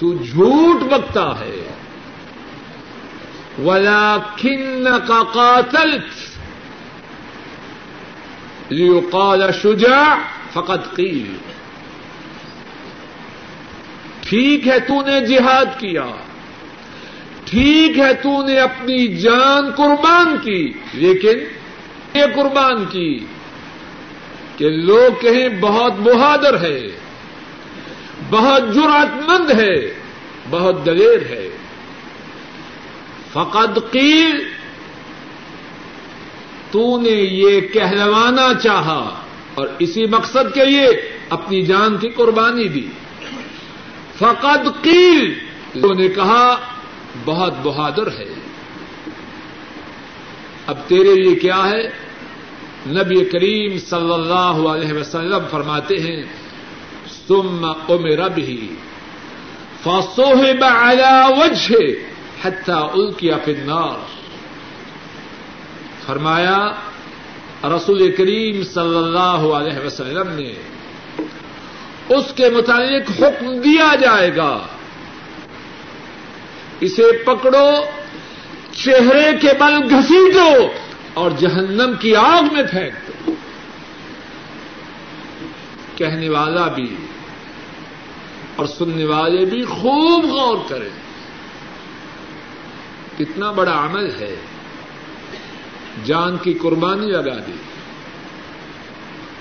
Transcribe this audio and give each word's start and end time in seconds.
تو 0.00 0.14
جھوٹ 0.14 0.82
بکتا 0.82 1.40
ہے۔ 1.40 1.72
ولا 3.58 4.16
کن 4.36 4.84
کا 5.06 5.22
قاتل 5.32 5.98
لیقال 8.68 9.50
شجاع 9.62 10.14
فقط 10.52 10.96
قیل 10.96 11.36
ٹھیک 14.28 14.68
ہے 14.68 14.78
تو 14.78 15.02
نے 15.02 15.26
جہاد 15.26 15.80
کیا۔ 15.80 16.06
ٹھیک 17.44 17.98
ہے 17.98 18.14
تو 18.14 18.46
نے 18.46 18.58
اپنی 18.58 19.06
جان 19.06 19.70
قربان 19.76 20.36
کی۔ 20.42 20.72
لیکن 20.92 21.38
یہ 22.18 22.24
قربان 22.36 22.84
کی 22.84 23.26
کہ 24.56 24.68
لوگ 24.68 25.20
کہیں 25.20 25.48
بہت 25.60 25.92
بہادر 25.92 26.60
ہے 26.60 26.90
بہت 28.30 28.74
جرات 28.74 29.30
مند 29.30 29.50
ہے، 29.50 29.94
بہت 30.50 30.86
دلیر 30.86 31.22
ہے۔ 31.30 31.48
فقط 33.32 33.78
قیل 33.90 34.48
تو 36.70 37.00
نے 37.00 37.10
یہ 37.10 37.60
کہلوانا 37.60 38.54
چاہا 38.62 39.22
اور 39.54 39.68
اسی 39.78 40.06
مقصد 40.06 40.54
کے 40.54 40.64
لیے 40.64 40.86
اپنی 41.28 41.62
جان 41.62 41.96
کی 41.98 42.08
قربانی 42.08 42.68
دی۔ 42.68 42.88
فقط 44.18 44.82
قیل 44.82 45.34
تو 45.82 45.92
نے 45.92 46.08
کہا، 46.08 46.56
بہت 47.24 47.54
بہادر 47.62 48.06
ہے۔ 48.06 48.34
اب 50.66 50.76
تیرے 50.86 51.14
لیے 51.14 51.34
کیا 51.34 51.70
ہے؟ 51.70 51.82
نبی 52.86 53.24
کریم 53.24 53.78
صلی 53.78 54.12
اللہ 54.12 54.68
علیہ 54.68 54.92
وسلم 54.92 55.38
فرماتے 55.50 55.94
ہیں 55.94 56.39
سم 57.28 57.72
امر 57.88 58.28
بھی 58.28 58.74
فصوحب 59.82 60.64
على 60.64 61.40
وجه 61.40 61.86
حتى 62.44 62.72
القي 62.72 63.30
في 63.44 63.52
النار. 63.52 63.98
فرمایا، 66.06 66.72
رسول 67.64 68.14
کریم 68.16 68.62
صلی 68.62 68.96
اللہ 68.96 69.54
علیہ 69.54 69.86
وسلم 69.86 70.28
نے، 70.28 70.54
اس 72.08 72.24
کے 72.36 72.50
متعلق 72.50 73.10
حکم 73.20 73.58
دیا 73.58 73.94
جائے 74.00 74.36
گا۔ 74.36 74.58
اسے 76.80 77.24
پکڑو، 77.24 77.70
چہرے 78.72 79.30
کے 79.40 79.48
بل 79.58 79.94
گھسیٹو 79.94 80.68
اور 81.14 81.30
جہنم 81.38 81.92
کی 82.00 82.16
آگ 82.16 82.42
میں 82.52 82.62
پھینک 82.70 82.92
دو۔ 83.08 83.32
کہنے 85.96 86.28
والا 86.28 86.68
بھی 86.68 86.96
اور 88.60 88.68
سننے 88.68 89.04
والے 89.04 89.44
بھی 89.44 89.64
خوب 89.64 90.24
غور 90.24 90.56
کریں۔ 90.68 90.88
کتنا 93.18 93.50
بڑا 93.50 93.86
عمل 93.86 94.10
ہے۔ 94.10 94.36
جان 96.04 96.36
کی 96.36 96.52
قربانی 96.52 97.06
لگا 97.06 97.36
دی۔ 97.46 97.52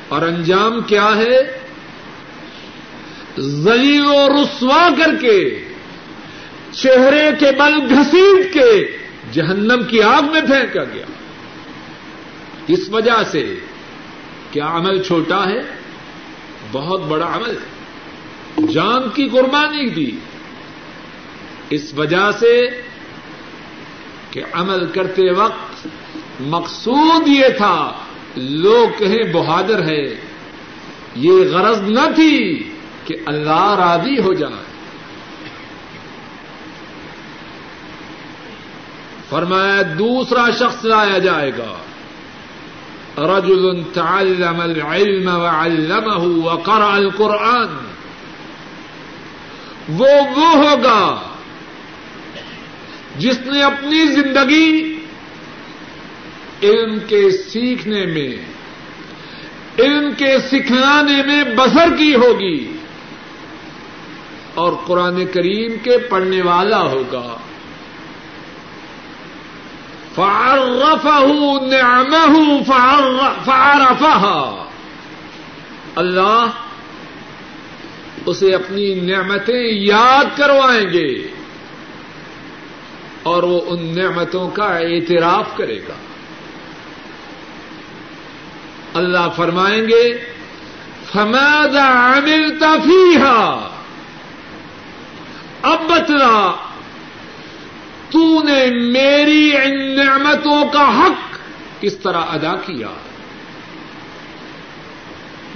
اور 0.08 0.22
انجام 0.22 0.82
کیا 0.82 1.10
ہے؟ 1.16 1.60
زلیل 3.38 4.06
و 4.06 4.44
رسوا 4.44 4.90
کر 4.98 5.16
کے، 5.22 5.64
چہرے 6.72 7.30
کے 7.40 7.52
بل 7.52 7.94
گھسیٹ 7.94 8.54
کے 8.54 8.98
جہنم 9.32 9.84
کی 9.84 10.02
آگ 10.02 10.22
میں 10.22 10.42
پھینکا 10.42 10.84
گیا۔ 10.84 11.06
اس 12.68 12.90
وجہ 12.90 13.24
سے 13.32 13.56
کیا 14.52 14.68
عمل 14.68 15.04
چھوٹا 15.04 15.50
ہے؟ 15.50 15.60
بہت 16.72 17.02
بڑا 17.02 17.36
عمل 17.36 17.50
ہے۔ 17.50 17.79
جان 18.74 19.10
کی 19.14 19.30
قربانی 19.30 19.90
دی۔ 19.90 20.12
اس 21.70 21.94
وجہ 21.94 22.32
سے 22.40 22.82
کہ 24.32 24.42
عمل 24.54 24.86
کرتے 24.86 25.32
وقت 25.32 25.88
مقصود 26.40 27.28
یہ 27.28 27.48
تھا، 27.58 27.92
لوگ 28.36 29.00
کہیں 29.00 29.34
بہادر 29.34 29.84
ہے 29.84 30.16
یہ 31.16 31.32
غرض 31.32 31.82
نہ 31.82 32.16
تھی 32.16 32.64
کہ 33.06 33.16
اللہ 33.26 33.76
راضی 33.80 34.22
ہو 34.22 34.34
جائے۔ 34.34 34.70
فرمایا، 39.30 39.82
دوسرا 40.00 40.50
شخص 40.50 40.86
لایا 40.86 41.18
جائے 41.18 41.52
گا۔ 41.58 41.76
رجل 43.18 43.84
تعلم 43.94 44.60
العلم 44.60 45.30
وعلمه 45.30 46.42
وقرأ 46.42 46.96
القرآن۔ 46.96 47.89
وہ 49.90 50.08
وہ 50.36 50.56
ہوگا 50.56 51.22
جس 53.18 53.42
نے 53.42 53.64
اپنی 53.64 54.06
زندگی 54.06 54.96
علم 56.64 57.00
کے 57.08 57.32
سیکھنے 57.32 58.06
میں، 58.06 58.46
علم 59.80 60.12
کے 60.18 60.40
سکھلانے 60.52 61.24
میں 61.24 61.44
بسر 61.56 61.96
کی 61.98 62.16
ہوگی 62.16 62.78
اور 64.54 64.74
قرآن 64.86 65.26
کریم 65.26 65.78
کے 65.84 65.98
پڑھنے 65.98 66.42
والا 66.42 66.82
ہوگا۔ 66.82 67.38
فعرفه 70.16 71.40
نعمه 71.68 72.42
فعرفها 73.46 74.66
اللہ 75.96 76.46
اسے 78.30 78.54
اپنی 78.54 78.94
نعمتیں 78.94 79.68
یاد 79.72 80.38
کروائیں 80.38 80.90
گے 80.90 81.28
اور 83.24 83.44
وہ 83.44 83.62
ان 83.68 83.98
نعمتوں 83.98 84.50
کا 84.50 84.78
اعتراف 84.78 85.58
کرے 85.58 85.80
گا۔ 85.90 85.94
اللہ 88.94 89.30
فرمائیں 89.36 89.84
گے، 89.84 90.20
فماذا 91.12 92.18
عملت 92.18 92.64
فيها؟ 92.64 93.70
اب 95.62 95.80
بتلا 95.90 96.56
تو 98.10 98.44
نے 98.44 98.66
میری 98.72 99.58
ان 99.58 99.96
نعمتوں 99.96 100.66
کا 100.74 101.00
حق 101.00 101.38
کس 101.82 101.98
طرح 101.98 102.22
ادا 102.22 102.56
کیا؟ 102.66 102.88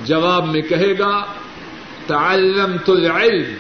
جواب 0.05 0.47
میں 0.47 0.61
کہے 0.61 0.99
گا 0.99 1.25
تعلمت 2.07 2.89
العلم 2.89 3.53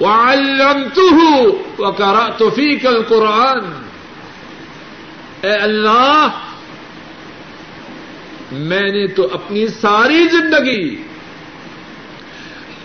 وعلمته 0.00 1.36
وقرأت 1.78 2.42
فيك 2.54 2.86
القرآن. 2.86 3.82
اے 5.42 5.52
اللہ، 5.52 6.28
میں 8.52 8.88
نے 8.90 9.06
تو 9.06 9.28
اپنی 9.32 9.66
ساری 9.66 10.22
زندگی 10.28 11.02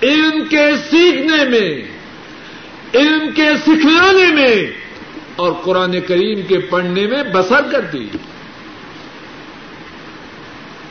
علم 0.02 0.44
کے 0.50 0.72
سیکھنے 0.90 1.50
میں، 1.50 1.82
علم 2.94 3.32
کے 3.36 3.58
سکھلانے 3.62 4.34
میں 4.34 4.72
اور 5.36 5.52
قرآن 5.54 6.02
کریم 6.08 6.42
کے 6.42 6.60
پڑھنے 6.60 7.08
میں 7.08 7.24
بسر 7.24 7.62
کر 7.72 7.82
دی۔ 7.82 8.08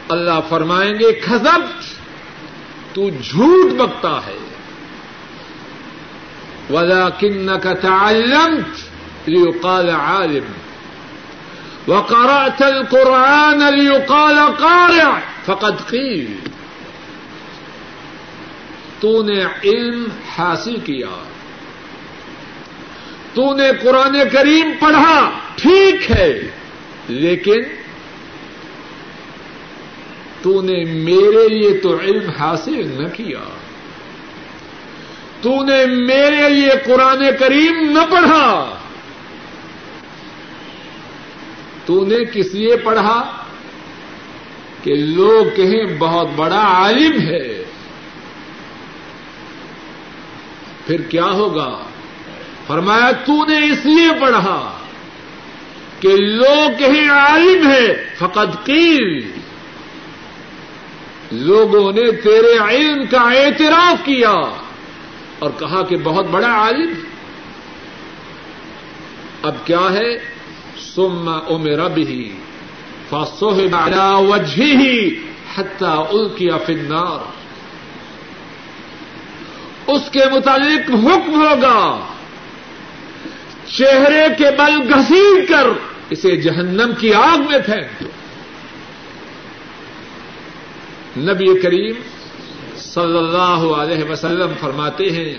اللہ 0.08 0.40
فرمائیں 0.48 0.94
گے 0.94 1.20
خزب 1.20 1.60
تو 2.94 3.10
جھوٹ 3.10 3.72
بکتا 3.72 4.18
ہے۔ 4.26 4.38
ولا 6.70 7.08
کن 7.08 7.50
کا 7.62 7.74
تعلمت 7.74 8.78
لیقال 9.28 9.90
عالم۔ 9.90 10.52
وقرأت 11.90 12.62
القرآن 12.62 13.58
لیقال 13.58 14.36
قارع۔ 14.58 15.18
فقد 15.44 15.88
قیل 15.88 16.34
تو 19.00 19.22
نے 19.22 19.44
علم 19.64 20.04
حاصل 20.38 20.76
کیا۔ 20.84 21.22
تو 23.34 23.54
نے 23.54 23.70
قرآن 23.82 24.16
کریم 24.32 24.72
پڑھا، 24.80 25.30
ٹھیک 25.56 26.10
ہے، 26.10 26.50
لیکن 27.08 27.60
تو 30.42 30.62
نے 30.62 30.84
میرے 30.84 31.48
لیے 31.48 31.76
تو 31.76 32.00
علم 32.00 32.30
حاصل 32.30 33.02
نہ 33.02 33.08
کیا۔ 33.08 33.38
تو 35.40 35.64
نے 35.64 35.86
میرے 35.86 36.48
لیے 36.48 36.70
قرآن 36.84 37.24
کریم 37.40 37.90
نہ 37.90 37.98
پڑھا۔ 38.10 38.74
تو 41.86 42.06
نے 42.06 42.16
کس 42.32 42.54
لیے 42.54 42.76
پڑھا؟ 42.76 43.32
کہ 44.82 44.94
لوگ 44.94 45.56
کہیں 45.56 45.84
بہت 45.98 46.28
بڑا 46.36 46.60
عالم 46.60 47.20
ہے۔ 47.20 47.64
پھر 50.86 51.02
کیا 51.02 51.24
ہوگا؟ 51.24 51.78
فرمایا، 52.66 53.10
تو 53.10 53.46
نے 53.46 53.70
اس 53.70 53.86
لیے 53.86 54.08
پڑھا 54.20 54.70
کہ 56.00 56.16
لوگ 56.16 56.78
کہیں 56.78 57.10
عالم 57.10 57.70
ہے 57.70 58.04
فقط 58.18 58.64
قیل۔ 58.64 59.31
لوگوں 61.34 61.92
نے 61.92 62.12
تیرے 62.12 62.58
علم 62.58 63.04
کا 63.10 63.20
اعتراف 63.20 64.04
کیا 64.04 64.32
اور 65.38 65.50
کہا 65.58 65.82
کہ 65.82 65.96
بہت 65.96 66.26
بڑا 66.26 66.50
عالم 66.50 66.94
اب 69.42 69.54
کیا 69.64 69.92
ہے؟ 69.92 70.18
سم 70.94 71.28
ام 71.28 71.66
رب 71.66 71.96
ہی 71.96 72.32
فاسو 73.08 73.50
وجہ 74.28 74.62
ہی 74.62 75.14
حتہ 75.56 75.84
الکیا 75.84 76.56
فنار 76.56 77.30
اس 79.86 80.10
کے 80.10 80.20
متعلق 80.32 80.90
حکم 80.90 81.34
ہوگا۔ 81.34 82.00
چہرے 83.76 84.26
کے 84.38 84.44
بل 84.58 84.94
گھسیٹ 84.94 85.48
کر 85.48 85.66
اسے 86.10 86.36
جہنم 86.36 86.90
کی 86.98 87.14
آگ 87.14 87.38
میں 87.38 87.58
پھینک 87.58 88.00
دو۔ 88.00 88.08
نبی 91.16 91.60
کریم 91.60 91.94
صلی 92.76 93.18
اللہ 93.18 93.74
علیہ 93.76 94.10
وسلم 94.10 94.52
فرماتے 94.60 95.04
ہیں، 95.04 95.34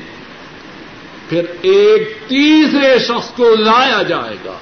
پھر 1.30 1.46
ایک 1.62 2.18
تیسرے 2.28 3.00
شخص 3.00 3.30
کو 3.30 3.56
لایا 3.56 4.02
جائے 4.02 4.36
گا۔ 4.46 4.58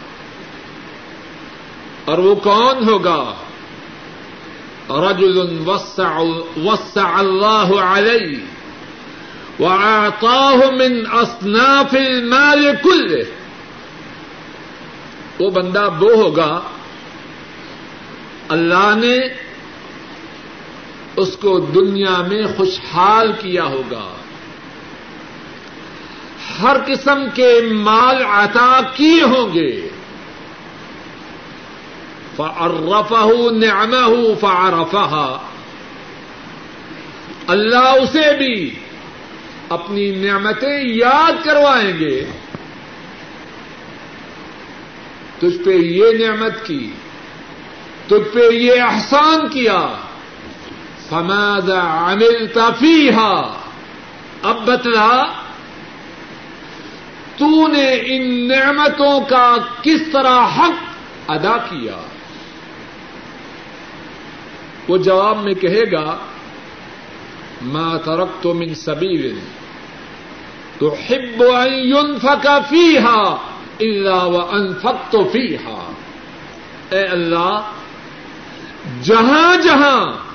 اور 2.05 2.17
وہ 2.17 2.35
کون 2.35 2.89
ہوگا؟ 2.89 3.33
رجل 4.89 5.59
وسع 5.67 7.17
اللہ 7.17 7.71
علیہ 7.83 8.39
وآتاه 9.59 10.69
من 10.71 11.03
اصناف 11.11 11.93
المال 11.93 12.71
كله 12.83 13.23
وہ 15.39 15.49
بندہ 15.49 15.89
وہ 15.99 16.13
ہوگا، 16.13 16.61
اللہ 18.47 18.93
نے 18.97 19.17
اس 21.21 21.37
کو 21.37 21.59
دنیا 21.59 22.21
میں 22.27 22.43
خوشحال 22.57 23.31
کیا 23.31 23.63
ہوگا۔ 23.63 24.15
ہر 26.61 26.77
قسم 26.87 27.23
کے 27.33 27.61
مال 27.73 28.25
عطا 28.25 28.81
کیے 28.95 29.21
ہوں 29.21 29.53
گے۔ 29.53 29.89
فعرفه 32.35 33.57
نعمه 33.57 34.23
فعرفها 34.39 35.37
اللہ 37.47 37.87
اسے 38.03 38.37
بھی 38.37 38.75
اپنی 39.69 40.11
نعمتیں 40.11 40.83
یاد 40.83 41.45
کروائیں 41.45 41.99
گے۔ 41.99 42.25
تجھ 45.39 45.63
پہ 45.65 45.71
یہ 45.71 46.27
نعمت 46.27 46.65
کی، 46.65 46.91
تجھ 48.07 48.33
پہ 48.33 48.49
یہ 48.51 48.81
احسان 48.81 49.49
کیا۔ 49.49 49.87
فماد 51.11 51.69
عمل 51.69 52.47
تفیحا 52.53 53.57
اب 54.43 54.65
بتلا 54.65 55.25
تو 57.37 57.67
نے 57.67 58.01
ان 58.05 58.47
نعمتوں 58.47 59.21
کا 59.29 59.55
کس 59.81 60.01
طرح 60.13 60.45
حق 60.45 61.31
ادا 61.31 61.57
کیا؟ 61.57 61.97
وہ 64.87 64.97
جواب 64.97 65.43
میں 65.43 65.53
کہے 65.53 65.91
گا، 65.91 66.17
ما 67.61 67.97
ترکت 67.97 68.45
من 68.45 68.73
سبیل 68.73 69.39
تو 70.77 70.95
ہب 71.09 71.43
ينفق 71.73 72.47
فيها 72.69 73.35
الا 73.79 74.23
وانفقت 74.23 75.15
فيها۔ 75.31 75.91
اے 76.89 77.03
اللہ، 77.03 77.71
جہاں 79.01 79.57
جہاں 79.57 80.30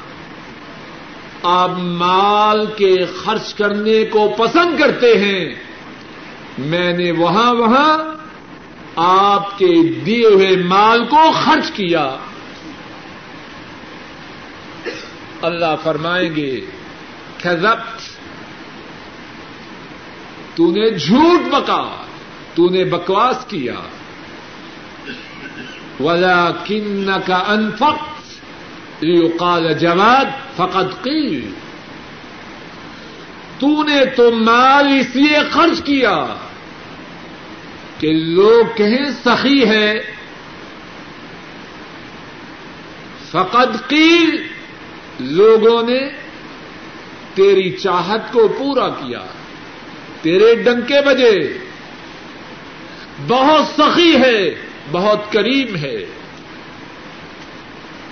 آپ 1.46 1.70
مال 1.78 2.66
کے 2.66 3.06
خرچ 3.06 3.54
کرنے 3.54 4.04
کو 4.04 4.34
پسند 4.38 4.78
کرتے 4.78 5.18
ہیں 5.18 5.54
میں 6.58 6.92
نے 6.92 7.10
وہاں 7.10 7.54
وہاں 7.54 7.98
آپ 8.96 9.58
کے 9.58 9.92
دیے 10.06 10.26
ہوئے 10.26 10.56
مال 10.56 11.04
کو 11.04 11.30
خرچ 11.44 11.70
کیا 11.70 12.16
اللہ 15.42 15.74
فرمائیں 15.82 16.36
گے، 16.36 16.60
کذبت 17.44 18.00
تو 20.56 20.70
نے 20.70 20.90
جھوٹ 20.90 21.52
بکا 21.52 21.84
تو 22.54 22.68
نے 22.68 22.84
بکواس 22.84 23.44
کیا۔ 23.46 23.74
ولا 26.00 26.50
کن 26.64 27.10
کا 27.26 27.36
انفق 27.36 28.15
یقال 29.02 29.72
جواد 29.72 30.56
فقط 30.56 31.04
کی 31.04 31.50
تو 33.58 33.82
نے 33.82 34.04
تو 34.04 34.30
مال 34.30 34.86
اس 35.00 35.16
لیے 35.16 35.38
خرچ 35.50 35.82
کیا 35.82 36.26
کہ 37.98 38.12
لوگ 38.12 38.76
کہیں 38.76 39.10
سخی 39.24 39.68
ہے۔ 39.68 40.00
فقط 43.30 43.88
قیل، 43.88 44.46
لوگوں 45.20 45.82
نے 45.82 45.98
تیری 47.34 47.70
چاہت 47.70 48.32
کو 48.32 48.48
پورا 48.48 48.88
کیا، 48.88 49.22
تیرے 50.22 50.54
ڈنکے 50.54 51.00
بجے۔ 51.06 51.58
بہت 53.28 53.80
سخی 53.80 54.16
ہے، 54.16 54.54
بہت 54.92 55.32
کریم 55.32 55.76
ہے۔ 55.76 56.06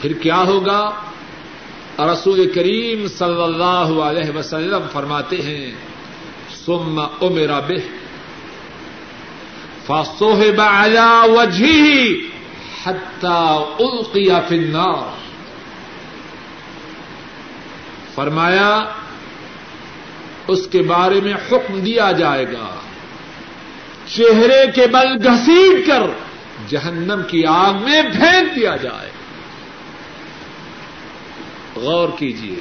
پھر 0.05 0.13
کیا 0.13 0.37
ہوگا؟ 0.37 0.91
رسول 1.99 2.53
کریم 2.53 3.07
صلی 3.09 3.43
اللہ 3.43 4.01
علیہ 4.03 4.37
وسلم 4.37 4.81
فرماتے 4.93 5.37
ہیں 5.37 5.73
سم 6.67 7.01
امرا 7.21 7.61
بہ 7.61 7.75
فاصوہب 9.87 10.61
علی 10.61 11.31
وجہی 11.31 12.29
حتی 12.85 13.63
القی 13.85 14.29
فی 14.49 14.59
النار۔ 14.59 15.17
فرمایا، 18.15 18.85
اس 20.49 20.67
کے 20.67 20.83
بارے 20.83 21.21
میں 21.21 21.35
حکم 21.35 21.81
دیا 21.81 22.13
جائے 22.13 22.53
گا۔ 22.53 22.75
چہرے 24.07 24.73
کے 24.75 24.87
بل 24.87 25.29
گھسیٹ 25.29 25.87
کر 25.87 26.03
جہنم 26.69 27.21
کی 27.29 27.47
آگ 27.47 27.75
میں 27.75 28.03
پھینک 28.03 28.57
دیا 28.57 28.77
جائے۔ 28.77 29.14
غور 31.77 32.09
کیجیے 32.19 32.61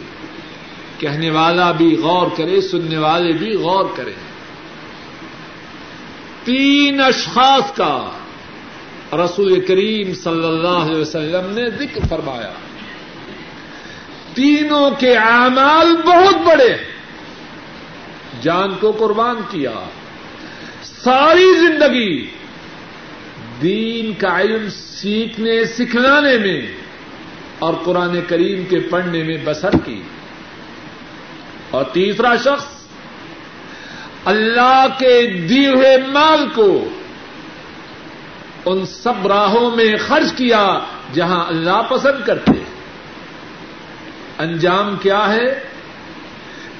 کہنے 0.97 1.29
والا 1.29 1.71
بھی 1.71 1.97
غور 2.03 2.27
کرے، 2.37 2.61
سننے 2.61 2.97
والے 2.97 3.33
بھی 3.33 3.55
غور 3.55 3.85
کریں 3.95 4.33
تین 6.43 7.01
اشخاص 7.01 7.75
کا 7.75 8.09
رسول 9.13 9.65
کریم 9.65 10.13
صلی 10.13 10.47
اللہ 10.47 10.67
علیہ 10.67 11.01
وسلم 11.01 11.53
نے 11.53 11.69
ذکر 11.69 12.07
فرمایا۔ 12.09 12.53
تینوں 14.33 14.91
کے 14.99 15.17
اعمال 15.17 15.95
بہت 15.95 16.35
بڑے۔ 16.35 16.75
جان 18.41 18.73
کو 18.79 18.91
قربان 18.91 19.35
کیا۔ 19.49 19.73
ساری 20.83 21.53
زندگی 21.53 22.27
دین 23.61 24.13
کا 24.13 24.41
علم 24.41 24.69
سیکھنے، 24.69 25.65
سکھلانے 25.65 26.37
میں 26.37 26.82
اور 27.63 27.73
قرآن 27.85 28.19
کریم 28.27 28.65
کے 28.65 28.79
پڑھنے 28.79 29.23
میں 29.23 29.37
بسر 29.43 29.69
کی۔ 29.85 30.01
اور 31.71 31.83
تیسرا 31.83 32.35
شخص، 32.35 32.65
اللہ 34.25 34.85
کے 34.99 35.27
دیے 35.49 35.69
ہوئے 35.69 35.97
مال 36.07 36.49
کو 36.55 36.89
ان 38.65 38.85
سب 38.85 39.27
راہوں 39.27 39.75
میں 39.75 39.95
خرچ 40.07 40.33
کیا 40.37 40.79
جہاں 41.13 41.45
اللہ 41.45 41.81
پسند 41.89 42.25
کرتے۔ 42.25 42.51
انجام 44.37 44.95
کیا 45.01 45.33
ہے؟ 45.33 45.59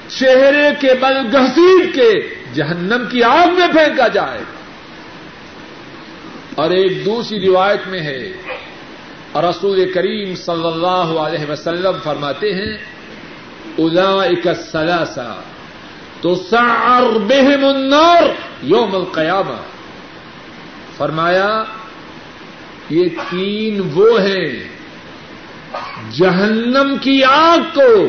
چہرے 0.08 0.70
کے 0.80 0.94
بل 0.94 1.38
گھسیٹ 1.38 1.96
کے 1.96 2.36
جہنم 2.54 3.06
کی 3.12 3.24
آگ 3.24 3.48
میں 3.48 3.68
پھینکا 3.68 4.08
جائے۔ 4.08 4.40
گا 4.40 4.54
اور 6.56 6.70
ایک 6.70 7.06
دوسری 7.06 7.48
روایت 7.48 7.88
میں 7.88 8.00
ہے 8.00 8.34
رسول 9.36 9.92
کریم 9.94 10.36
صلی 10.36 10.68
اللہ 10.68 11.20
علیہ 11.20 11.52
وسلم 11.52 11.92
فرماتے 12.04 12.54
ہیں 12.54 12.78
الا 13.78 14.54
سلاسا 14.72 15.42
تو 16.22 16.36
سار 16.36 17.02
بہم 17.02 17.66
النار 17.66 18.24
یوم 18.62 18.96
القیامہ۔ 18.96 19.62
فرمایا، 20.98 21.64
یہ 22.90 23.04
تین 23.30 23.92
وہ 23.94 24.22
ہیں 24.22 24.64
جہنم 26.12 26.96
کی 27.02 27.24
آگ 27.24 27.58
کو 27.74 28.08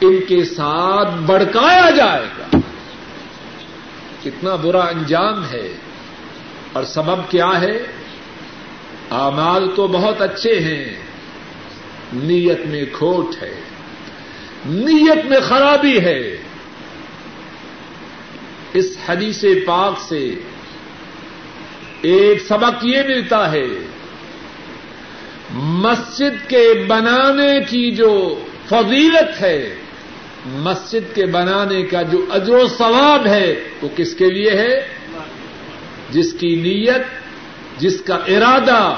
ان 0.00 0.18
کے 0.28 0.44
ساتھ 0.44 1.10
بڑکایا 1.26 1.90
جائے 1.90 2.26
گا۔ 2.38 2.56
کتنا 4.22 4.54
برا 4.54 4.80
انجام 4.80 5.44
ہے۔ 5.44 5.72
اور 6.72 6.84
سبب 6.84 7.30
کیا 7.30 7.60
ہے؟ 7.60 7.78
اعمال 9.16 9.68
تو 9.76 9.86
بہت 9.86 10.22
اچھے 10.22 10.58
ہیں، 10.60 10.84
نیت 12.12 12.66
میں 12.66 12.84
کھوٹ 12.92 13.42
ہے، 13.42 13.54
نیت 14.66 15.24
میں 15.24 15.40
خرابی 15.40 15.98
ہے۔ 16.00 16.20
اس 18.72 18.96
حدیث 19.08 19.44
پاک 19.66 20.00
سے 20.00 20.34
ایک 22.02 22.42
سبق 22.48 22.84
یہ 22.84 23.02
ملتا 23.08 23.52
ہے، 23.52 23.66
مسجد 25.52 26.48
کے 26.48 26.68
بنانے 26.86 27.60
کی 27.68 27.90
جو 27.90 28.12
فضیلت 28.68 29.40
ہے، 29.42 29.74
مسجد 30.46 31.14
کے 31.14 31.26
بنانے 31.26 31.82
کا 31.82 32.02
جو 32.02 32.24
اجر 32.30 32.54
و 32.54 32.66
ثواب 32.68 33.26
ہے، 33.26 33.54
وہ 33.82 33.88
کس 33.96 34.14
کے 34.14 34.30
لیے 34.30 34.50
ہے؟ 34.50 34.74
جس 36.10 36.32
کی 36.32 36.54
نیت 36.54 37.25
جس 37.78 38.00
کا 38.00 38.14
ارادہ 38.14 38.94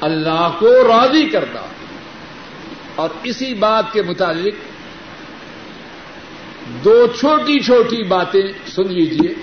اللہ 0.00 0.50
کو 0.58 0.88
راضی 0.88 1.28
کرتا 1.28 1.60
اور 2.94 3.08
اسی 3.22 3.54
بات 3.54 3.92
کے 3.92 4.02
متعلق 4.02 4.54
دو 6.84 7.06
چھوٹی 7.18 7.60
چھوٹی 7.60 8.02
باتیں 8.02 8.46
سن 8.66 8.92
لیجیے 8.92 9.34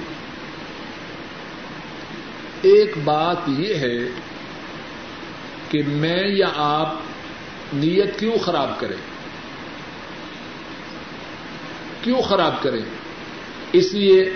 ایک 2.62 2.92
بات 3.04 3.38
یہ 3.48 3.76
ہے 3.76 3.98
کہ 5.70 5.82
میں 5.88 6.28
یا 6.28 6.50
آپ 6.56 6.96
نیت 7.74 8.20
کیوں 8.20 8.38
خراب 8.38 8.80
کریں؟ 8.80 8.98
کیوں 12.02 12.22
خراب 12.22 12.64
کریں؟ 12.64 12.82
اس 13.74 13.94
لیے 13.94 14.34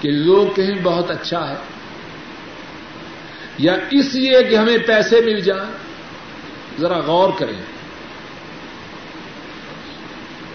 کہ 0.00 0.10
لوگ 0.10 0.54
کہیں 0.54 0.74
بہت 0.82 1.10
اچھا 1.10 1.48
ہے۔ 1.48 1.73
یا 3.58 3.76
اس 3.90 4.14
لیے 4.14 4.42
کہ 4.42 4.56
ہمیں 4.56 4.78
پیسے 4.78 5.20
مل 5.20 5.40
جائیں، 5.40 5.72
ذرا 6.80 6.98
غور 6.98 7.30
کریں۔ 7.38 7.62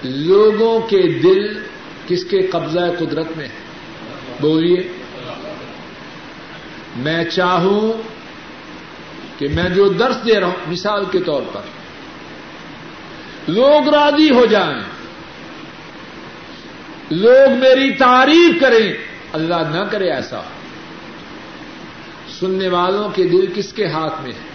لوگوں 0.04 0.80
کے 0.80 1.20
دل 1.20 1.60
کس 2.08 2.24
کے 2.24 2.48
قبضہ 2.48 2.80
قدرت 3.00 3.28
میں؟ 3.38 3.46
ہے 3.46 3.70
بولیے۔ 4.42 4.92
میں 6.96 7.24
چاہوں 7.24 8.02
کہ 9.40 9.48
میں 9.48 9.70
جو 9.70 9.88
درس 9.88 10.16
دے 10.26 10.40
رہا 10.40 10.48
ہوں، 10.48 10.72
مثال 10.72 11.06
کے 11.12 11.20
طور 11.20 11.42
پر، 11.54 11.62
لوگ 13.48 13.90
راضی 13.90 14.30
ہو 14.32 14.46
جائیں۔ 14.46 14.82
لوگ 17.10 17.52
میری 17.52 17.92
تعریف 17.92 18.62
کریں۔ 18.62 18.94
اللہ 19.34 19.56
نہ 19.56 19.84
کرے 19.92 20.12
ایسا۔ 20.12 20.42
سننے 22.40 22.68
والوں 22.68 23.10
کے 23.10 23.24
دل 23.24 23.46
کس 23.56 23.74
کے 23.74 23.88
ہاتھ 23.88 24.22
میں 24.22 24.32
ہے؟ 24.32 24.50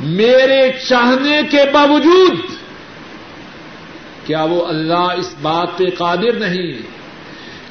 میرے 0.00 0.72
چاہنے 0.88 1.40
کے 1.50 1.58
باوجود 1.72 2.38
کیا 4.26 4.44
وہ 4.44 4.66
اللہ 4.66 5.14
اس 5.18 5.34
بات 5.42 5.68
پہ 5.76 5.84
قادر 5.98 6.32
نہیں 6.32 6.72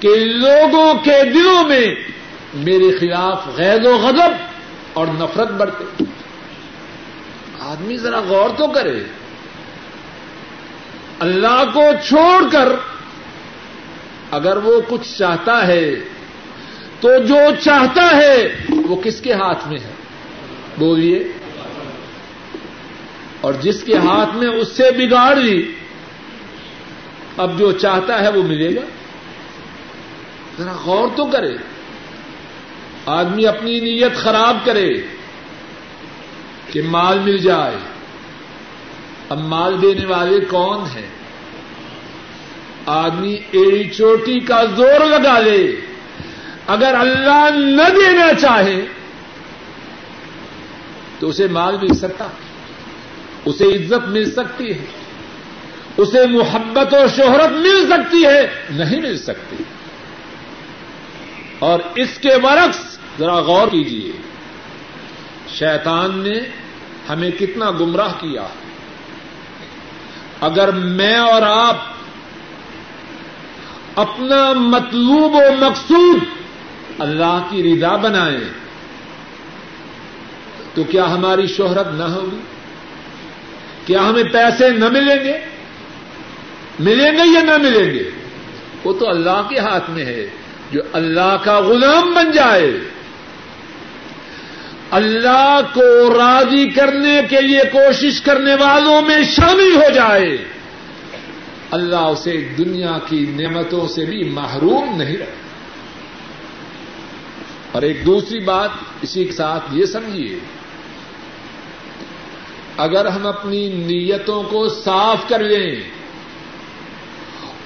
کہ 0.02 0.10
لوگوں 0.26 0.94
کے 0.94 1.30
دلوں 1.34 1.68
میں 1.68 1.96
میرے 2.54 2.98
خلاف 3.00 3.48
غیر 3.56 3.86
و 3.86 3.98
غضب 3.98 4.32
اور 4.94 5.08
نفرت 5.08 5.52
بڑھتے 5.52 6.04
آدمی 7.60 7.98
ذرا 7.98 8.20
غور 8.20 8.50
تو 8.58 8.68
کرے۔ 8.68 9.04
اللہ 11.20 11.64
کو 11.74 11.82
چھوڑ 12.08 12.44
کر 12.52 12.68
اگر 14.32 14.58
وہ 14.58 14.82
کچھ 14.88 15.18
چاہتا 15.18 15.68
ہے 15.68 15.96
تو 17.06 17.18
جو 17.18 17.36
چاہتا 17.64 18.18
ہے 18.18 18.56
وہ 18.70 18.96
کس 18.96 19.22
کے 19.22 19.34
ہاتھ 19.34 19.68
میں 19.68 19.78
ہے؟ 19.80 19.92
بولیے۔ 20.78 21.28
اور 23.42 23.54
جس 23.54 23.84
کے 23.84 23.98
ہاتھ 23.98 24.36
میں 24.36 24.48
اس 24.48 24.68
سے 24.68 24.92
بگاڑ 24.92 25.36
لی 25.36 25.72
اب 27.38 27.60
جو 27.60 27.72
چاہتا 27.72 28.24
ہے 28.24 28.30
وہ 28.30 28.44
ملے 28.44 28.76
گا؟ 28.76 28.82
ذرا 30.60 30.76
غور 30.86 31.08
تو 31.16 31.26
کرے۔ 31.26 31.56
آدمی 33.06 33.48
اپنی 33.48 33.80
نیت 33.80 34.16
خراب 34.16 34.58
کرے 34.66 34.94
کہ 36.72 36.82
مال 36.82 37.20
مل 37.20 37.38
جائے۔ 37.38 37.78
اب 39.30 39.40
مال 39.40 39.82
دینے 39.82 40.06
والے 40.06 40.40
کون 40.40 40.80
ہیں؟ 40.96 41.10
آدمی 42.86 43.38
ایڑی 43.52 43.90
چوٹی 43.90 44.40
کا 44.40 44.64
زور 44.76 45.06
لگا 45.06 45.40
لے۔ 45.40 45.76
اگر 46.68 46.96
اللہ 47.00 47.50
نہ 47.56 47.90
دینا 47.90 48.34
چاہے 48.42 48.86
تو 51.20 51.30
اسے 51.30 51.48
مال 51.48 51.78
مل 51.78 51.94
سکتا 51.94 52.28
اسے 53.46 53.66
عزت 53.66 54.08
مل 54.08 54.32
سکتی 54.32 54.74
ہے، 54.74 54.86
اسے 55.98 56.28
محبت 56.28 56.94
اور 56.94 57.08
شہرت 57.08 57.52
مل 57.52 57.86
سکتی 57.90 58.26
ہے، 58.26 58.52
نہیں 58.70 59.02
مل 59.02 59.18
سکتی۔ 59.18 59.64
اور 61.60 61.80
اس 61.96 62.18
کے 62.22 62.38
برعکس 62.44 62.98
ذرا 63.20 63.40
غور 63.40 63.68
کیجیے 63.68 64.12
شیطان 65.48 66.20
نے 66.20 66.40
ہمیں 67.10 67.32
کتنا 67.32 67.72
گمراہ 67.72 68.12
کیا۔ 68.20 68.48
اگر 70.42 70.72
میں 70.72 71.16
اور 71.16 71.42
آپ 71.42 71.78
اپنا 73.96 74.54
مطلوب 74.54 75.36
و 75.36 75.56
مقصود 75.60 76.20
اللہ 77.00 77.48
کی 77.50 77.74
رضا 77.74 77.96
بنائیں 77.96 78.66
تو 80.74 80.84
کیا 80.84 81.14
ہماری 81.14 81.48
شہرت 81.48 81.88
نہ 81.94 82.04
ہوگی؟ 82.04 82.40
کیا 83.86 84.10
ہمیں 84.10 84.24
پیسے 84.24 84.70
نہ 84.70 84.90
ملیں 84.90 85.24
گے؟ 85.24 85.38
ملیں 86.80 87.12
گے 87.12 87.34
یا 87.34 87.44
نہ 87.44 87.58
ملیں 87.58 87.94
گے؟ 87.94 88.10
وہ 88.84 88.94
تو 88.94 89.10
اللہ 89.10 89.42
کے 89.50 89.60
ہاتھ 89.60 89.90
میں 89.90 90.06
ہے، 90.06 90.28
جو 90.72 90.82
اللہ 90.94 91.38
کا 91.44 91.60
غلام 91.60 92.14
بن 92.14 92.32
جائے۔ 92.32 92.74
اللہ 94.92 95.60
کو 95.74 96.18
راضی 96.18 96.70
کرنے 96.70 97.22
کے 97.30 97.42
لیے 97.42 97.60
کوشش 97.72 98.22
کرنے 98.22 98.56
والوں 98.56 99.02
میں 99.02 99.24
شامل 99.24 99.76
ہو 99.76 99.90
جائے۔ 99.96 100.38
اللہ 101.72 101.96
اسے 101.96 102.50
دنیا 102.58 102.98
کی 103.06 103.26
نعمتوں 103.40 103.88
سے 103.88 104.06
بھی 104.06 104.24
محروم 104.24 104.98
نہیں 104.98 105.18
رکھتا۔ 105.18 105.45
اور 107.76 107.84
ایک 107.84 108.06
دوسری 108.06 108.40
بات 108.40 108.70
اسی 109.02 109.24
کے 109.26 109.32
ساتھ 109.32 109.64
یہ 109.72 109.86
سمجھیے، 109.86 110.38
اگر 112.78 113.06
ہم 113.06 113.26
اپنی 113.28 113.68
نیتوں 113.70 114.44
کو 114.44 114.68
صاف 114.70 115.28
کر 115.30 115.40
لیں 115.40 115.76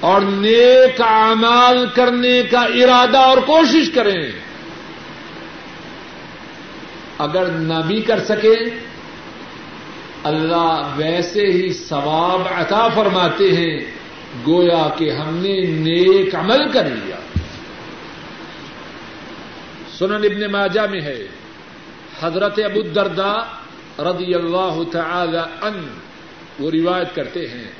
اور 0.00 0.20
نیک 0.20 1.00
اعمال 1.00 1.84
کرنے 1.94 2.42
کا 2.50 2.60
ارادہ 2.60 3.18
اور 3.18 3.38
کوشش 3.46 3.90
کریں، 3.94 4.22
اگر 7.18 7.50
نہ 7.50 7.80
بھی 7.86 8.00
کر 8.02 8.24
سکے 8.24 8.54
اللہ 10.24 10.94
ویسے 10.96 11.46
ہی 11.46 11.72
ثواب 11.72 12.42
عطا 12.56 12.86
فرماتے 12.88 13.52
ہیں، 13.56 13.78
گویا 14.46 14.88
کہ 14.98 15.10
ہم 15.10 15.36
نے 15.36 15.60
نیک 15.60 16.34
عمل 16.34 16.68
کر 16.72 16.84
لیا۔ 16.84 17.16
سنن 20.00 20.14
ابن 20.14 20.52
ماجہ 20.52 20.80
میں 20.80 21.00
ہے۔ 21.00 21.26
حضرت 22.20 22.60
ابو 22.64 22.80
الدرداء 22.80 23.42
رضی 24.02 24.34
اللہ 24.34 24.78
تعالی 24.92 25.40
ان 25.62 25.98
وہ 26.58 26.70
روایت 26.70 27.14
کرتے 27.14 27.48
ہیں۔ 27.48 27.70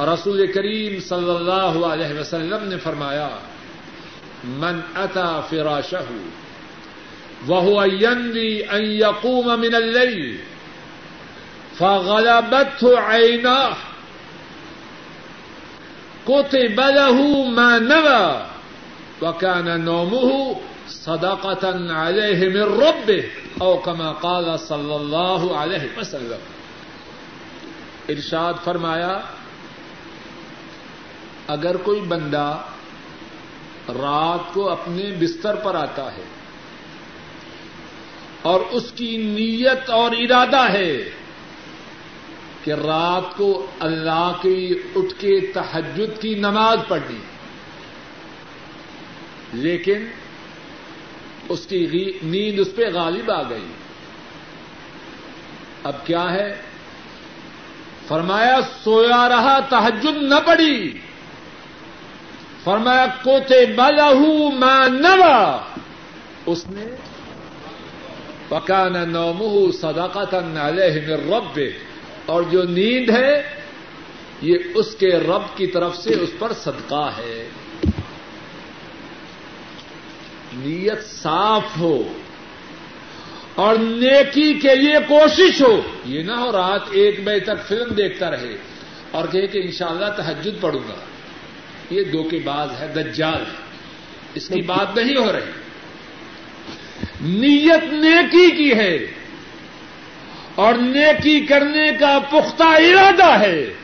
رسول 0.00 0.52
کریم 0.52 1.00
صلی 1.00 1.34
اللہ 1.34 1.86
علیہ 1.86 2.20
وسلم 2.20 2.68
نے 2.68 2.78
فرمایا، 2.78 3.28
من 4.44 4.80
اتا 4.94 5.40
فراشہ 5.40 6.06
وهو 7.48 7.84
ينوي 7.84 8.62
أن 8.72 8.84
يقوم 8.84 9.60
من 9.60 9.74
الليل 9.74 10.36
فغلبته 11.78 12.98
عيناه 13.06 13.74
كتب 16.24 16.80
له 16.80 17.18
ما 17.48 17.78
نوى 17.78 18.42
وكان 19.22 19.80
نومه 19.80 20.54
صدقة 21.04 21.64
عليه 21.94 22.48
من 22.48 22.80
ربه 22.80 23.24
أو 23.60 23.72
كما 23.78 24.12
قال 24.12 24.46
صلى 24.60 24.94
الله 24.96 25.56
عليه 25.56 25.88
وسلم۔ 25.96 26.42
ارشاد 28.08 28.54
فرمایا، 28.64 29.20
اگر 31.48 31.76
کوئی 31.76 32.00
بندہ 32.00 32.46
رات 33.88 34.54
کو 34.54 34.68
اپنے 34.68 35.10
بستر 35.20 35.54
پر 35.54 35.74
آتا 35.74 36.06
ہے 36.16 36.24
اور 38.42 38.60
اس 38.70 38.90
کی 38.92 39.16
نیت 39.16 39.90
اور 39.90 40.10
ارادہ 40.18 40.62
ہے 40.72 40.92
کہ 42.64 42.70
رات 42.70 43.36
کو 43.36 43.66
اللہ 43.80 44.32
کی 44.42 44.58
اٹھ 44.96 45.14
کے 45.20 45.40
تحجد 45.52 46.20
کی 46.20 46.34
نماز 46.34 46.78
پڑھنی، 46.88 47.22
لیکن 49.52 50.06
اس 51.48 51.66
کی 51.66 52.12
نیند 52.22 52.60
اس 52.60 52.68
پہ 52.76 52.82
غالب 52.94 53.30
آ 53.30 53.42
گئی۔ 53.42 53.66
اب 55.84 56.06
کیا 56.06 56.32
ہے؟ 56.32 56.54
فرمایا، 58.08 58.60
سویا 58.84 59.28
رہا 59.28 59.60
تحجد 59.68 60.16
نہ 60.16 60.34
پڑی۔ 60.46 60.98
فرمایا، 62.64 63.06
کوتے 63.24 63.66
بلہ 63.66 64.14
مانوا 64.54 65.58
اس 66.46 66.64
نے 66.68 66.84
پکانا 68.48 69.04
نومہ 69.04 69.72
صداقت 69.72 70.34
علیہ 70.34 71.00
من 71.06 71.32
رب 71.32 71.60
اور 72.26 72.42
جو 72.42 72.62
نیند 72.62 73.10
ہے، 73.10 73.42
یہ 74.42 74.58
اس 74.74 74.94
کے 74.94 75.08
رب 75.08 75.56
کی 75.56 75.66
طرف 75.66 75.96
سے 75.96 76.14
اس 76.14 76.30
پر 76.38 76.52
صدقہ 76.52 77.10
ہے۔ 77.18 77.48
نیت 80.56 81.04
صاف 81.04 81.78
ہو 81.78 82.12
اور 83.54 83.76
نیکی 83.76 84.54
کے 84.54 84.74
لیے 84.74 84.96
کوشش 85.08 85.62
ہو 85.62 85.82
یہ 86.04 86.22
نہ 86.22 86.32
ہو 86.32 86.52
رات 86.52 86.82
ایک 86.90 87.24
بجے 87.24 87.40
تک 87.40 87.68
فلم 87.68 87.94
دیکھتا 87.94 88.30
رہے 88.30 88.56
اور 89.10 89.28
کہے 89.28 89.46
کہ 89.46 89.58
انشاءاللہ 89.58 90.06
تحجد 90.16 90.60
پڑوں 90.60 90.88
گا۔ 90.88 90.94
یہ 91.90 92.04
دو 92.04 92.22
کے 92.22 92.38
بعد 92.44 92.66
ہے، 92.80 92.92
دجال 92.96 93.40
ہے۔ 93.40 93.64
اس 94.34 94.48
کی 94.48 94.62
بات 94.62 94.96
نہیں 94.96 95.16
ہو 95.16 95.32
رہی۔ 95.32 95.50
نیت 97.20 97.92
نیکی 97.92 98.50
کی 98.50 98.74
ہے 98.74 98.98
اور 100.54 100.74
نیکی 100.74 101.40
کرنے 101.40 101.88
کا 102.00 102.18
پختہ 102.30 102.62
ارادہ 102.62 103.40
ہے۔ 103.40 103.74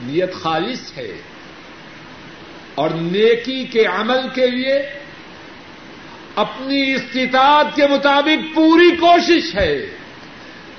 نیت 0.00 0.34
خالص 0.34 0.98
ہے۔ 0.98 1.16
اور 2.76 2.90
نیکی 2.90 3.64
کے 3.64 3.84
عمل 3.84 4.28
کے 4.34 4.46
لیے 4.46 4.78
اپنی 6.34 6.94
استطاعت 6.94 7.66
کے 7.76 7.86
مطابق 7.86 8.56
پوری 8.56 8.96
کوشش 8.96 9.56
ہے۔ 9.56 9.90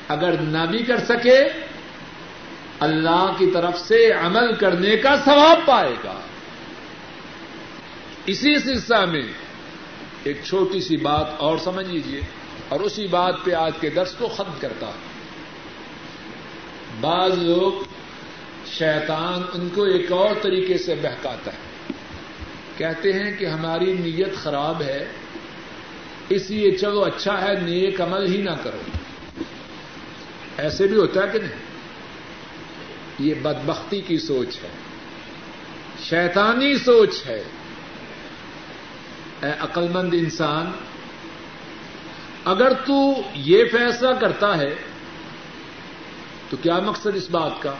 اگر 0.07 0.31
نہ 0.31 0.65
بھی 0.71 0.79
کر 0.79 0.97
سکے، 0.97 1.43
اللہ 2.79 3.31
کی 3.37 3.51
طرف 3.53 3.79
سے 3.79 4.11
عمل 4.11 4.55
کرنے 4.55 4.95
کا 4.95 5.15
ثواب 5.25 5.65
پائے 5.65 5.95
گا۔ 6.03 6.19
اسی 8.25 8.59
سلسلہ 8.59 9.05
میں 9.05 9.27
ایک 10.23 10.41
چھوٹی 10.43 10.81
سی 10.81 10.97
بات 10.97 11.27
اور 11.37 11.57
سمجھ 11.57 11.89
لیجیے 11.89 12.21
اور 12.69 12.79
اسی 12.79 13.07
بات 13.07 13.35
پہ 13.43 13.53
آج 13.53 13.71
کے 13.79 13.89
درس 13.89 14.11
کو 14.11 14.27
ختم 14.27 14.53
کرتا 14.59 14.85
ہوں۔ 14.85 15.17
بعض 17.01 17.31
لوگ 17.37 17.83
شیطان 18.71 19.41
ان 19.53 19.69
کو 19.69 19.83
ایک 19.83 20.11
اور 20.11 20.35
طریقے 20.41 20.77
سے 20.77 20.95
بہکاتا 20.95 21.51
ہے۔ 21.53 21.66
کہتے 22.77 23.13
ہیں 23.13 23.37
کہ 23.37 23.45
ہماری 23.45 23.93
نیت 23.93 24.35
خراب 24.35 24.81
ہے، 24.81 25.07
اس 26.29 26.49
لیے 26.49 26.71
چلو 26.71 27.03
اچھا 27.03 27.41
ہے، 27.41 27.53
نیک 27.53 28.01
عمل 28.01 28.25
ہی 28.25 28.41
نہ 28.41 28.51
کرو۔ 28.63 28.77
ایسے 30.57 30.87
بھی 30.87 30.95
ہوتا 30.95 31.21
ہے 31.21 31.27
کہ 31.33 31.39
نہیں؟ 31.39 31.51
یہ 33.19 33.33
بدبختی 33.33 34.01
کی 34.01 34.17
سوچ 34.17 34.63
ہے۔ 34.63 34.69
شیطانی 36.03 36.77
سوچ 36.77 37.25
ہے۔ 37.25 37.43
اے 39.43 39.51
عقلمند 39.59 40.13
انسان، 40.13 40.71
اگر 42.45 42.73
تو 42.73 43.13
یہ 43.35 43.63
فیصلہ 43.71 44.13
کرتا 44.21 44.57
ہے، 44.57 44.75
تو 46.49 46.57
کیا 46.57 46.79
مقصد 46.79 47.15
اس 47.15 47.29
بات 47.29 47.51
کا؟ 47.59 47.73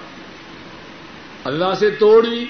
اللہ 1.43 1.73
سے 1.79 1.89
توڑی 1.89 2.45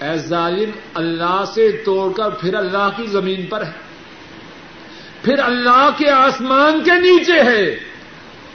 اے 0.00 0.18
ظالم، 0.18 0.70
اللہ 0.94 1.44
سے 1.54 1.82
توڑ 1.84 2.12
کر 2.12 2.30
پھر 2.30 2.54
اللہ 2.54 2.88
کی 2.96 3.06
زمین 3.06 3.46
پر 3.46 3.64
ہے۔ 3.64 3.86
پھر 5.22 5.38
اللہ 5.38 5.88
کے 5.96 6.10
آسمان 6.10 6.84
کے 6.84 6.90
نیچے 6.90 7.42
ہے۔ 7.42 7.78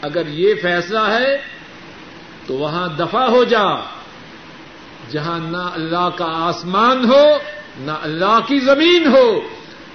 اگر 0.02 0.28
یہ 0.28 0.54
فیصلہ 0.62 1.00
ہے، 1.00 1.38
تو 2.48 2.54
وہاں 2.54 2.88
دفع 2.88 3.26
ہو 3.26 3.44
جا۔ 3.44 3.66
جہاں 5.10 5.40
نہ 5.40 5.70
اللہ 5.74 6.10
کا 6.16 6.26
آسمان 6.26 7.06
ہو، 7.06 7.38
نہ 7.78 7.92
اللہ 8.04 8.40
کی 8.48 8.60
زمین 8.60 9.08
ہو، 9.08 9.42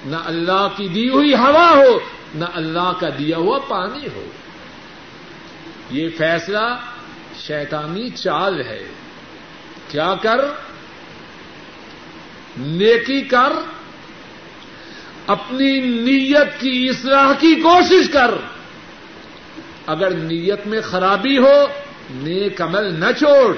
نہ 0.05 0.17
اللہ 0.25 0.69
کی 0.77 0.89
دی 0.89 1.09
ہوئی 1.09 1.35
ہوا 1.35 1.71
ہو، 1.71 1.99
نہ 2.35 2.45
اللہ 2.55 2.93
کا 3.01 3.09
دیا 3.19 3.37
ہوا 3.37 3.59
پانی 3.59 4.07
ہو۔ 4.17 4.25
یہ 5.91 6.09
فیصلہ 6.19 6.77
شیطانی 7.39 8.11
چال 8.11 8.61
ہے۔ 8.61 8.87
کیا 9.89 10.15
کر؟ 10.23 10.66
نیکی 12.59 13.21
کر، 13.21 13.53
اپنی 15.27 15.81
نیت 15.81 16.61
کی 16.61 16.89
اصلاح 16.91 17.33
کی 17.39 17.55
کوشش 17.55 18.11
کر۔ 18.13 18.31
اگر 19.87 20.11
نیت 20.11 20.67
میں 20.67 20.81
خرابی 20.81 21.39
ہو، 21.39 21.67
نیک 22.11 22.63
عمل 22.63 23.01
نہ 23.01 23.13
چھوڑ۔ 23.19 23.57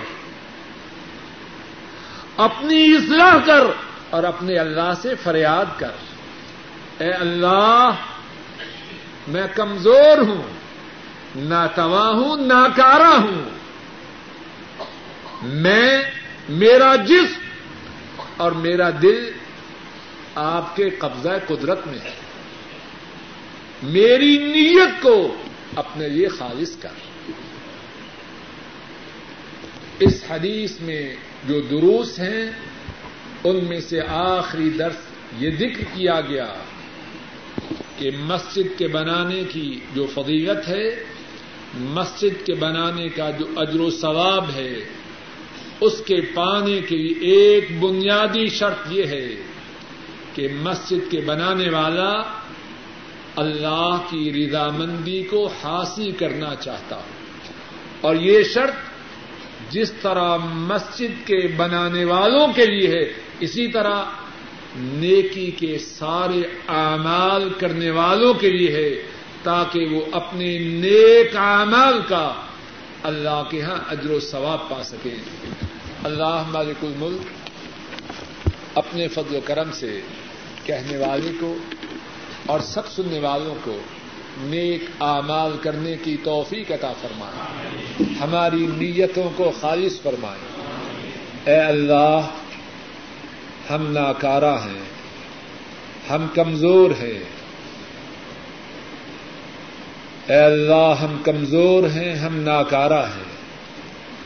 اپنی 2.37 2.95
اصلاح 2.95 3.37
کر 3.47 3.61
اور 4.11 4.25
اپنے 4.25 4.59
اللہ 4.59 4.93
سے 5.03 5.15
فریاد 5.23 5.79
کر۔ 5.79 5.91
اے 6.99 7.11
اللہ، 7.11 7.91
میں 9.29 9.47
کمزور 9.55 10.19
ہوں 10.19 10.43
نہ 11.37 11.67
توا 11.75 12.09
ہوں 12.09 12.47
ناکارا 12.47 13.17
ہوں۔ 13.17 13.51
میں، 15.43 16.03
میرا 16.49 16.97
جسم 16.97 17.48
اور 18.39 18.53
میرا 18.53 18.91
دل 19.03 19.31
آپ 20.35 20.77
کے 20.77 20.91
قبضہ 20.91 21.29
قدرت 21.47 21.87
میں 21.87 21.99
ہے۔ 21.99 22.15
میری 23.83 24.39
نیت 24.39 25.03
کو 25.03 25.37
اپنے 25.77 26.09
لیے 26.09 26.29
خالص 26.29 26.77
کر۔ 26.77 26.89
اس 29.99 30.25
حدیث 30.29 30.81
میں 30.81 31.17
جو 31.49 31.61
دروس 31.61 32.19
ہیں، 32.19 32.51
ان 33.45 33.65
میں 33.65 33.81
سے 33.81 34.01
آخری 34.09 34.71
درس 34.71 34.97
یہ 35.39 35.51
ذکر 35.51 35.85
کیا 35.95 36.21
گیا 36.21 36.55
کہ 37.99 38.11
مسجد 38.19 38.79
کے 38.79 38.89
بنانے 38.89 39.45
کی 39.45 39.81
جو 39.95 40.07
فضیلت 40.15 40.69
ہے، 40.69 41.05
مسجد 41.75 42.47
کے 42.47 42.55
بنانے 42.55 43.09
کا 43.09 43.31
جو 43.31 43.47
اجر 43.57 43.81
و 43.81 43.91
ثواب 43.91 44.51
ہے 44.55 44.75
اس 45.81 46.03
کے 46.07 46.21
پانے 46.21 46.81
کے 46.89 46.97
لیے 46.97 47.35
ایک 47.35 47.79
بنیادی 47.79 48.47
شرط 48.47 48.93
یہ 48.93 49.07
ہے 49.07 49.35
کہ 50.35 50.49
مسجد 50.63 51.11
کے 51.11 51.21
بنانے 51.21 51.71
والا 51.71 52.13
اللہ 53.37 53.97
کی 54.11 54.33
رضامندی 54.33 55.23
کو 55.23 55.47
حاصل 55.47 56.11
کرنا 56.11 56.55
چاہتا 56.55 57.01
اور 58.01 58.17
یہ 58.17 58.43
شرط 58.43 58.89
جس 59.71 59.93
طرح 59.93 60.37
مسجد 60.43 61.27
کے 61.27 61.49
بنانے 61.57 62.05
والوں 62.05 62.53
کے 62.57 62.67
لیے 62.67 62.89
ہے، 62.89 63.13
اسی 63.41 63.67
طرح 63.69 64.05
نیکی 64.77 65.51
کے 65.51 65.79
سارے 65.79 66.41
اعمال 66.69 67.49
کرنے 67.59 67.91
والوں 67.91 68.35
کے 68.35 68.51
لیے 68.51 68.73
ہے 68.73 69.03
تاکہ 69.43 69.87
وہ 69.91 70.01
اپنے 70.13 70.59
نیک 70.59 71.37
اعمال 71.37 72.01
کا 72.09 72.33
اللہ 73.03 73.43
کے 73.51 73.63
ہاں 73.63 73.79
اجر 73.91 74.11
و 74.11 74.21
ثواب 74.21 74.69
پا 74.69 74.83
سکے 74.83 75.15
اللہ 76.05 76.43
مالک 76.49 76.85
الملک 76.85 77.49
اپنے 78.79 79.09
فضل 79.09 79.37
و 79.37 79.41
کرم 79.45 79.71
سے 79.73 80.01
کہنے 80.65 80.97
والے 80.97 81.31
کو 81.41 81.57
اور 82.47 82.61
سب 82.61 82.89
سننے 82.89 83.19
والوں 83.19 83.55
کو 83.65 83.79
نیک 84.39 84.85
اعمال 85.01 85.57
کرنے 85.61 85.97
کی 86.05 86.17
توفیق 86.25 86.71
عطا 86.71 86.93
فرمائے۔ 87.01 87.65
ہماری 88.21 88.67
نیتوں 88.77 89.31
کو 89.37 89.53
خالص 89.61 90.01
فرمائے۔ 90.01 90.39
اے 91.45 91.61
اللہ، 91.61 92.21
ہم 93.71 93.93
ناکارا 93.93 94.65
ہیں، 94.65 94.85
ہم 96.11 96.27
کمزور 96.35 96.91
ہیں۔ 96.91 97.38
اے 100.29 100.39
اللہ 100.39 100.95
ہم 101.01 101.19
کمزور 101.25 101.83
ہیں، 101.85 102.15
ہم 102.15 102.37
ناکارا 102.37 103.07
ہیں۔ 103.07 103.29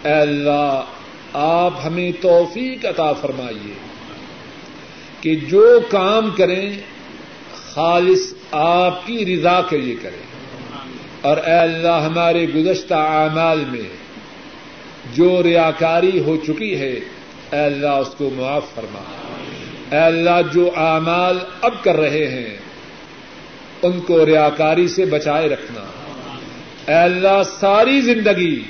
اے 0.04 0.20
اللہ، 0.20 0.80
آپ 1.32 1.74
ہمیں 1.84 2.12
توفیق 2.20 2.84
عطا 2.84 3.12
فرمائیے 3.12 3.74
کہ 5.20 5.36
جو 5.36 5.80
کام 5.90 6.30
کریں، 6.30 6.72
خالص 7.54 8.34
آپ 8.52 9.06
کی 9.06 9.36
رضا 9.36 9.60
کے 9.70 9.76
لیے 9.76 9.96
کریں۔ 10.02 10.22
اور 11.20 11.36
اے 11.36 11.58
اللہ، 11.58 12.08
ہمارے 12.10 12.46
گزشتہ 12.54 12.94
اعمال 12.94 13.64
میں 13.68 13.96
جو 15.12 15.42
ریاکاری 15.42 16.18
ہو 16.18 16.36
چکی 16.36 16.80
ہے، 16.80 16.92
اے 17.52 17.58
اللہ 17.58 17.86
اس 17.86 18.14
کو 18.18 18.30
معاف 18.36 18.62
فرما۔ 18.74 19.02
اے 19.90 20.02
اللہ، 20.02 20.40
جو 20.52 20.70
اعمال 20.76 21.38
اب 21.62 21.74
کر 21.82 21.96
رہے 21.96 22.28
ہیں 22.28 22.61
ان 23.82 24.00
کو 24.00 24.26
ریاکاری 24.26 24.88
سے 24.88 25.04
بچائے 25.04 25.48
رکھنا۔ 25.48 25.80
اے 26.88 26.98
اللہ، 26.98 27.42
ساری 27.60 28.00
زندگی 28.00 28.62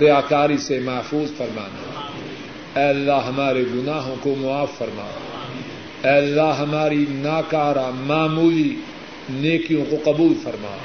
ریاکاری 0.00 0.56
سے 0.56 0.78
محفوظ 0.78 1.36
فرمانا۔ 1.36 2.00
اے 2.80 2.88
اللہ، 2.88 3.26
ہمارے 3.26 3.62
گناہوں 3.62 4.16
کو 4.20 4.34
معاف 4.38 4.70
فرما۔ 4.78 5.08
اے 6.08 6.16
اللہ، 6.16 6.54
ہماری 6.58 7.04
ناکارہ، 7.08 7.90
معمولی 8.00 8.76
نیکیوں 9.30 9.84
کو 9.90 10.12
قبول 10.12 10.34
فرما۔ 10.42 10.76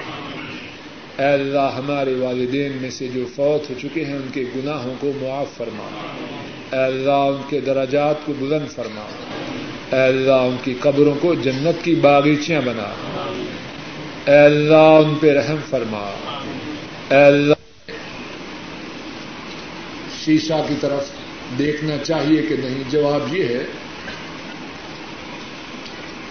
اے 1.19 1.33
اللہ، 1.33 1.69
ہمارے 1.77 2.13
والدین 2.13 2.71
میں 2.81 2.89
سے 2.89 3.07
جو 3.13 3.25
فوت 3.35 3.69
ہو 3.69 3.75
چکے 3.81 4.05
ہیں، 4.05 4.15
ان 4.15 4.27
کے 4.33 4.43
گناہوں 4.55 4.93
کو 4.99 5.11
معاف 5.21 5.57
فرما۔ 5.57 5.87
اے 6.75 6.83
اللہ، 6.83 7.11
ان 7.11 7.41
کے 7.49 7.59
دراجات 7.59 8.15
کو 8.25 8.33
بلند 8.39 8.71
فرما۔ 8.71 9.05
اے 9.95 10.03
اللہ، 10.03 10.31
ان 10.31 10.55
کی 10.63 10.73
قبروں 10.79 11.15
کو 11.21 11.33
جنت 11.33 11.85
کی 11.85 11.95
باغیچیاں 11.95 12.61
بنا۔ 12.61 13.20
اے 14.25 14.37
اللہ 14.37 14.75
ان 14.75 15.15
پہ 15.15 15.31
رحم 15.31 15.55
فرما۔ 15.69 16.11
اے 17.09 17.23
اللہ۔ 17.23 17.91
شیشہ 20.25 20.65
کی 20.67 20.73
طرف 20.81 21.09
دیکھنا 21.57 21.97
چاہیے 21.97 22.41
کہ 22.41 22.55
نہیں، 22.63 22.83
جواب 22.89 23.35
یہ 23.35 23.43
ہے، 23.43 23.63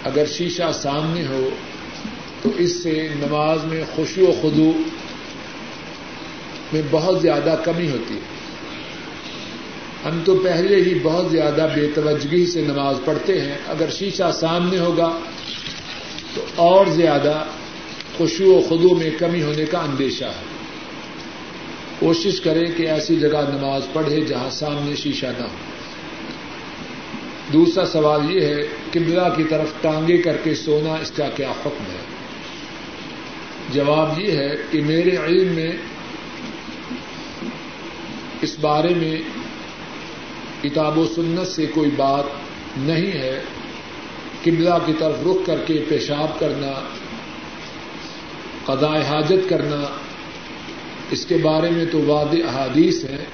اگر 0.05 0.27
شیشہ 0.27 0.73
سامنے 0.75 1.27
ہو 1.27 1.49
تو 2.43 2.51
اس 2.59 2.83
سے 2.83 3.09
نماز 3.21 3.65
میں 3.65 3.85
خوشی 3.95 4.23
و 4.23 4.33
خدو 4.43 4.73
میں 6.73 6.83
بہت 6.91 7.23
زیادہ 7.23 7.55
کمی 7.65 7.91
ہوتی 7.91 8.15
ہے۔ 8.15 8.21
ہم 10.05 10.21
تو 10.25 10.35
پہلے 10.35 10.77
ہی 10.77 10.99
بہت 11.03 11.31
زیادہ 11.31 11.67
بے 11.75 11.87
توجگی 11.95 12.47
سے 12.47 12.61
نماز 12.61 12.97
پڑھتے 13.05 13.41
ہیں۔ 13.41 13.59
اگر 13.67 13.91
شیشہ 13.91 14.31
سامنے 14.35 14.79
ہوگا 14.79 15.19
تو 16.35 16.45
اور 16.57 16.87
زیادہ 16.87 17.45
خوشی 18.21 18.45
و 18.45 18.61
خدو 18.69 18.95
میں 18.95 19.11
کمی 19.19 19.43
ہونے 19.43 19.65
کا 19.65 19.79
اندیشہ 19.79 20.25
ہے۔ 20.25 20.45
کوشش 21.99 22.41
کرے 22.41 22.67
کہ 22.67 22.89
ایسی 22.89 23.17
جگہ 23.17 23.51
نماز 23.53 23.83
پڑھے 23.93 24.21
جہاں 24.21 24.51
سامنے 24.51 24.97
شیشہ 24.97 25.27
نہ 25.27 25.43
ہو۔ 25.43 25.57
دوسرا 27.53 27.87
سوال 27.87 28.37
یہ 28.37 28.41
ہے 28.41 28.61
کہ 28.93 29.01
کی 29.37 29.45
طرف 29.45 29.73
ٹانگے 29.81 30.19
کر 30.19 30.37
کے 30.37 30.55
سونا 30.55 30.95
اس 30.95 31.11
کا 31.11 31.29
کیا 31.29 31.51
حکم 31.51 31.85
ہے؟ 31.93 31.99
جواب 33.73 34.21
یہ 34.21 34.33
ہے 34.33 34.51
کہ 34.71 34.81
میرے 34.81 35.17
علم 35.17 35.53
میں 35.53 35.73
اس 38.43 38.57
بارے 38.61 38.95
میں 38.95 39.17
کتاب 40.63 40.99
و 40.99 41.07
سنت 41.17 41.49
سے 41.49 41.67
کوئی 41.67 41.91
بات 41.97 42.25
نہیں 42.77 43.13
ہے 43.13 43.41
قبلہ 44.45 44.75
کی 44.87 44.93
طرف 44.99 45.15
رخ 45.27 45.47
کر 45.47 45.59
کے 45.67 45.85
پیشاب 45.89 46.41
کرنا 46.41 47.00
قضاء 48.67 48.97
حاجت 49.09 49.49
کرنا، 49.49 49.83
اس 51.11 51.27
کے 51.27 51.37
بارے 51.37 51.71
میں 51.71 51.85
تو 51.93 52.01
واد 52.07 52.35
احادیث 52.45 53.05
ہیں، 53.05 53.25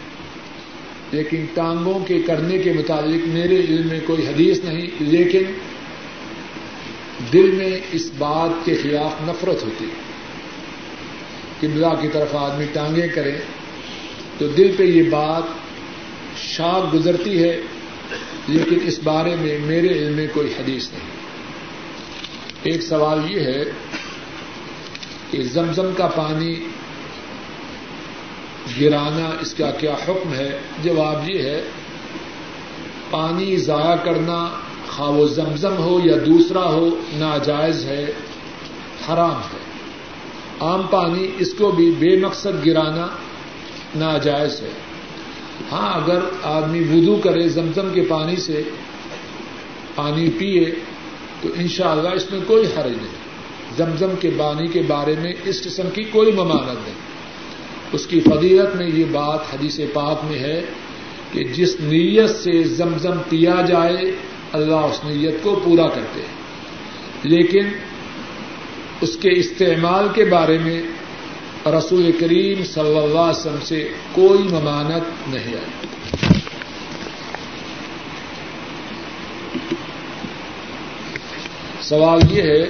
لیکن 1.12 1.44
ٹانگوں 1.54 1.98
کے 2.06 2.18
کرنے 2.26 2.58
کے 2.58 2.72
مطابق 2.72 3.26
میرے 3.28 3.60
علم 3.60 3.88
میں 3.88 4.00
کوئی 4.06 4.26
حدیث 4.26 4.64
نہیں، 4.64 4.86
لیکن 5.00 5.52
دل 7.32 7.50
میں 7.50 7.78
اس 7.92 8.10
بات 8.18 8.64
کے 8.64 8.74
خلاف 8.74 9.20
نفرت 9.28 9.62
ہوتی 9.62 9.84
ہے 9.84 10.04
قبلہ 11.60 11.92
کی 12.00 12.08
طرف 12.12 12.34
آدمی 12.36 12.64
ٹانگیں 12.72 13.08
کرے، 13.08 13.36
تو 14.38 14.46
دل 14.48 14.74
پہ 14.76 14.84
یہ 14.84 15.10
بات 15.10 15.44
شاخ 16.36 16.94
گزرتی 16.94 17.42
ہے، 17.42 17.60
لیکن 18.48 18.78
اس 18.82 18.98
بارے 19.04 19.34
میں 19.36 19.58
میرے 19.58 19.88
علم 19.88 20.16
میں 20.16 20.26
کوئی 20.32 20.52
حدیث 20.58 20.88
نہیں۔ 20.92 21.14
ایک 22.62 22.82
سوال 22.82 23.20
یہ 23.30 23.40
ہے 23.40 23.62
کہ 25.36 25.42
زمزم 25.42 25.90
کا 25.96 26.06
پانی 26.06 26.60
گرانا 28.80 29.30
اس 29.40 29.54
کا 29.54 29.70
کیا 29.70 29.94
حکم 30.08 30.34
ہے؟ 30.34 30.58
جواب 30.82 31.30
یہ 31.30 31.42
ہے، 31.42 31.62
پانی 33.10 33.56
ضائع 33.56 33.96
کرنا 33.96 34.48
خواہ 34.88 35.10
وہ 35.10 35.26
زمزم 35.26 35.76
ہو 35.78 36.00
یا 36.04 36.16
دوسرا 36.26 36.64
ہو، 36.64 37.00
ناجائز 37.12 37.84
ہے، 37.84 38.12
حرام 39.08 39.40
ہے۔ 39.40 39.58
عام 40.60 40.82
پانی 40.90 41.30
اس 41.38 41.54
کو 41.54 41.70
بھی 41.70 41.90
بے 41.98 42.16
مقصد 42.16 42.66
گرانا 42.66 43.06
ناجائز 43.94 44.60
ہے۔ 44.60 44.70
ہاں 45.72 45.94
اگر 45.94 46.20
آدمی 46.42 46.80
وضو 46.80 47.16
کرے 47.16 47.48
زمزم 47.48 47.88
کے 47.94 48.02
پانی 48.08 48.36
سے، 48.36 48.62
پانی 49.94 50.30
پیے، 50.30 50.74
تو 51.40 51.48
انشاءاللہ 51.54 52.08
اس 52.08 52.32
میں 52.32 52.40
کوئی 52.46 52.66
حرج 52.66 52.92
نہیں۔ 52.92 53.15
زمزم 53.76 54.10
کے 54.20 54.30
پانی 54.38 54.66
کے 54.66 54.82
بارے 54.86 55.14
میں 55.22 55.32
اس 55.44 55.62
قسم 55.62 55.90
کی 55.90 56.04
کوئی 56.04 56.32
ممانت 56.32 56.88
نہیں۔ 56.88 57.06
اس 57.92 58.06
کی 58.06 58.20
فضیلت 58.20 58.76
میں 58.76 58.86
یہ 58.86 59.04
بات 59.12 59.40
حدیث 59.54 59.80
پاک 59.92 60.24
میں 60.24 60.38
ہے 60.38 60.62
کہ 61.32 61.44
جس 61.44 61.76
نیت 61.80 62.30
سے 62.30 62.62
زمزم 62.62 63.18
پیا 63.28 63.54
جائے، 63.68 64.12
اللہ 64.52 64.74
اس 64.74 65.00
نیت 65.04 65.34
کو 65.42 65.60
پورا 65.64 65.88
کرتے 65.88 66.20
ہیں۔ 66.20 66.36
لیکن 67.22 67.64
اس 69.00 69.16
کے 69.16 69.28
استعمال 69.32 70.08
کے 70.14 70.24
بارے 70.24 70.58
میں 70.58 70.82
رسول 71.66 72.12
کریم 72.20 72.64
صلی 72.64 72.98
اللہ 72.98 73.18
علیہ 73.18 73.40
وسلم 73.40 73.64
سے 73.64 73.88
کوئی 74.12 74.42
ممانت 74.42 75.34
نہیں 75.34 75.54
آئی۔ 75.54 75.86
سوال 81.80 82.20
یہ 82.30 82.42
ہے 82.42 82.66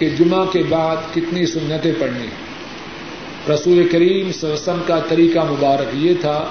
کہ 0.00 0.08
جمعہ 0.08 0.44
کے 0.52 0.62
بعد 0.68 0.96
کتنی 1.14 1.46
سنتیں 1.46 1.92
پڑھنی۔ 1.98 2.26
رسول 3.54 3.88
کریم 3.88 4.32
صلی 4.32 4.50
کا 4.86 4.98
طریقہ 5.08 5.38
مبارک 5.38 5.88
یہ 5.92 6.14
تھا 6.20 6.50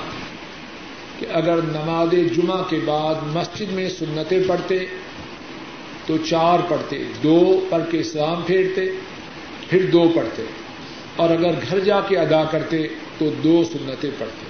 کہ 1.19 1.25
اگر 1.33 1.55
نماز 1.57 2.35
جمعہ 2.35 2.63
کے 2.69 2.79
بعد 2.85 3.15
مسجد 3.35 3.73
میں 3.73 3.89
سنتیں 3.89 4.39
پڑھتے، 4.47 4.85
تو 6.05 6.17
چار 6.17 6.59
پڑھتے، 6.67 7.03
دو 7.23 7.65
پڑھ 7.69 7.83
کے 7.91 7.99
اسلام 7.99 8.41
پھیرتے، 8.41 8.91
پھر 9.69 9.85
دو 9.93 10.11
پڑھتے، 10.15 10.43
اور 11.15 11.29
اگر 11.29 11.51
گھر 11.69 11.79
جا 11.79 11.99
کے 11.99 12.17
ادا 12.17 12.43
کرتے، 12.43 12.87
تو 13.17 13.29
دو 13.43 13.63
سنتیں 13.63 14.11
پڑھتے۔ 14.17 14.48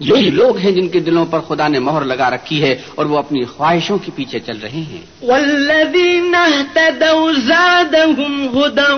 یہی 0.00 0.30
لوگ 0.30 0.56
ہیں 0.56 0.70
جن 0.70 0.88
کے 0.88 1.00
دلوں 1.00 1.26
پر 1.26 1.40
خدا 1.40 1.68
نے 1.68 1.78
مہر 1.78 2.04
لگا 2.04 2.30
رکھی 2.30 2.62
ہے 2.62 2.76
اور 2.94 3.06
وہ 3.06 3.18
اپنی 3.18 3.44
خواہشوں 3.44 3.98
کے 3.98 4.10
پیچھے 4.14 4.38
چل 4.38 4.58
رہے 4.62 4.82
ہیں۔ 4.92 5.02
والذین 5.22 6.34
اهتدوا 6.34 7.32
زادهم 7.32 8.46
هدى 8.54 8.92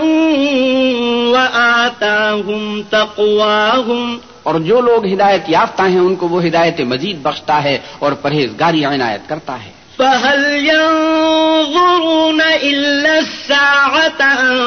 وآتاهم 1.33 2.83
تقواهم۔ 2.91 4.17
اور 4.43 4.61
جو 4.61 4.81
لوگ 4.81 5.13
ہدایت 5.13 5.43
یافتہ 5.49 5.83
ہیں 5.83 6.01
ان 6.01 6.17
کو 6.17 6.29
وہ 6.29 6.45
ہدایت 6.45 6.81
مزید 6.81 7.17
بخشتا 7.23 7.65
ہے 7.65 7.79
اور 7.99 8.13
پرہیزگاری 8.13 8.85
عنایت 8.85 9.29
کرتا 9.29 9.65
ہے۔ 9.65 9.83
فهل 9.97 10.69
ينظرون 10.69 12.41
إلا 12.63 13.15
الساعة 13.15 14.21
أن 14.21 14.59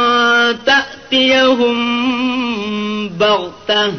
تأتيهم 0.66 1.76
بغتة 3.18 3.90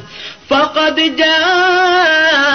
فقد 0.49 1.19
جاء 1.19 2.47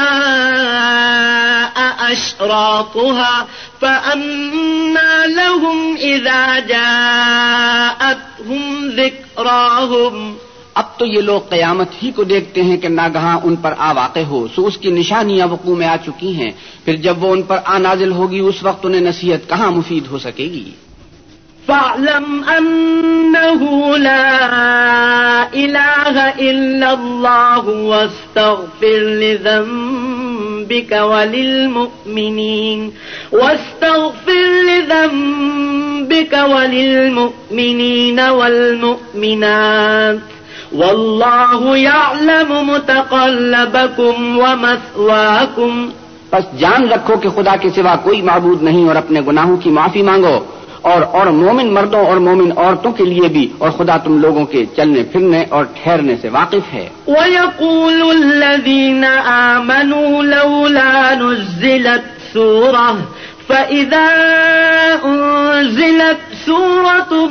أشراطها 2.11 3.47
فأنا 3.79 5.25
لهم 5.25 5.97
إذا 6.01 6.59
جاءتهم 6.59 8.91
ذكراهم. 8.95 10.33
اب 10.73 10.99
تو 10.99 11.05
یہ 11.05 11.21
لوگ 11.21 11.41
قیامت 11.49 11.87
ہی 12.03 12.11
کو 12.11 12.23
دیکھتے 12.23 12.63
ہیں 12.63 12.77
کہ 12.77 12.87
ناگہاں 12.87 13.39
ان 13.43 13.55
پر 13.55 13.73
آ 13.77 13.91
واقع 13.91 14.19
ہو، 14.19 14.47
سو 14.55 14.67
اس 14.67 14.77
کی 14.77 14.91
نشانیاں 14.91 15.47
وقوع 15.47 15.75
میں 15.75 15.87
آ 15.87 15.95
چکی 16.05 16.35
ہیں۔ 16.35 16.51
پھر 16.85 16.95
جب 16.95 17.23
وہ 17.23 17.31
ان 17.31 17.41
پر 17.41 17.59
آ 17.65 17.77
نازل 17.77 18.11
ہوگی، 18.11 18.39
اس 18.39 18.55
وقت 18.61 18.85
انہیں 18.85 19.01
نصیحت 19.01 19.49
کہاں 19.49 19.71
مفید 19.71 20.07
ہو 20.07 20.19
سکے 20.19 20.43
گی؟ 20.43 20.71
فاعلم 21.67 22.43
انه 22.43 23.97
لا 23.97 24.39
اله 25.53 26.49
الا 26.49 26.91
الله 26.91 27.67
واستغفر 27.67 29.19
لذنبك 29.21 30.91
وللمؤمنين، 30.91 32.89
واستغفر 33.31 34.63
لذنبك 34.63 36.37
وللمؤمنين 36.55 38.19
والمؤمنات. 38.19 40.17
واللہ 40.73 41.77
یعلم 41.77 42.49
متقلبکم 42.49 44.39
ومثواکم 44.39 45.89
بس 46.31 46.59
جان 46.59 46.91
رکھو 46.91 47.17
کہ 47.17 47.29
خدا 47.29 47.55
کے 47.55 47.69
سوا 47.69 47.95
کوئی 47.95 48.21
معبود 48.21 48.63
نہیں 48.63 48.87
اور 48.87 48.95
اپنے 48.95 49.21
گناہوں 49.27 49.57
کی 49.57 49.69
معافی 49.69 50.01
مانگو۔ 50.01 50.39
اور 50.81 51.01
اور 51.01 51.25
مومن 51.25 51.73
مردوں 51.73 52.05
اور 52.05 52.17
مومن 52.17 52.51
عورتوں 52.57 52.91
کے 52.91 53.05
لیے 53.05 53.27
بھی 53.27 53.49
اور 53.57 53.69
خدا 53.69 53.97
تم 53.97 54.17
لوگوں 54.17 54.45
کے 54.45 54.65
چلنے 54.75 55.03
پھرنے 55.03 55.43
اور 55.49 55.65
ٹھہرنے 55.83 56.15
سے 56.21 56.29
واقف 56.29 56.73
ہے۔ 56.73 56.89
وَيَقُولُ 57.07 58.09
الَّذِينَ 58.09 59.05
آمَنُوا 59.25 60.23
لَوْلَا 60.23 61.13
نُزِّلَتْ 61.19 62.33
سُورَةٌ 62.33 62.95
فإذا 63.51 64.07
أنزلت 65.05 66.17
سورة 66.45 67.27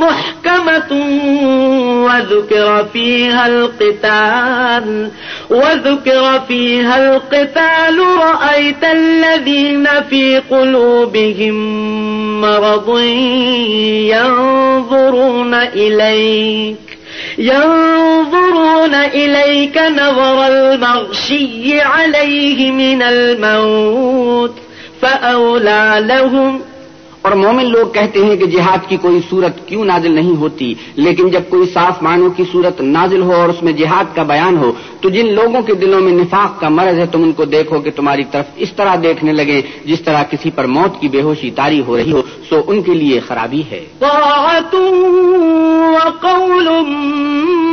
محكمة 0.00 0.92
وذكر 2.04 2.84
فيها 2.92 3.46
القتال 3.46 5.10
وذكر 5.50 6.40
فيها 6.48 7.14
القتال 7.14 7.98
رأيت 8.18 8.84
الذين 8.84 9.88
في 10.10 10.38
قلوبهم 10.50 11.54
مرض 12.40 12.98
ينظرون 14.12 15.54
إليك 15.54 16.76
ينظرون 17.38 18.94
إليك 18.94 19.78
نظر 19.78 20.46
المغشي 20.46 21.80
عليه 21.80 22.70
من 22.70 23.02
الموت 23.02 24.63
فأولى 25.04 26.00
لهم۔ 26.00 26.56
اور 27.22 27.32
مومن 27.32 27.64
لوگ 27.64 27.86
کہتے 27.86 28.24
ہیں 28.24 28.36
کہ 28.36 28.46
جہاد 28.46 28.78
کی 28.88 28.96
کوئی 28.96 29.20
صورت 29.30 29.68
کیوں 29.68 29.84
نازل 29.84 30.12
نہیں 30.12 30.36
ہوتی، 30.36 30.74
لیکن 30.96 31.28
جب 31.28 31.40
کوئی 31.48 31.68
صاف 31.74 32.02
معنوں 32.02 32.30
کی 32.30 32.44
صورت 32.52 32.80
نازل 32.80 33.22
ہو 33.22 33.32
اور 33.32 33.48
اس 33.48 33.62
میں 33.62 33.72
جہاد 33.72 34.04
کا 34.16 34.22
بیان 34.22 34.56
ہو، 34.56 34.72
تو 35.00 35.08
جن 35.08 35.34
لوگوں 35.34 35.62
کے 35.62 35.74
دلوں 35.74 36.00
میں 36.00 36.12
نفاق 36.12 36.60
کا 36.60 36.68
مرض 36.68 36.98
ہے، 36.98 37.06
تم 37.06 37.22
ان 37.22 37.32
کو 37.32 37.44
دیکھو 37.44 37.80
کہ 37.80 37.90
تمہاری 37.96 38.22
طرف 38.30 38.44
اس 38.56 38.72
طرح 38.72 38.96
دیکھنے 39.02 39.32
لگے 39.32 39.62
جس 39.84 40.00
طرح 40.00 40.22
کسی 40.22 40.50
پر 40.50 40.64
موت 40.64 41.00
کی 41.00 41.08
بے 41.08 41.22
ہوشی 41.22 41.50
تاری 41.50 41.82
ہو 41.86 41.96
رہی 41.96 42.12
ہو، 42.12 42.22
سو 42.48 42.62
ان 42.66 42.82
کے 42.82 42.94
لیے 42.94 43.20
خرابی 43.20 43.62
ہے۔ 43.70 43.84
وقول 45.94 46.68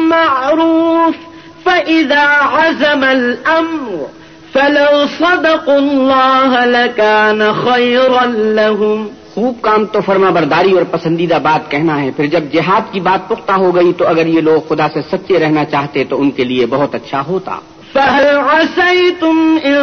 معروف، 0.07 1.15
فإذا 1.63 2.25
عزم 2.51 3.03
الأمر 3.03 4.20
فلو 4.53 5.03
صدق 5.17 5.69
اللہ 5.69 6.65
لکان 6.65 7.41
خیرا 7.63 8.25
لهم۔ 8.25 9.07
خوب 9.33 9.61
کام 9.61 9.85
تو 9.85 10.01
فرما 10.05 10.29
برداری 10.29 10.71
اور 10.71 10.83
پسندیدہ 10.91 11.37
بات 11.43 11.71
کہنا 11.71 12.01
ہے۔ 12.01 12.11
پھر 12.15 12.25
جب 12.25 12.43
جہاد 12.53 12.93
کی 12.93 12.99
بات 12.99 13.29
پختہ 13.29 13.51
ہو 13.51 13.75
گئی 13.75 13.93
تو 13.93 14.07
اگر 14.07 14.25
یہ 14.25 14.41
لوگ 14.41 14.69
خدا 14.69 14.87
سے 14.93 15.01
سچے 15.01 15.39
رہنا 15.39 15.65
چاہتے 15.65 16.03
تو 16.03 16.21
ان 16.21 16.31
کے 16.31 16.43
لیے 16.43 16.65
بہت 16.65 16.95
اچھا 16.95 17.23
ہوتا۔ 17.27 17.59
فهل 17.93 18.37
عسيتم 18.37 19.59
إن 19.65 19.79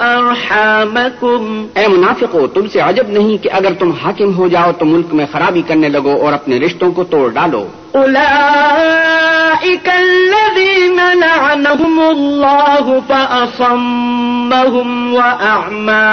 أرحامكم؟ 0.00 1.66
اے 1.74 1.88
منافقو 1.88 2.46
تم 2.46 2.68
سے 2.68 2.80
عجب 2.80 3.08
نہیں 3.08 3.42
کہ 3.42 3.50
اگر 3.52 3.72
تم 3.78 3.90
حاکم 3.90 4.34
ہو 4.34 4.48
جاؤ 4.48 4.72
تو 4.78 4.84
ملک 4.84 5.14
میں 5.14 5.26
خرابی 5.32 5.62
کرنے 5.66 5.88
لگو 5.88 6.16
اور 6.20 6.32
اپنے 6.32 6.58
رشتوں 6.58 6.92
کو 6.92 7.04
توڑ 7.04 7.30
ڈالو۔ 7.30 7.66
أولئك 7.94 9.88
الذين 9.88 11.00
لعنهم 11.14 12.00
الله 12.10 13.00
فأصمهم 13.08 14.88
وأعمى 15.14 16.06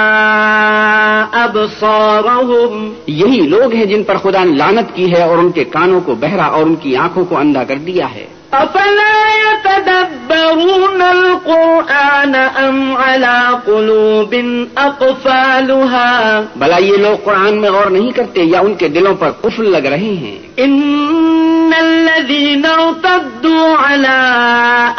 أبصارهم. 1.34 2.90
یہی 3.08 3.40
لوگ 3.48 3.74
ہیں 3.74 3.86
جن 3.86 4.04
پر 4.04 4.18
خدا 4.18 4.44
نے 4.44 4.52
لانت 4.52 4.96
کی 4.96 5.14
ہے 5.14 5.24
اور 5.24 5.38
ان 5.38 5.52
کے 5.52 5.64
کانوں 5.64 6.02
کو 6.06 6.16
بہرا 6.16 6.46
اور 6.46 6.64
ان 6.64 6.76
کی 6.76 6.98
آنکھوں 6.98 7.26
کو 7.26 7.38
اندھا 7.38 7.64
کر 7.64 7.76
دیا 7.76 8.16
ہے۔ 8.16 8.41
أفلا 8.54 9.16
يتدبرون 9.48 11.02
القرآن 11.02 12.36
أم 12.36 12.98
على 12.98 13.60
قلوب 13.68 14.34
أقفالها؟ 14.78 16.42
بلا 16.56 16.78
یہ 16.80 16.98
لوگ 16.98 17.24
قرآن 17.26 17.62
میں 17.62 17.70
غور 17.70 17.90
نہیں 17.92 18.12
کرتے 18.16 18.44
یا 18.44 18.60
ان 18.60 18.74
کے 18.76 18.88
دلوں 18.98 19.16
پر 19.20 19.32
قفل 19.42 19.72
لگ 19.72 19.86
رہے 19.94 20.14
ہیں؟ 20.24 20.38
إن 20.60 21.74
الذين 21.74 22.66
ارتدوا 22.66 23.78
على 23.78 24.20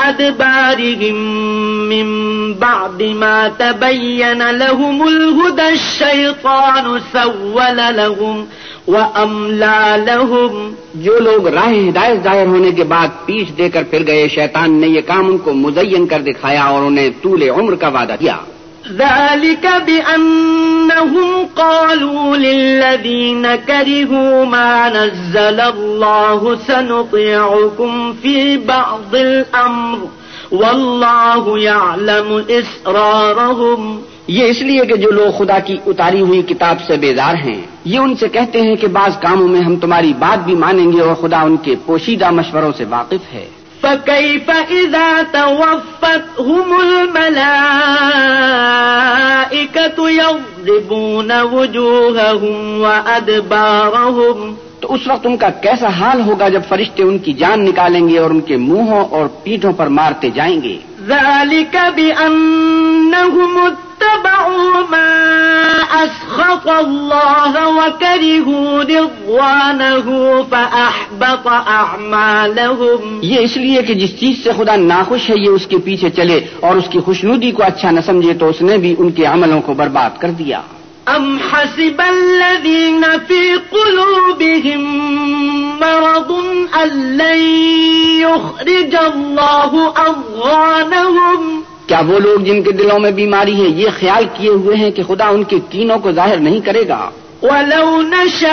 أدبارهم 0.09 1.15
من 1.89 2.09
بعد 2.55 3.03
ما 3.03 3.49
تبين 3.59 4.51
لهم 4.51 5.03
الهدى 5.09 5.69
الشيطان 5.69 7.01
سول 7.13 7.77
لهم 7.97 8.47
وأملى 8.89 10.05
لهم 10.07 10.75
جو 10.95 11.19
لوگ 11.19 11.49
راہ 11.49 11.73
ہدایت 11.89 12.25
ظاہر 12.25 12.47
ہونے 12.47 12.71
کے 12.71 12.85
بعد 12.85 13.09
پیچھ 13.27 13.53
دے 13.59 13.69
کر 13.69 13.83
پھر 13.91 14.07
گئے، 14.07 14.29
شیطان 14.29 14.73
نے 14.73 14.87
یہ 14.87 15.01
کام 15.07 15.27
ان 15.27 15.39
کو 15.39 15.53
مزین 15.53 16.07
کر 16.07 16.21
دکھایا 16.21 16.65
اور 16.65 16.83
انہیں 16.83 17.11
طول 17.23 17.43
عمر 17.43 17.75
کا 17.75 17.89
وعدہ 17.89 18.15
دیا۔ 18.21 18.37
ذلك 18.91 19.67
بأنهم 19.87 21.43
قالوا 21.55 22.37
للذين 22.37 23.47
كرهوا 23.67 24.45
ما 24.45 24.89
نزل 24.89 25.61
الله 25.61 26.55
سنطيعكم 26.67 28.13
في 28.23 28.57
بعض 28.57 29.15
الأمر 29.15 29.99
والله 30.53 31.59
يعلم 31.59 32.41
إسرارهم۔ 32.49 34.12
یہ 34.27 34.45
اس 34.45 34.63
لیے 34.63 34.81
کہ 34.87 34.97
جو 34.97 35.11
لوگ 35.11 35.39
خدا 35.39 35.59
کی 35.59 35.77
اتاری 35.87 36.21
ہوئی 36.21 36.43
کتاب 36.43 36.77
سے 36.87 36.97
بیدار 36.97 37.35
ہیں 37.35 37.63
یہ 37.85 37.99
ان 37.99 38.15
سے 38.17 38.29
کہتے 38.29 38.61
ہیں 38.61 38.75
کہ 38.75 38.87
بعض 38.87 39.19
کاموں 39.19 39.49
میں 39.49 39.61
ہم 39.61 39.77
تمہاری 39.77 40.13
بات 40.19 40.45
بھی 40.45 40.55
مانیں 40.55 40.93
گے 40.93 41.01
اور 41.01 41.15
خدا 41.15 41.41
ان 41.41 41.57
کے 41.57 41.75
پوشیدہ 41.87 42.31
مشوروں 42.31 42.73
سے 42.77 42.85
واقف 42.91 43.35
ہے۔ 43.35 43.47
فكيف 43.81 44.51
إذا 44.71 45.21
توفتهم 45.33 46.73
الملائكة 46.73 47.49
يضربون 50.09 51.31
وجوههم 51.53 52.81
وأدبارهم۔ 52.81 54.55
تو 54.81 54.95
اس 54.95 55.01
وقت 55.07 55.27
ان 55.27 55.37
کا 55.37 55.49
کیسا 55.49 55.89
حال 55.89 56.21
ہوگا 56.21 56.49
جب 56.49 56.61
فرشتے 56.69 57.03
ان 57.03 57.19
کی 57.19 57.33
جان 57.33 57.65
نکالیں 57.65 58.09
گے 58.09 58.19
اور 58.19 58.31
ان 58.31 58.41
کے 58.41 58.57
منہوں 58.57 59.05
اور 59.11 59.27
پیٹھوں 59.43 59.73
پر 59.73 59.87
مارتے 59.87 60.31
جائیں 60.31 60.63
گے؟ 60.63 60.77
ذلك 61.09 61.77
بأنهم 61.97 63.59
اتبعوا 63.59 64.75
ما 64.91 65.13
أسخط 66.05 66.69
الله 66.69 67.69
وكرهوا 67.69 68.83
رضوانه 68.83 70.07
فأحبط 70.51 71.49
أعمالهم. 71.67 73.19
یہ 73.23 73.39
اس 73.39 73.57
لیے 73.57 73.83
کہ 73.83 73.95
جس 73.95 74.21
چیز 74.21 74.45
سے 74.45 74.51
خدا 74.57 74.77
ناخوش 74.77 75.31
ہے، 75.31 75.35
یہ 75.37 75.49
اس 75.49 75.67
کے 75.67 75.79
پیچھے 75.79 76.11
چلے 76.11 76.41
اور 76.61 76.77
اس 76.77 76.85
کی 76.91 76.99
خوشنودی 77.01 77.51
کو 77.51 77.63
اچھا 77.63 77.91
نہ 77.91 78.01
سمجھے 78.07 78.35
تو 78.35 78.49
اس 78.49 78.63
نے 78.63 78.79
بھی 78.79 78.95
ان 78.99 79.11
کے 79.11 79.25
عملوں 79.25 79.61
کو 79.61 79.75
برباد 79.75 80.21
کر 80.21 80.31
دیا۔ 80.31 80.61
أم 81.09 81.39
حسب 81.39 82.01
الذين 82.01 83.05
في 83.29 83.55
قلوبهم 83.71 84.81
مرض 85.81 86.33
أن 86.83 87.17
لن 87.17 87.41
يخرج 88.21 88.97
الله 88.97 89.93
أضغانهم؟ 90.07 91.63
کیا 91.87 92.01
وہ 92.09 92.19
لوگ 92.19 92.41
جن 92.41 92.63
کے 92.63 92.73
دلوں 92.73 92.99
میں 92.99 93.11
بیماری 93.11 93.63
ہے، 93.63 93.69
یہ 93.69 93.89
خیال 94.01 94.25
کیے 94.37 94.51
ہوئے 94.51 94.77
ہیں 94.77 94.91
کہ 94.91 95.03
خدا 95.03 95.29
ان 95.29 95.45
کے 95.45 95.59
کینوں 95.71 95.99
کو 95.99 96.13
ظاہر 96.13 96.37
نہیں 96.37 96.61
کرے 96.61 96.89
گا۔ 96.89 97.11
ولو 97.43 98.03
نشاء 98.03 98.53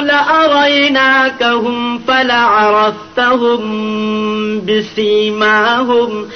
لأريناكهم 0.00 1.98
فلعرفتهم 1.98 3.60
بسيماهم 4.60 6.26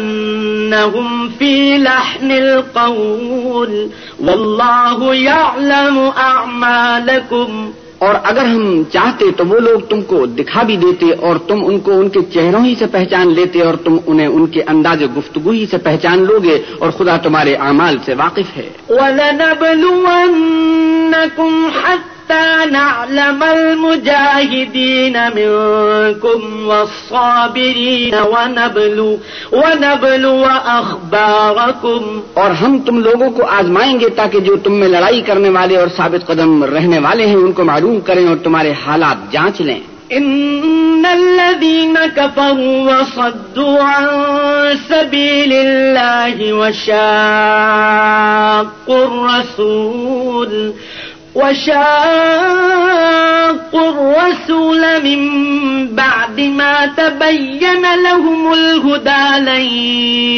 ولتعرفنهم 0.00 1.28
في 1.38 1.78
لحن 1.78 2.30
القول 2.30 3.90
والله 4.20 5.14
يعلم 5.14 6.12
أعمالكم 6.18 7.72
اور 8.00 8.14
اگر 8.24 8.44
ہم 8.44 8.82
چاہتے 8.92 9.24
تو 9.36 9.46
وہ 9.46 9.58
لوگ 9.58 9.80
تم 9.80 10.02
کو 10.02 10.26
دکھا 10.26 10.62
بھی 10.62 10.76
دیتے 10.76 11.12
اور 11.12 11.36
تم 11.36 11.64
ان 11.64 11.78
کو 11.78 11.98
ان 11.98 12.08
کے 12.08 12.20
چہروں 12.34 12.64
ہی 12.64 12.74
سے 12.78 12.86
پہچان 12.86 13.34
لیتے 13.34 13.62
اور 13.62 13.74
تم 13.74 13.96
انہیں 14.06 14.26
ان 14.26 14.46
کے 14.46 14.62
انداز 14.68 15.02
گفتگو 15.18 15.50
ہی 15.50 15.66
سے 15.70 15.78
پہچان 15.78 16.18
لوگے 16.18 16.62
اور 16.78 16.90
خدا 16.90 17.16
تمہارے 17.16 17.54
اعمال 17.54 17.96
سے 18.04 18.14
واقف 18.14 18.56
ہے۔ 18.56 18.68
وَلَنَبْلُوَنَّكُمْ 18.88 21.68
حَتَّى 21.82 22.19
نعلم 22.70 23.42
المجاهدين 23.42 25.16
منكم 25.34 26.68
والصابرين 26.68 28.14
ونبلو 28.14 29.16
ونبلو 29.52 30.44
أخباركم. 30.66 32.20
اور 32.34 32.50
ہم 32.50 32.78
تم 32.78 32.98
لوگوں 32.98 33.30
کو 33.30 33.46
آزمائیں 33.46 34.00
گے 34.00 34.08
تاکہ 34.08 34.40
جو 34.40 34.56
تم 34.56 34.72
میں 34.72 34.88
لڑائی 34.88 35.20
کرنے 35.20 35.48
والے 35.48 35.76
اور 35.76 35.88
ثابت 35.96 36.26
قدم 36.26 36.64
رہنے 36.64 36.98
والے 36.98 37.26
ہیں 37.26 37.36
ان 37.36 37.52
کو 37.52 37.64
معلوم 37.64 38.00
کریں 38.00 38.26
اور 38.28 38.36
تمہارے 38.36 38.72
حالات 38.86 39.32
جانچ 39.32 39.60
لیں۔ 39.60 39.80
إن 40.12 41.06
الذين 41.06 41.96
كفروا 42.16 42.92
وصدوا 42.92 43.82
عن 43.82 44.06
سبيل 44.88 45.52
الله 45.52 46.52
وشاقوا 46.52 47.30
الرسول 49.04 50.72
وشاقوا 51.34 51.80
الرسول 53.88 54.84
من 55.04 55.20
بعد 55.86 56.40
ما 56.40 56.86
تبين 56.96 57.84
لهم 58.02 58.52
الهدى 58.52 59.26
لن 59.38 59.64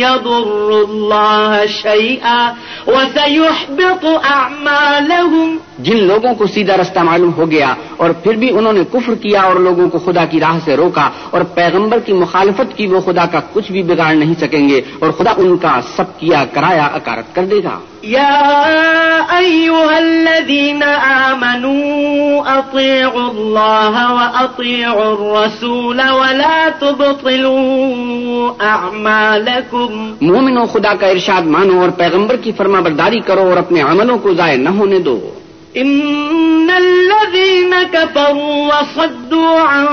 يضروا 0.02 0.82
الله 0.84 1.66
شيئا 1.66 2.40
وسيحبط 2.86 4.04
أعمالهم. 4.04 5.56
جن 5.78 5.96
لوگوں 5.96 6.34
کو 6.34 6.46
سیدھا 6.46 6.76
رستہ 6.76 6.98
معلوم 6.98 7.32
ہو 7.36 7.50
گیا 7.50 7.74
اور 7.96 8.10
پھر 8.10 8.32
بھی 8.32 8.48
انہوں 8.58 8.72
نے 8.72 8.82
کفر 8.92 9.14
کیا 9.14 9.42
اور 9.42 9.56
لوگوں 9.56 9.88
کو 9.88 9.98
خدا 9.98 10.24
کی 10.24 10.40
راہ 10.40 10.58
سے 10.64 10.76
روکا 10.76 11.10
اور 11.30 11.40
پیغمبر 11.40 11.98
کی 11.98 12.12
مخالفت 12.12 12.76
کی 12.76 12.86
وہ 12.86 13.00
خدا 13.00 13.26
کا 13.26 13.40
کچھ 13.52 13.72
بھی 13.72 13.82
بگاڑ 13.82 14.14
نہیں 14.14 14.34
سکیں 14.40 14.68
گے 14.68 14.80
اور 14.98 15.10
خدا 15.10 15.30
ان 15.36 15.56
کا 15.56 15.80
سب 15.96 16.20
کیا 16.20 16.44
کرایا 16.52 16.86
اکارت 16.86 17.34
کر 17.34 17.44
دے 17.44 17.58
گا۔ 17.64 17.78
يا 18.04 18.42
أيها 19.30 19.98
الذين 19.98 20.82
آمنوا 21.06 22.42
أطيعوا 22.46 23.30
الله 23.30 24.14
وأطيعوا 24.14 25.12
الرسول 25.12 26.00
ولا 26.10 26.68
تبطلوا 26.78 27.94
أعمالكم. 28.60 30.14
مومنو 30.20 30.66
خدا 30.66 30.94
کا 30.94 31.06
ارشاد 31.06 31.42
مانو 31.42 31.80
اور 31.80 31.90
پیغمبر 31.90 32.36
کی 32.36 32.52
فرما 32.52 32.80
برداری 32.80 33.20
کرو 33.20 33.40
اور 33.40 33.56
اپنے 33.56 33.80
عملوں 33.80 34.18
کو 34.18 34.34
ضائع 34.34 34.56
نہ 34.56 34.68
ہونے 34.68 34.98
دو۔ 34.98 35.30
إن 35.76 36.70
الذين 36.76 37.74
كفروا 37.92 38.66
وصدوا 38.66 39.62
عن 39.68 39.86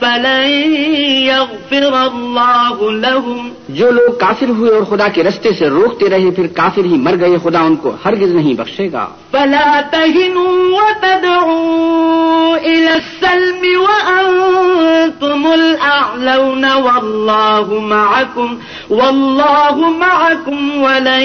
فلن 0.01 0.49
يغفر 1.27 1.93
الله 1.93 2.91
لهم. 2.91 3.49
جو 3.69 3.91
لوگ 3.91 4.19
کافر 4.19 4.49
ہوئے 4.49 4.71
اور 4.71 4.85
خدا 4.85 5.09
کے 5.09 5.23
رستے 5.23 5.53
سے 5.53 5.69
روکتے 5.69 6.11
رہے 6.11 6.31
پھر 6.31 6.47
کافر 6.47 6.85
ہی 6.85 6.99
مر 6.99 7.15
گئے 7.21 7.37
خدا 7.43 7.61
ان 7.61 7.77
کو 7.77 7.97
ہرگز 8.05 8.35
نہیں 8.35 8.55
بخشے 8.55 8.89
گا۔ 8.93 9.07
فلا 9.31 9.81
تهنوا 9.91 10.81
وتدعوا 10.81 11.65
إلى 12.65 12.93
السلم 12.95 13.81
وأنتم 13.81 15.47
الأعلون 15.47 16.65
والله 16.65 17.81
معكم 17.81 18.57
والله 18.91 19.77
معكم 19.77 20.83
ولن 20.83 21.23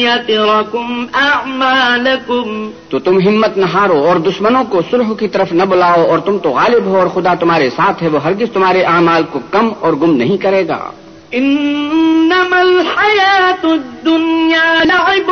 يتركم 0.00 1.06
أعمالكم. 1.14 2.70
تو 2.88 2.98
تم 2.98 3.18
ہمت 3.20 3.45
نہ 3.56 3.64
ہارو 3.64 4.06
اور 4.06 4.16
دشمنوں 4.16 4.64
کو 4.70 4.80
سلح 4.90 5.12
کی 5.18 5.28
طرف 5.28 5.52
نہ 5.52 5.62
بلاؤ 5.62 6.06
اور 6.06 6.18
تم 6.18 6.38
تو 6.38 6.50
غالب 6.50 6.84
ہو 6.84 6.96
اور 6.98 7.06
خدا 7.06 7.34
تمہارے 7.34 7.70
ساتھ 7.70 8.02
ہے 8.02 8.08
وہ 8.08 8.22
ہرگز 8.22 8.52
تمہارے 8.52 8.82
اعمال 8.82 9.22
کو 9.32 9.38
کم 9.50 9.68
اور 9.80 9.92
گم 9.92 10.16
نہیں 10.16 10.36
کرے 10.36 10.68
گا۔ 10.68 10.90
إنما 11.34 12.60
الحياة 12.60 13.72
الدنيا 13.72 14.84
لعب 14.84 15.30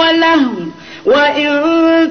ولهو 0.00 0.64
وإن 1.06 1.50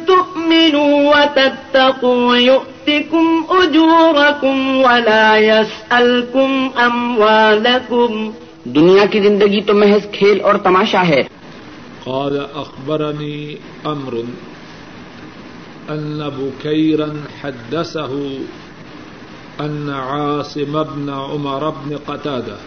تؤمنوا 0.08 1.15
وتتقوا 1.15 2.38
يؤتكم 2.38 3.41
أجوركم 3.49 4.82
ولا 4.86 5.38
يسألكم 5.38 6.67
أموالكم۔ 6.75 8.32
دنیا 8.63 9.06
کی 9.06 9.19
زندگی 9.19 9.62
تو 9.62 9.73
محض 9.73 10.12
کھیل 10.12 10.41
اور 10.41 10.56
تماشا 10.56 11.08
ہے۔ 11.08 11.23
قال 12.04 12.39
أخبرني 12.56 13.56
أمر 13.86 14.13
أن 15.89 16.30
بكيرا 16.30 17.13
حدثه 17.41 18.39
أن 19.60 19.89
عاصم 19.89 20.84
بن 20.84 21.10
عمر 21.10 21.69
بن 21.69 21.98
قتادة 22.08 22.58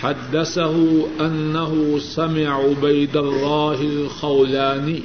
حدثه 0.00 1.06
أنه 1.20 1.98
سمع 1.98 2.54
عبيد 2.54 3.16
الله 3.16 3.80
الخولاني 3.82 5.02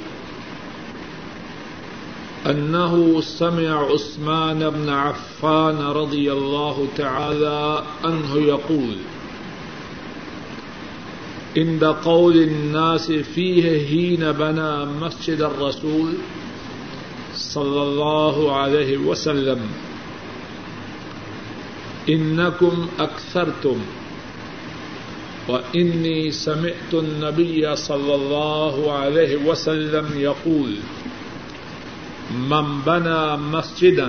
أنه 2.46 3.20
سمع 3.20 3.92
عثمان 3.92 4.70
بن 4.70 4.88
عفان 4.88 5.78
رضي 5.78 6.32
الله 6.32 6.88
تعالى 6.96 7.82
عنه 8.04 8.36
يقول 8.36 8.96
عند 11.56 11.84
قول 11.84 12.36
الناس 12.36 13.12
فيه 13.34 13.62
حين 13.86 14.32
بنى 14.32 14.84
مسجد 14.84 15.42
الرسول 15.42 16.14
صلى 17.34 17.82
الله 17.82 18.56
عليه 18.56 18.96
وسلم. 18.96 19.66
انکم 22.06 22.86
اکثرتم 22.98 23.82
وانی 25.48 26.30
سمعت 26.30 26.94
النبی 26.94 27.62
صلی 27.76 28.12
اللہ 28.12 28.90
علیہ 28.90 29.46
وسلم 29.46 30.06
یقول 30.14 30.74
من 32.30 32.80
بنا 32.84 33.34
مسجدا 33.34 34.08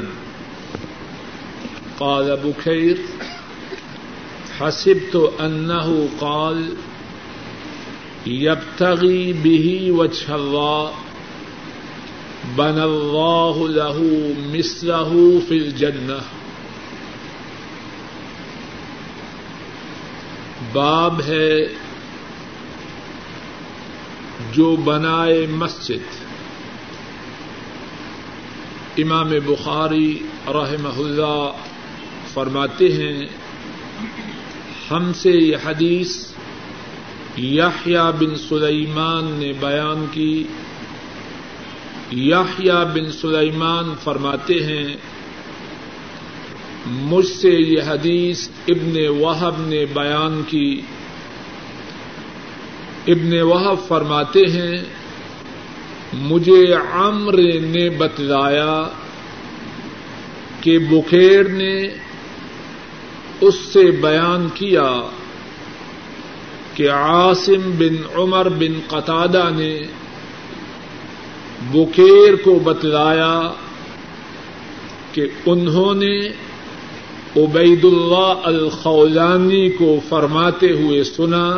قال 1.97 2.35
بكير 2.43 2.95
حسبت 4.59 5.15
أنه 5.41 6.09
قال 6.19 6.75
يبتغي 8.25 9.33
به 9.33 9.91
وجه 9.91 10.35
الله. 10.35 10.91
بنى 12.55 12.83
الله 12.83 13.69
له 13.69 13.99
مثله 14.51 15.39
في 15.47 15.57
الجنة. 15.57 16.19
باب 20.73 21.21
ہے 21.27 21.67
جو 24.51 24.75
بنائے 24.75 25.45
مسجد. 25.45 26.23
امام 28.97 29.29
بخاری 29.45 30.19
رحمہ 30.47 30.97
اللہ 30.97 31.51
فرماتے 32.33 32.91
ہیں، 32.93 33.25
ہم 34.91 35.13
سے 35.13 35.31
یہ 35.31 35.57
حدیث 35.65 36.32
یاحیا 37.37 38.09
بن 38.09 38.35
سلیمان 38.35 39.35
نے 39.39 39.53
بیان 39.59 40.05
کی۔ 40.11 40.43
یاحیا 42.11 42.83
بن 42.83 43.11
سلیمان 43.11 43.93
فرماتے 44.03 44.53
ہیں، 44.53 44.95
مجھ 46.85 47.27
سے 47.27 47.49
یہ 47.49 47.81
حدیث 47.87 48.49
ابن 48.67 49.07
وہب 49.07 49.53
نے 49.57 49.85
بیان 49.85 50.41
کی۔ 50.47 50.81
ابن 53.07 53.41
وہب 53.41 53.87
فرماتے 53.87 54.39
ہیں، 54.39 54.83
مجھے 56.13 56.73
عمر 56.91 57.37
نے 57.61 57.89
بتلایا 57.89 58.83
کہ 60.61 60.79
بخیر 60.79 61.47
نے 61.47 61.87
اس 63.41 63.55
سے 63.55 63.91
بیان 63.91 64.47
کیا۔ 64.53 65.01
کہ 66.73 66.89
عاصم 66.91 67.69
بن 67.77 67.95
عمر 68.15 68.49
بن 68.49 68.79
قطادہ 68.87 69.49
نے 69.55 69.73
بکیر 71.71 72.35
کو 72.43 72.59
بتلایا 72.59 73.51
کہ 75.11 75.27
انہوں 75.45 75.93
نے 75.93 76.15
عبید 77.37 77.85
اللہ 77.85 78.47
الخولانی 78.47 79.69
کو 79.69 79.99
فرماتے 80.09 80.71
ہوئے 80.71 81.03
سنا 81.03 81.49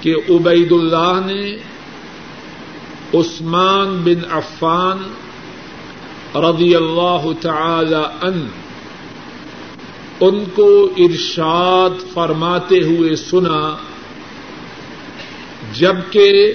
کہ 0.00 0.14
عبید 0.30 0.72
اللہ 0.72 1.20
نے 1.26 1.44
عثمان 3.14 4.00
بن 4.04 4.24
عفان 4.30 5.02
رضی 6.34 6.74
اللہ 6.74 7.26
تعالی 7.40 8.02
ان 8.22 8.46
ان 10.20 10.44
کو 10.54 10.88
ارشاد 10.96 12.14
فرماتے 12.14 12.82
ہوئے 12.82 13.16
سنا، 13.16 13.76
جبکہ 15.72 16.52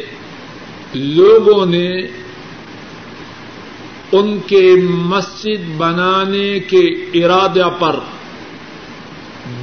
لوگوں 0.94 1.66
نے 1.66 1.90
ان 4.12 4.40
کے 4.48 4.76
مسجد 4.90 5.76
بنانے 5.78 6.60
کے 6.60 6.84
ارادہ 7.14 7.70
پر 7.80 7.96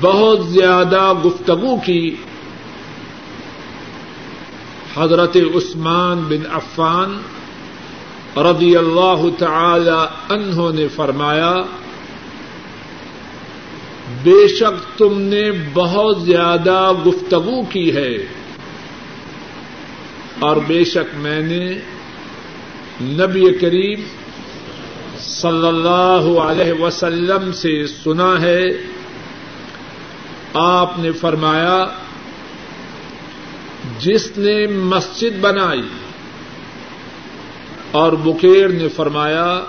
بہت 0.01 0.47
زیادہ 0.47 1.13
گفتگو 1.25 1.77
کی۔ 1.87 2.15
حضرت 4.97 5.37
عثمان 5.37 6.19
بن 6.29 6.47
عفان 6.53 7.23
رضی 8.37 8.77
اللہ 8.77 9.23
تعالی 9.39 10.35
عنہ 10.35 10.75
نے 10.75 10.89
فرمایا 10.89 11.55
بے 14.23 14.49
شک 14.49 14.99
تم 14.99 15.21
نے 15.21 15.51
بہت 15.73 16.23
زیادہ 16.23 16.93
گفتگو 17.07 17.63
کی 17.63 17.97
ہے 17.97 18.17
اور 20.39 20.57
بے 20.67 20.85
شک 20.85 21.15
میں 21.15 21.41
نے 21.41 21.79
نبی 23.01 23.59
کریم 23.59 24.01
صلی 25.19 25.69
اللہ 25.69 26.41
علیہ 26.41 26.73
وسلم 26.73 27.53
سے 27.53 27.87
سنا 27.87 28.41
ہے۔ 28.41 28.63
آپ 30.55 30.99
نے 30.99 31.13
فرمایا، 31.13 31.87
جس 33.99 34.33
نے 34.37 34.67
مسجد 34.67 35.39
بنائی 35.41 35.83
اور 37.91 38.13
بکیر 38.13 38.69
نے 38.69 38.89
فرمایا، 38.89 39.61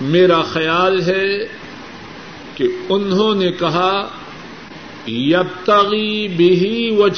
میرا 0.00 0.42
خیال 0.42 1.02
ہے 1.02 1.48
کہ 2.54 2.68
انہوں 2.88 3.34
نے 3.34 3.52
کہا، 3.52 4.08
یبتغی 5.06 6.28
بھی 6.28 6.96
و 6.98 7.08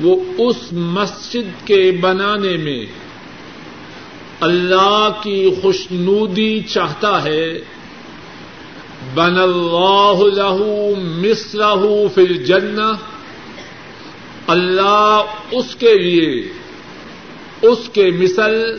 وہ 0.00 0.16
اس 0.38 0.72
مسجد 0.72 1.66
کے 1.66 1.92
بنانے 2.00 2.56
میں 2.56 2.86
اللہ 4.40 5.08
کی 5.22 5.50
خوشنودی 5.62 6.60
چاہتا 6.60 7.24
ہے۔ 7.24 7.58
بن 9.14 9.38
اللہ 9.38 10.16
له 10.16 10.72
مصرہ 10.98 11.74
فی 12.14 12.20
الجنہ، 12.20 12.92
اللہ 14.46 15.22
اس 15.50 15.74
کے 15.74 15.94
لیے، 15.94 16.48
اس 17.62 17.78
کے 17.92 18.10
مثل 18.10 18.78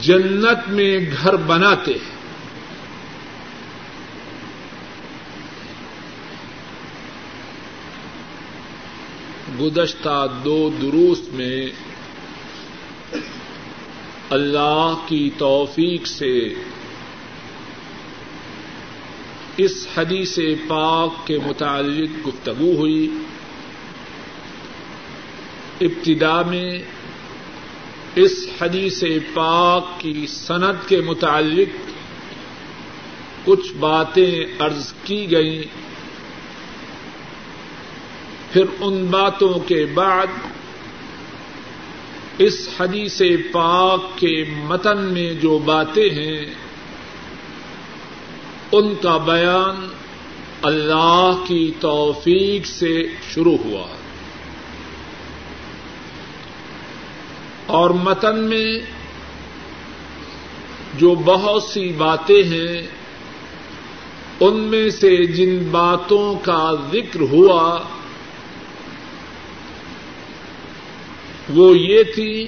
جنت 0.00 0.68
میں 0.68 0.98
گھر 1.22 1.36
بناتے 1.36 1.92
ہیں۔ 1.92 2.21
گزشتہ 9.62 10.26
دو 10.44 10.70
دروس 10.82 11.20
میں 11.28 11.66
اللہ 14.30 14.94
کی 15.06 15.30
توفیق 15.38 16.06
سے 16.06 16.54
اس 19.56 19.86
حدیث 19.96 20.38
پاک 20.68 21.26
کے 21.26 21.38
متعلق 21.46 22.28
گفتگو 22.28 22.72
ہوئی۔ 22.76 23.10
ابتدا 25.80 26.42
میں 26.42 26.78
اس 28.14 28.46
حدیث 28.60 29.04
پاک 29.34 30.00
کی 30.00 30.26
صنعت 30.28 30.88
کے 30.88 31.00
متعلق 31.00 31.90
کچھ 33.44 33.72
باتیں 33.72 34.44
عرض 34.58 34.92
کی 35.04 35.30
گئیں۔ 35.30 35.91
پھر 38.52 38.64
ان 38.80 39.04
باتوں 39.04 39.68
کے 39.68 39.86
بعد 39.94 40.26
اس 42.38 42.68
حدیث 42.80 43.22
پاک 43.52 44.18
کے 44.18 44.44
متن 44.56 44.98
میں 44.98 45.34
جو 45.34 45.58
باتیں 45.58 46.10
ہیں، 46.10 46.44
ان 48.72 48.94
کا 49.02 49.16
بیان 49.16 49.88
اللہ 50.62 51.44
کی 51.46 51.72
توفیق 51.80 52.66
سے 52.66 53.06
شروع 53.34 53.56
ہوا۔ 53.64 53.86
اور 57.66 57.90
متن 57.90 58.38
میں 58.38 58.78
جو 60.98 61.14
بہت 61.14 61.62
سی 61.62 61.92
باتیں 61.92 62.42
ہیں، 62.42 62.82
ان 64.40 64.60
میں 64.60 64.90
سے 64.90 65.26
جن 65.26 65.68
باتوں 65.70 66.34
کا 66.34 66.72
ذکر 66.92 67.20
ہوا 67.20 67.78
وہ 71.48 71.78
یہ 71.78 72.02
تھی، 72.02 72.46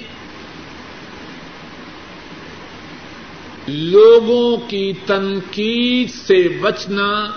لوگوں 3.67 4.69
کی 4.69 4.93
تنقید 5.05 6.09
سے 6.09 6.47
بچنا 6.61 7.31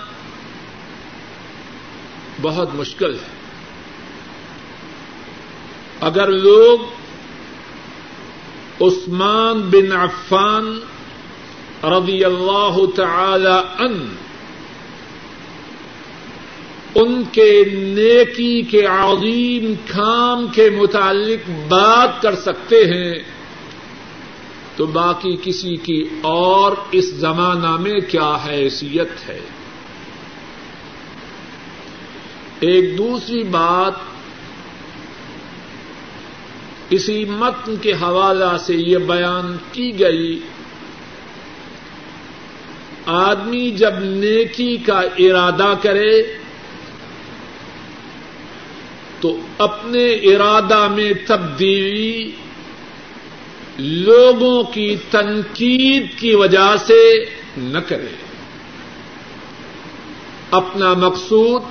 بہت 2.41 2.69
مشکل 2.75 3.13
ہے۔ 3.13 3.39
اگر 6.01 6.27
لوگ 6.27 6.79
عثمان 8.81 9.61
بن 9.61 9.91
عفان 9.91 10.79
رضی 11.83 12.25
اللہ 12.25 12.75
تعالی 12.95 13.83
ان 13.83 14.15
ان 16.95 17.23
کے 17.31 17.65
نیکی 17.73 18.61
کے 18.61 18.85
عظیم 18.85 19.73
کام 19.73 20.47
کے 20.47 20.69
متعلق 20.69 21.49
بات 21.67 22.21
کر 22.21 22.35
سکتے 22.35 22.85
ہیں، 22.85 23.13
تو 24.77 24.85
باقی 24.85 25.35
کسی 25.43 25.75
کی 25.75 26.03
اور 26.21 26.71
اس 26.91 27.13
زمانہ 27.13 27.75
میں 27.75 27.99
کیا 27.99 28.37
حیثیت 28.47 29.29
ہے؟ 29.29 29.39
ایک 32.59 32.97
دوسری 32.97 33.43
بات، 33.43 33.93
اسی 36.89 37.25
متن 37.25 37.75
کے 37.75 37.91
حوالہ 37.91 38.57
سے 38.65 38.75
یہ 38.75 38.97
بیان 38.97 39.57
کی 39.71 39.99
گئی، 39.99 40.39
آدمی 43.05 43.71
جب 43.71 43.99
نیکی 43.99 44.77
کا 44.77 44.99
ارادہ 45.17 45.73
کرے 45.81 46.38
تو 49.19 49.39
اپنے 49.57 50.13
ارادہ 50.13 50.87
میں 50.87 51.13
تبدیلی 51.27 52.31
لوگوں 53.77 54.63
کی 54.63 54.95
تنقید 55.11 56.19
کی 56.19 56.35
وجہ 56.35 56.75
سے 56.87 57.25
نہ 57.57 57.79
کرے۔ 57.79 58.07
اپنا 60.51 60.93
مقصود، 60.93 61.61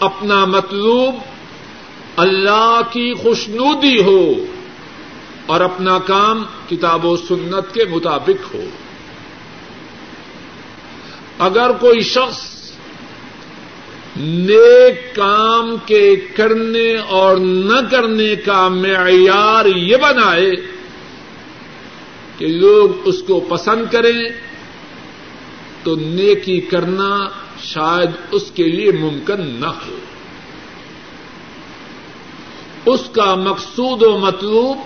اپنا 0.00 0.44
مطلوب 0.44 1.14
اللہ 2.16 2.80
کی 2.90 3.14
خوشنودی 3.14 4.02
ہو 4.02 4.46
اور 5.46 5.60
اپنا 5.60 5.98
کام 5.98 6.44
کتاب 6.68 7.04
و 7.04 7.16
سنت 7.16 7.74
کے 7.74 7.84
مطابق 7.84 8.54
ہو۔ 8.54 8.62
اگر 11.38 11.70
کوئی 11.80 12.00
شخص 12.00 12.59
نیک 14.16 15.16
کام 15.16 15.76
کے 15.86 16.16
کرنے 16.16 16.96
اور 16.96 17.36
نہ 17.36 17.90
کرنے 17.90 18.36
کا 18.36 18.68
معیار 18.68 19.64
یہ 19.64 19.96
بنائے 19.96 20.50
کہ 22.38 22.46
لوگ 22.46 23.08
اس 23.08 23.22
کو 23.22 23.40
پسند 23.40 23.92
کریں، 23.92 24.28
تو 25.82 25.94
نیکی 25.94 26.60
کرنا 26.60 27.28
شاید 27.62 28.10
اس 28.30 28.50
کے 28.50 28.62
لیے 28.62 28.92
ممکن 28.92 29.40
نہ 29.60 29.66
ہو۔ 29.66 29.98
اس 32.86 33.00
کا 33.12 33.34
مقصود 33.34 34.02
و 34.02 34.18
مطلوب 34.18 34.78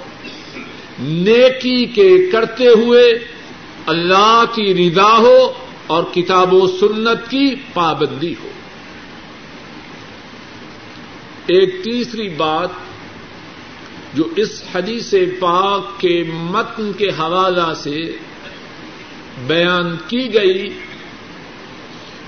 نیکی 0.98 1.86
کے 1.86 2.30
کرتے 2.32 2.68
ہوئے 2.68 3.18
اللہ 3.86 4.44
کی 4.54 4.74
رضا 4.74 5.18
ہو 5.18 5.52
اور 5.86 6.02
کتاب 6.14 6.54
و 6.54 6.66
سنت 6.66 7.30
کی 7.30 7.54
پابندی 7.74 8.34
ہو۔ 8.44 8.50
ایک 11.46 11.84
تیسری 11.84 12.28
بات 12.28 12.68
جو 14.14 14.24
اس 14.36 14.62
حدیث 14.74 15.14
پاک 15.40 16.00
کے 16.00 16.24
متن 16.34 16.92
کے 16.92 17.08
حوالہ 17.08 17.74
سے 17.74 18.16
بیان 19.46 19.96
کی 20.08 20.34
گئی 20.34 20.78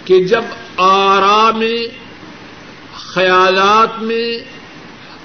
کہ 0.04 0.24
جب 0.24 0.44
آرا 0.76 1.50
میں 1.56 1.86
خیالات 2.94 4.02
میں 4.02 4.38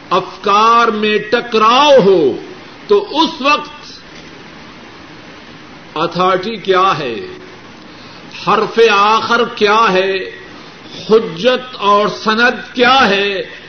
افکار 0.09 0.87
میں 0.87 1.17
ٹکراؤ 1.31 1.99
ہو 2.05 2.37
تو 2.87 3.21
اس 3.21 3.41
وقت 3.41 4.01
اتارٹی 5.95 6.55
کیا 6.55 6.93
ہے؟ 6.99 7.15
حرف 8.47 8.79
آخر 8.91 9.41
کیا 9.55 9.85
ہے؟ 9.91 10.15
حجت 11.09 11.75
اور 11.75 12.07
سند 12.07 12.73
کیا 12.73 13.09
ہے؟ 13.09 13.60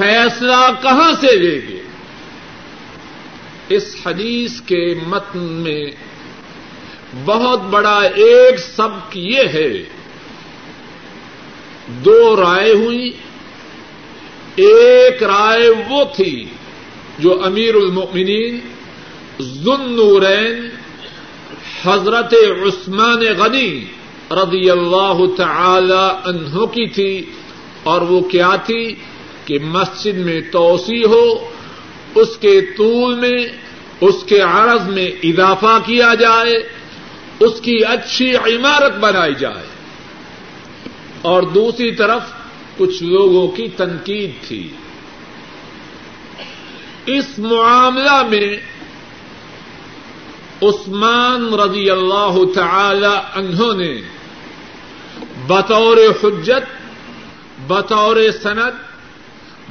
فیصلہ 0.00 0.66
کہاں 0.82 1.12
سے 1.20 1.36
لے 1.36 1.60
گے؟ 1.68 1.80
اس 3.68 3.94
حدیث 4.06 4.60
کے 4.60 4.94
متن 5.06 5.46
میں 5.62 5.82
بہت 7.24 7.60
بڑا 7.70 7.98
ایک 8.00 8.58
سبق 8.58 9.16
یہ 9.16 9.42
ہے، 9.52 9.72
دو 12.04 12.36
رائے 12.36 12.72
ہوئی، 12.72 13.10
ایک 14.56 15.22
رائے 15.22 15.68
وہ 15.88 16.04
تھی 16.16 16.44
جو 17.18 17.38
امیر 17.44 17.74
المؤمنین 17.74 18.58
ذن 19.40 19.92
نورین 19.96 20.68
حضرت 21.84 22.34
عثمان 22.66 23.22
غنی 23.38 23.84
رضی 24.30 24.70
اللہ 24.70 25.20
تعالی 25.36 26.02
عنہ 26.24 26.64
کی 26.66 26.88
تھی 26.88 27.12
اور 27.82 28.02
وہ 28.02 28.20
کیا 28.20 28.54
تھی؟ 28.66 28.94
کہ 29.50 29.58
مسجد 29.58 30.14
میں 30.14 30.40
توسیع 30.52 31.06
ہو، 31.06 31.50
اس 32.14 32.36
کے 32.40 32.60
طول 32.60 33.14
میں، 33.14 33.46
اس 34.00 34.14
کے 34.26 34.40
عرض 34.40 34.88
میں 34.88 35.10
اضافہ 35.22 35.78
کیا 35.86 36.14
جائے، 36.14 36.68
اس 37.40 37.60
کی 37.60 37.84
اچھی 37.84 38.36
عمارت 38.36 38.96
بنائی 38.98 39.34
جائے۔ 39.34 39.66
اور 41.22 41.42
دوسری 41.42 41.94
طرف 41.94 42.20
کچھ 42.76 43.02
لوگوں 43.02 43.48
کی 43.48 43.68
تنقید 43.76 44.30
تھی۔ 44.48 44.68
اس 47.06 47.38
معاملہ 47.38 48.22
میں 48.30 48.56
عثمان 50.62 51.54
رضی 51.54 51.90
اللہ 51.90 52.38
تعالی 52.54 53.18
عنہ 53.34 53.82
نے 53.82 54.00
بطور 55.46 55.96
حجت، 55.96 56.88
بطور 57.66 58.16
سند 58.42 58.89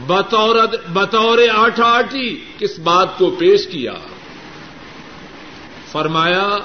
بطور 0.07 0.55
بطور 0.93 1.37
آٹھاٹی 1.53 2.43
کس 2.57 2.79
بات 2.79 3.17
کو 3.17 3.29
پیش 3.29 3.67
کیا؟ 3.67 3.93
فرمایا 5.91 6.57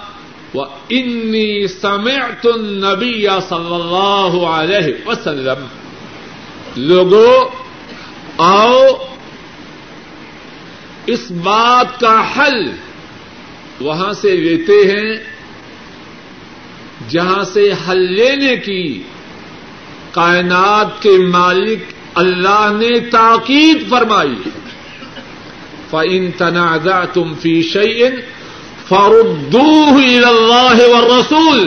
وہ 0.55 0.65
انی 0.89 1.67
سمعت 1.67 2.47
النبی 2.47 3.27
صلی 3.49 3.75
اللہ 3.75 4.37
علیہ 4.47 5.09
وسلم 5.09 5.67
لوگوں 6.77 7.49
آؤ، 8.39 8.83
اس 11.07 11.31
بات 11.31 12.01
کا 12.01 12.33
حل 12.37 12.71
وہاں 13.81 14.13
سے 14.13 14.37
لیتے 14.37 14.73
ہیں، 14.73 15.17
جہاں 17.09 17.45
سے 17.45 17.73
حل 17.73 18.13
لینے 18.13 18.57
کی 18.57 19.03
کائنات 20.11 21.03
کے 21.03 21.19
مالک 21.19 21.94
اللہ 22.15 22.73
نے 22.79 23.01
تاکید 23.01 23.91
فرمائی۔ 23.91 24.49
فَإِن 25.91 26.31
تَنَعْزَعْتُمْ 26.39 27.39
فِي 27.41 27.63
شَيْءٍ 27.63 28.11
فَرُدُّوهُ 28.89 30.03
إِلَى 30.03 30.25
اللَّهِ 30.25 30.89
وَالرَّسُولِ 30.91 31.67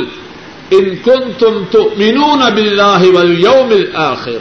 إِن 0.74 0.95
كُنتُمْ 1.04 1.64
تُؤْمِنُونَ 1.72 2.50
بِاللَّهِ 2.50 3.12
وَالْيَوْمِ 3.12 3.72
الْآخِرِ 3.72 4.38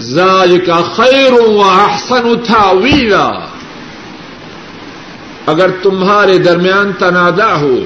ذَلِكَ 0.00 0.72
خَيْرٌ 0.94 1.32
وَأَحْسَنُ 1.32 2.36
تَأْوِيلًا۔ 2.46 3.46
اگر 5.46 5.70
تمہارے 5.82 6.38
درمیان 6.38 6.92
تنازع 6.98 7.52
ہو، 7.52 7.78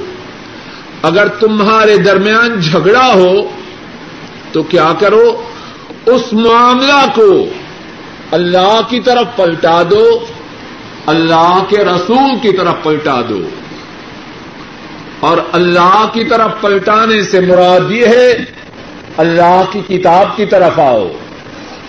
اگر 1.03 1.29
تمہارے 1.29 1.97
درمیان 1.97 2.61
جھگڑا 2.61 3.15
ہو، 3.15 3.49
تو 4.53 4.63
کیا 4.63 4.93
کرو؟ 4.99 5.49
اس 6.07 6.32
معاملہ 6.32 7.07
کو 7.14 7.46
اللہ 8.30 8.80
کی 8.88 9.01
طرف 9.01 9.36
پلٹا 9.36 9.82
دو، 9.90 10.26
اللہ 11.07 11.62
کے 11.68 11.76
رسول 11.76 12.38
کی 12.42 12.57
طرف 12.57 12.74
پلٹا 12.82 13.20
دو۔ 13.28 13.48
اور 15.20 15.38
اللہ 15.53 16.07
کی 16.12 16.24
طرف 16.24 16.51
پلٹانے 16.61 17.22
سے 17.22 17.40
مراد 17.40 17.90
یہ 17.90 18.07
ہے، 18.07 18.36
اللہ 19.16 19.62
کی 19.72 19.80
کتاب 19.80 20.36
کی 20.36 20.46
طرف 20.46 20.78
آؤ۔ 20.78 21.09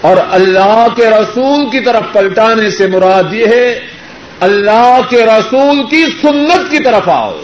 اور 0.02 0.18
اللہ 0.32 0.88
کے 0.96 1.10
رسول 1.10 1.70
کی 1.70 1.80
طرف 1.80 2.14
پلٹانے 2.14 2.70
سے 2.70 2.88
مراد 2.88 3.34
یہ 3.34 3.46
ہے، 3.46 3.80
اللہ 4.40 5.00
کے 5.10 5.26
رسول 5.26 5.84
کی 5.90 6.06
سنت 6.22 6.72
کی 6.72 6.80
طرف 6.80 7.10
آؤ۔ 7.10 7.38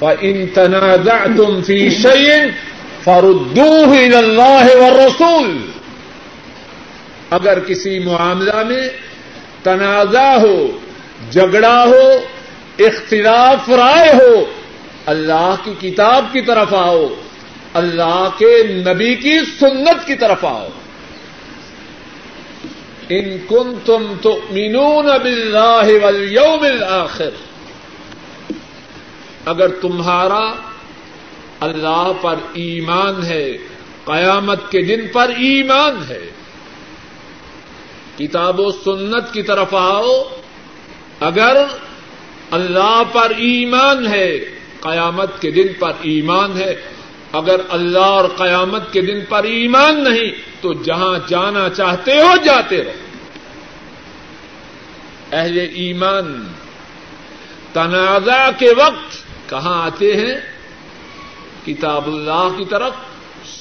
ان 0.00 0.46
تنازع 0.46 1.26
تم 1.36 1.62
فی 1.62 1.90
شعین 1.90 2.48
فردو 3.06 3.94
اللہ 4.16 4.66
و 4.76 4.96
رسول 4.96 5.70
اگر 7.30 7.60
کسی 7.60 7.98
معاملہ 7.98 8.62
میں 8.62 8.88
تنازع 9.62 10.34
ہو، 10.34 10.78
جھگڑا 11.30 11.84
ہو، 11.86 12.10
اختلاف 12.78 13.68
رائے 13.68 14.08
ہو، 14.08 14.44
اللہ 15.06 15.54
کی 15.64 15.90
کتاب 15.90 16.24
کی 16.32 16.40
طرف 16.40 16.74
آؤ، 16.74 17.06
اللہ 17.74 18.28
کے 18.38 18.62
نبی 18.62 19.14
کی 19.14 19.38
سنت 19.58 20.06
کی 20.06 20.14
طرف 20.14 20.44
آؤ۔ 20.44 20.68
ان 23.08 23.38
کن 23.48 23.74
تم 23.84 24.12
تو 24.22 24.40
مینون 24.50 25.06
بلّہ 25.22 26.04
ولیوم 26.04 26.66
آخر 26.88 27.30
اگر 29.44 29.68
تمہارا 29.68 30.52
اللہ 31.60 32.12
پر 32.20 32.34
ایمان 32.54 33.22
ہے، 33.22 33.56
قیامت 34.04 34.70
کے 34.70 34.82
دن 34.82 35.06
پر 35.12 35.28
ایمان 35.28 36.04
ہے۔ 36.08 36.30
کتاب 38.18 38.60
و 38.60 38.70
سنت 38.70 39.32
کی 39.32 39.42
طرف 39.42 39.74
آؤ، 39.74 40.22
اگر 41.20 41.56
اللہ 42.50 43.02
پر 43.12 43.30
ایمان 43.30 44.06
ہے، 44.06 44.38
قیامت 44.80 45.42
کے 45.42 45.50
دن 45.50 45.66
پر 45.78 45.92
ایمان 46.02 46.56
ہے۔ 46.56 46.82
اگر 47.32 47.56
اللہ 47.68 47.98
اور 47.98 48.28
قیامت 48.36 48.92
کے 48.92 49.00
دن 49.00 49.24
پر 49.28 49.44
ایمان 49.44 50.04
نہیں، 50.04 50.30
تو 50.62 50.72
جہاں 50.72 51.18
جانا 51.28 51.68
چاہتے 51.68 52.12
ہو، 52.12 52.36
جاتے 52.44 52.84
رہو۔ 52.84 52.92
اہل 55.32 55.58
ایمان، 55.74 56.48
تنازع 57.72 58.50
کے 58.58 58.68
وقت 58.76 59.24
کہاں 59.50 59.82
آتے 59.82 60.16
ہیں؟ 60.16 60.55
کتاب 61.66 62.06
اللہ 62.06 62.48
کی 62.56 62.64
طرف، 62.64 62.92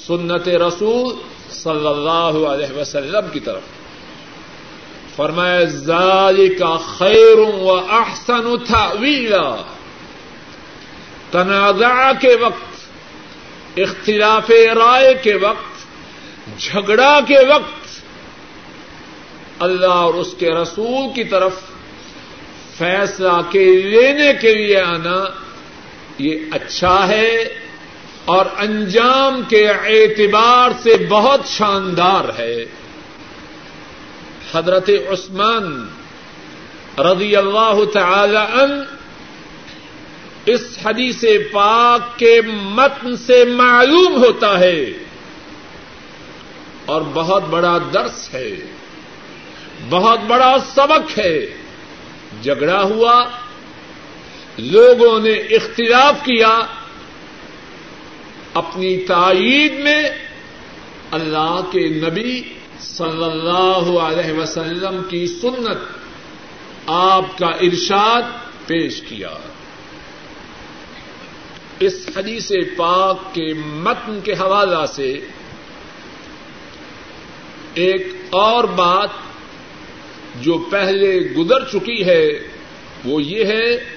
سنت 0.07 0.47
رسول 0.47 1.15
صلی 1.49 1.87
اللہ 1.87 2.47
علیہ 2.47 2.77
وسلم 2.77 3.29
کی 3.33 3.39
طرف۔ 3.39 3.61
فرمایا، 5.15 5.63
ذالک 5.63 6.59
کا 6.59 6.77
خیر 6.97 7.37
و 7.37 7.71
احسن 7.89 8.57
تھا 8.65 8.93
تنازع 11.31 12.11
کے 12.21 12.35
وقت، 12.35 12.75
اختلاف 13.79 14.49
رائے 14.49 15.13
کے 15.21 15.33
وقت، 15.35 15.75
جھگڑا 16.59 17.19
کے 17.27 17.45
وقت، 17.49 17.85
اللہ 19.59 19.85
اور 19.85 20.13
اس 20.13 20.35
کے 20.39 20.49
رسول 20.51 21.13
کی 21.15 21.23
طرف 21.23 21.53
فیصلہ 22.77 23.41
کے 23.49 23.81
لینے 23.81 24.33
کے 24.41 24.53
لیے 24.53 24.79
آنا، 24.79 25.23
یہ 26.19 26.35
اچھا 26.51 27.07
ہے۔ 27.07 27.64
اور 28.25 28.45
انجام 28.57 29.41
کے 29.49 29.67
اعتبار 29.69 30.69
سے 30.83 31.05
بہت 31.09 31.41
شاندار 31.45 32.39
ہے۔ 32.39 32.65
حضرت 34.53 34.89
عثمان 34.89 35.87
رضی 36.97 37.35
اللہ 37.35 37.79
تعالی 37.93 38.37
عنہ 38.37 38.83
اس 40.45 40.77
حدیث 40.85 41.23
پاک 41.51 42.19
کے 42.19 42.41
متن 42.61 43.17
سے 43.17 43.45
معلوم 43.45 44.23
ہوتا 44.23 44.59
ہے۔ 44.59 44.85
اور 46.85 47.01
بہت 47.13 47.43
بڑا 47.49 47.77
درس 47.93 48.33
ہے۔ 48.33 48.55
بہت 49.89 50.19
بڑا 50.27 50.55
سبق 50.73 51.19
ہے۔ 51.19 51.45
جھگڑا 52.43 52.83
ہوا۔ 52.83 53.25
لوگوں 54.57 55.19
نے 55.19 55.31
اختلاف 55.31 56.25
کیا۔ 56.25 56.59
اپنی 58.55 58.97
تائید 58.97 59.79
میں 59.79 60.09
اللہ 61.11 61.61
کے 61.71 61.89
نبی 61.89 62.41
صلی 62.79 63.23
اللہ 63.23 63.99
علیہ 63.99 64.33
وسلم 64.33 65.01
کی 65.09 65.27
سنت 65.27 65.77
آپ 66.87 67.37
کا 67.37 67.47
ارشاد 67.47 68.21
پیش 68.67 69.01
کیا۔ 69.01 69.29
اس 71.79 72.09
حدیث 72.17 72.51
پاک 72.77 73.35
کے 73.35 73.53
متن 73.53 74.19
کے 74.23 74.33
حوالہ 74.33 74.85
سے 74.85 75.19
ایک 77.73 78.07
اور 78.29 78.63
بات 78.63 79.09
جو 80.41 80.57
پہلے 80.57 81.19
گزر 81.19 81.63
چکی 81.63 82.05
ہے 82.05 82.27
وہ 83.05 83.23
یہ 83.23 83.45
ہے 83.45 83.94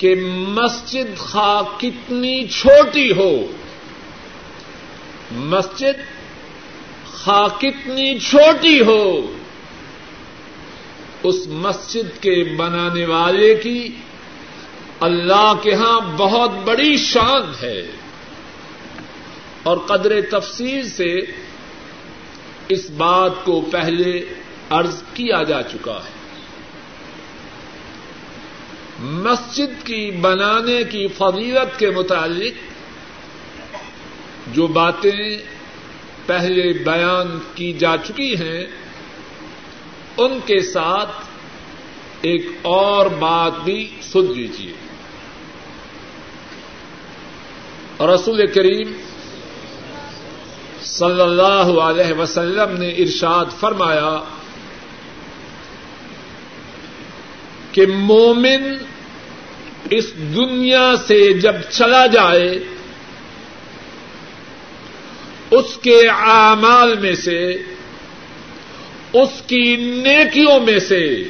کہ 0.00 0.14
مسجد 0.48 1.18
خواہ 1.18 1.80
کتنی 1.80 2.46
چھوٹی 2.46 3.12
ہو۔ 3.12 3.46
مسجد 5.32 5.98
خواہ 7.12 7.60
کتنی 7.60 8.18
چھوٹی 8.18 8.80
ہو۔ 8.80 9.32
اس 11.22 11.46
مسجد 11.46 12.22
کے 12.22 12.54
بنانے 12.56 13.06
والے 13.06 13.54
کی 13.54 13.88
اللہ 15.00 15.52
کے 15.62 15.74
ہاں 15.74 16.00
بہت 16.16 16.50
بڑی 16.64 16.96
شان 16.96 17.42
ہے۔ 17.62 17.86
اور 19.62 19.76
قدر 19.76 20.20
تفصیل 20.30 20.88
سے 20.88 21.16
اس 22.68 22.90
بات 22.90 23.32
کو 23.44 23.60
پہلے 23.60 24.24
عرض 24.70 25.02
کیا 25.14 25.42
جا 25.42 25.62
چکا 25.62 25.96
ہے۔ 25.96 26.19
مسجد 29.00 29.86
کی 29.86 30.10
بنانے 30.10 30.84
کی 30.84 31.08
فضیلت 31.08 31.78
کے 31.78 31.90
متعلق 31.90 32.54
جو 34.54 34.66
باتیں 34.66 35.36
پہلے 36.26 36.72
بیان 36.72 37.38
کی 37.54 37.72
جا 37.72 37.96
چکی 37.96 38.36
ہیں، 38.36 38.66
ان 40.16 40.38
کے 40.46 40.60
ساتھ 40.62 41.10
ایک 42.22 42.46
اور 42.62 43.06
بات 43.06 43.52
بھی 43.64 43.88
سن 44.02 44.32
لیجیے 44.32 44.72
رسول 48.04 48.46
کریم 48.46 48.92
صلی 50.82 51.20
اللہ 51.20 51.80
علیہ 51.82 52.12
وسلم 52.12 52.76
نے 52.76 52.88
ارشاد 52.88 53.44
فرمایا 53.60 54.18
کہ 57.72 57.86
مومن 57.86 58.76
اس 59.90 60.14
دنیا 60.14 60.92
سے 61.06 61.32
جب 61.32 61.54
چلا 61.70 62.06
جائے، 62.06 62.58
اس 65.50 65.76
کے 65.76 65.96
اعمال 66.08 66.94
میں 66.98 67.14
سے، 67.14 67.40
اس 69.12 69.42
کی 69.46 69.76
نیکیوں 69.76 70.60
میں 70.60 70.78
سے 70.78 71.24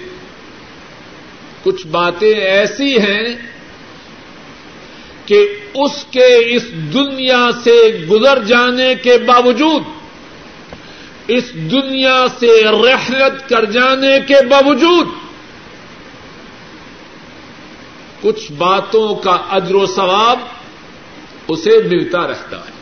کچھ 1.63 1.87
باتیں 1.87 2.35
ایسی 2.35 2.99
ہیں 2.99 3.37
کہ 5.27 5.39
اس 5.75 6.05
کے 6.11 6.29
اس 6.57 6.65
دنیا 6.95 7.51
سے 7.65 8.07
گزر 8.11 8.43
جانے 8.45 8.95
کے 8.95 9.19
باوجود، 9.19 9.83
اس 11.29 11.55
دنیا 11.55 12.27
سے 12.39 12.63
رحلت 12.63 13.49
کر 13.49 13.65
جانے 13.65 14.19
کے 14.27 14.47
باوجود 14.49 15.09
کچھ 18.23 18.53
باتوں 18.53 19.15
کا 19.15 19.39
اجر 19.51 19.75
و 19.75 19.87
ثواب 19.87 20.39
اسے 21.49 21.71
ملتا 21.71 22.27
رہتا 22.27 22.57
ہے۔ 22.57 22.81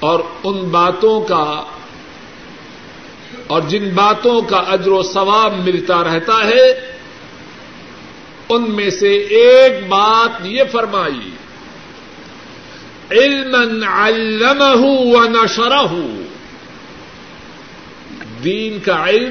اور 0.00 0.20
ان 0.44 0.56
باتوں 0.56 1.20
کا 1.20 1.64
اور 3.46 3.62
جن 3.62 3.90
باتوں 3.94 4.42
کا 4.42 4.56
اجر 4.56 4.88
و 4.88 5.02
ثواب 5.02 5.54
ملتا 5.64 6.04
رہتا 6.04 6.36
ہے، 6.44 6.92
ان 8.48 8.70
میں 8.70 8.90
سے 8.90 9.14
ایک 9.16 9.88
بات 9.88 10.46
یہ 10.46 10.62
فرمائی 10.72 11.30
علم 13.10 13.84
علمہ 13.88 14.86
و 14.86 15.24
نشرہ 15.24 15.86
دین 18.44 18.78
کا 18.80 19.04
علم 19.08 19.30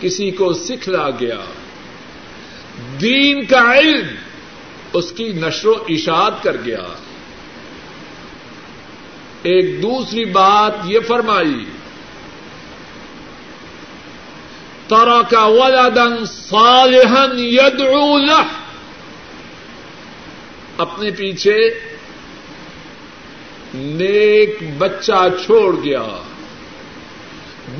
کسی 0.00 0.30
کو 0.30 0.52
سکھلا 0.52 1.10
گیا۔ 1.10 1.40
دین 3.00 3.46
کا 3.46 3.78
علم 3.78 4.06
اس 4.92 5.12
کی 5.12 5.32
نشر 5.32 5.66
و 5.66 5.74
اشاعت 5.88 6.42
کر 6.42 6.56
گیا۔ 6.64 6.82
ایک 9.42 9.82
دوسری 9.82 10.24
بات 10.24 10.72
یہ 10.84 10.98
فرمائی 11.00 11.64
ترا 14.88 15.22
کا 15.22 15.44
ولدن 15.44 16.24
صالحن 16.24 17.38
یدعو 17.38 18.18
له۔ 18.18 18.42
اپنے 20.78 21.10
پیچھے 21.10 21.80
نیک 23.74 24.56
بچہ 24.78 25.28
چھوڑ 25.44 25.76
گیا۔ 25.84 26.06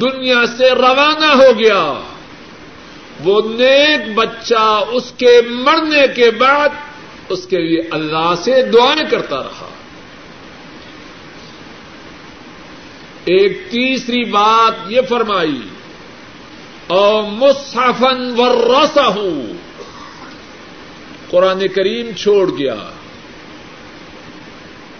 دنیا 0.00 0.46
سے 0.58 0.70
روانہ 0.70 1.32
ہو 1.32 1.58
گیا۔ 1.58 2.00
وہ 3.24 3.40
نیک 3.48 4.14
بچہ 4.14 4.84
اس 4.92 5.12
کے 5.16 5.40
مرنے 5.50 6.06
کے 6.14 6.30
بعد 6.30 6.68
اس 7.28 7.46
کے 7.46 7.58
لیے 7.58 7.80
اللہ 7.90 8.34
سے 8.44 8.62
دعائیں 8.62 9.10
کرتا 9.10 9.36
رہا۔ 9.36 9.68
ایک 13.24 13.70
تیسری 13.70 14.24
بات 14.24 14.74
یہ 14.88 15.00
فرمائی 15.08 15.60
اور 16.86 17.22
مصحفن 17.22 18.40
ورسہ 18.40 19.00
ہوں 19.00 19.52
قرآن 21.30 21.68
کریم 21.68 22.10
چھوڑ 22.12 22.50
گیا، 22.58 22.74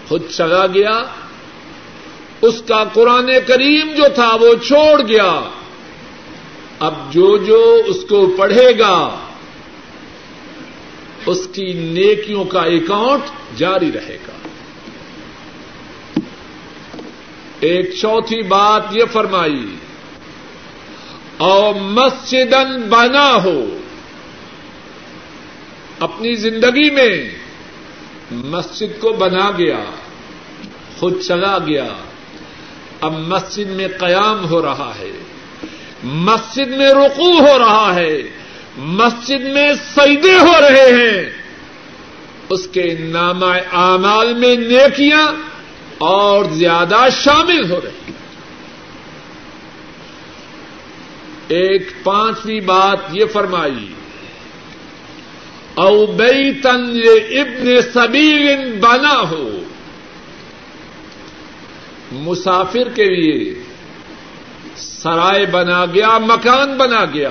خود 0.09 0.23
چلا 0.37 0.67
گیا 0.67 1.03
اس 2.43 2.63
کا 2.69 2.85
قرآن 2.93 3.31
کریم 3.47 3.93
جو 3.97 4.05
تھا 4.15 4.35
وہ 4.35 4.55
چھوڑ 4.67 5.03
گیا۔ 5.09 5.51
اب 6.79 6.95
جو 7.13 7.37
جو 7.37 7.83
اس 7.87 8.05
کو 8.09 8.35
پڑھے 8.39 8.79
گا، 8.79 9.17
اس 11.27 11.49
کی 11.53 11.73
نیکیوں 11.73 12.45
کا 12.45 12.61
اکاؤنٹ 12.61 13.23
جاری 13.59 13.93
رہے 13.93 14.19
گا۔ 14.29 14.49
ایک 17.61 17.93
چوتھی 17.93 18.43
بات 18.43 18.83
یہ 18.91 19.05
فرمائی، 19.13 19.67
اور 21.37 21.75
مسجد 21.75 22.55
بنا 22.89 23.35
ہو۔ 23.45 23.77
اپنی 26.01 26.35
زندگی 26.35 26.91
میں 26.91 27.31
مسجد 28.31 29.01
کو 29.01 29.13
بنا 29.13 29.51
گیا، 29.59 29.85
خود 30.99 31.21
چلا 31.21 31.59
گیا۔ 31.67 31.89
اب 33.01 33.13
مسجد 33.13 33.71
میں 33.71 33.89
قیام 33.99 34.51
ہو 34.51 34.63
رہا 34.63 34.93
ہے۔ 34.99 35.11
مسجد 36.05 36.69
میں 36.69 36.91
رقو 36.91 37.39
ہو 37.39 37.59
رہا 37.59 37.95
ہے۔ 37.95 38.23
مسجد 38.77 39.41
میں 39.41 39.73
سجدے 39.97 40.35
ہو 40.39 40.53
رہے 40.61 40.93
ہیں۔ 40.93 41.31
اس 42.49 42.67
کے 42.67 42.97
نام 43.01 43.45
اعمال 43.73 44.35
میں 44.35 44.57
نیکیاں 44.57 45.33
اور 45.99 46.45
زیادہ 46.45 46.99
شامل 47.25 47.71
ہو 47.71 47.81
رہی 47.85 47.91
ہیں۔ 47.91 48.21
ایک 51.49 52.05
پانچویں 52.05 52.61
بات 52.61 52.99
یہ 53.13 53.25
فرمائی، 53.33 53.93
او 55.75 56.07
بئی 56.07 56.53
تن 56.53 57.01
ابن 57.31 57.81
سبیل 57.95 58.79
بنا 58.81 59.21
ہو 59.31 59.61
مسافر 62.13 62.89
کے 62.89 63.05
لیے 63.05 63.55
سرائے 64.77 65.47
بنا 65.47 65.87
گیا، 65.87 66.19
مکان 66.19 66.77
بنا 66.79 67.05
گیا۔ 67.05 67.31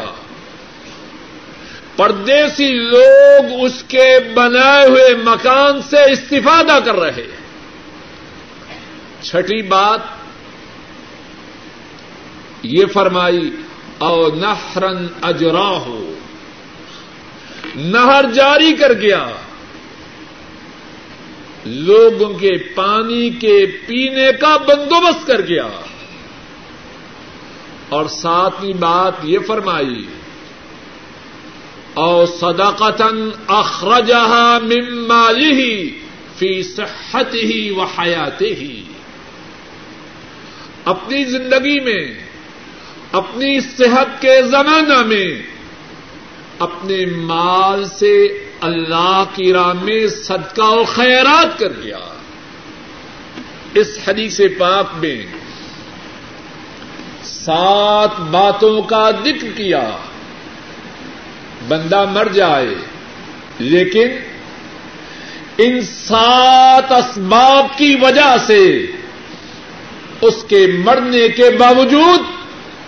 پردیسی 1.95 2.71
لوگ 2.71 3.65
اس 3.65 3.83
کے 3.87 4.19
بنائے 4.33 4.87
ہوئے 4.87 5.15
مکان 5.23 5.81
سے 5.81 6.11
استفادہ 6.11 6.79
کر 6.85 6.95
رہے 6.95 7.27
چھٹی 9.21 9.61
بات 9.61 9.99
یہ 12.63 12.85
فرمائی، 12.85 13.51
او 13.97 14.27
نہرن 14.35 15.07
اجرا 15.21 15.69
ہو 15.69 16.13
نہر 17.75 18.25
جاری 18.33 18.73
کر 18.73 18.93
گیا۔ 18.93 19.27
لوگوں 21.65 22.33
کے 22.33 22.57
پانی 22.75 23.29
کے 23.29 23.65
پینے 23.87 24.31
کا 24.39 24.57
بندوبست 24.57 25.27
کر 25.27 25.41
گیا 25.41 25.67
اور 27.89 28.05
ساتویں 28.05 28.73
بات 28.73 29.13
یہ 29.23 29.39
فرمائی، 29.47 30.05
او 31.93 32.25
صداقتن 32.25 33.29
اخرجہ 33.47 34.59
ممالی 34.63 35.51
ہی 35.51 35.99
فی 36.37 36.63
صحت 36.63 37.33
ہی 37.33 37.69
و 37.69 37.81
حیات 37.81 38.41
ہی 38.41 38.83
اپنی 40.85 41.23
زندگی 41.23 41.79
میں، 41.79 42.13
اپنی 43.11 43.59
صحت 43.59 44.21
کے 44.21 44.41
زمانہ 44.41 45.01
میں، 45.01 45.41
اپنے 46.59 47.05
مال 47.05 47.85
سے 47.85 48.13
اللہ 48.61 49.23
کی 49.33 49.53
راہ 49.53 49.73
میں 49.73 50.07
صدقہ 50.07 50.61
و 50.61 50.83
خیرات 50.83 51.59
کر 51.59 51.69
گیا 51.83 51.99
اس 53.73 53.99
حدیث 54.07 54.41
پاک 54.57 54.85
میں 54.99 55.25
سات 57.23 58.19
باتوں 58.19 58.81
کا 58.81 59.11
ذکر 59.11 59.47
کیا۔ 59.55 59.89
بندہ 61.67 62.05
مر 62.05 62.27
جائے، 62.27 62.75
لیکن 63.59 64.07
ان 65.57 65.81
سات 65.81 66.91
اسباب 66.91 67.77
کی 67.77 67.95
وجہ 68.01 68.35
سے 68.47 68.85
اس 70.21 70.45
کے 70.47 70.67
مرنے 70.85 71.29
کے 71.29 71.49
باوجود 71.49 72.19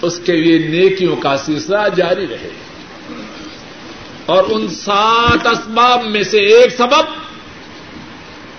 اس 0.02 0.20
کے 0.26 0.34
لیے 0.34 0.58
نیکیوں 0.58 1.16
کا 1.16 1.38
سلسلہ 1.38 1.90
جاری 1.96 2.28
رہے۔ 2.28 2.50
اور 4.26 4.44
ان 4.50 4.68
سات 4.68 5.48
اسباب 5.48 6.04
میں 6.04 6.24
سے 6.24 6.40
ایک 6.40 6.72
سبب 6.78 7.22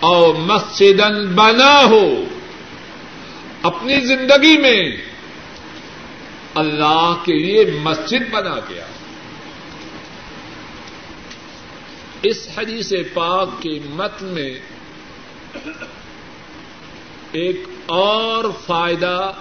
اور 0.00 0.34
مسجد 0.34 1.00
بنا 1.34 1.84
ہو 1.84 2.24
اپنی 3.62 4.00
زندگی 4.00 4.56
میں 4.56 4.96
اللہ 6.54 7.14
کے 7.24 7.34
لیے 7.34 7.64
مسجد 7.82 8.30
بنا 8.30 8.56
گیا 8.68 8.86
اس 12.22 12.48
حدیث 12.56 12.92
پاک 13.14 13.62
کے 13.62 13.78
مت 13.84 14.22
میں 14.22 14.54
ایک 17.32 17.64
اور 17.86 18.44
فائدہ، 18.66 19.32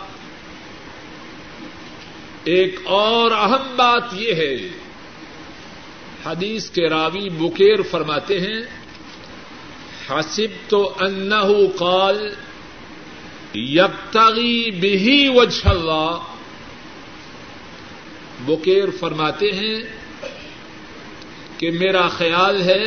ایک 2.44 2.80
اور 2.84 3.32
اہم 3.32 3.76
بات 3.76 4.04
یہ 4.14 4.34
ہے 4.34 4.81
حدیث 6.26 6.70
کے 6.70 6.90
راوی 6.90 7.30
بکیر 7.30 7.82
فرماتے 7.82 8.40
ہیں 8.40 8.62
حسب 10.10 10.70
تو 10.70 10.94
انہ 11.00 11.78
قال، 11.80 12.34
یبتغی 13.56 14.72
بھی 14.72 15.30
وجہ 15.36 15.68
اللہ۔ 15.70 16.18
بکیر 18.46 18.86
فرماتے 19.00 19.52
ہیں 19.52 19.80
کہ 21.58 21.72
میرا 21.72 22.08
خیال 22.08 22.62
ہے، 22.62 22.84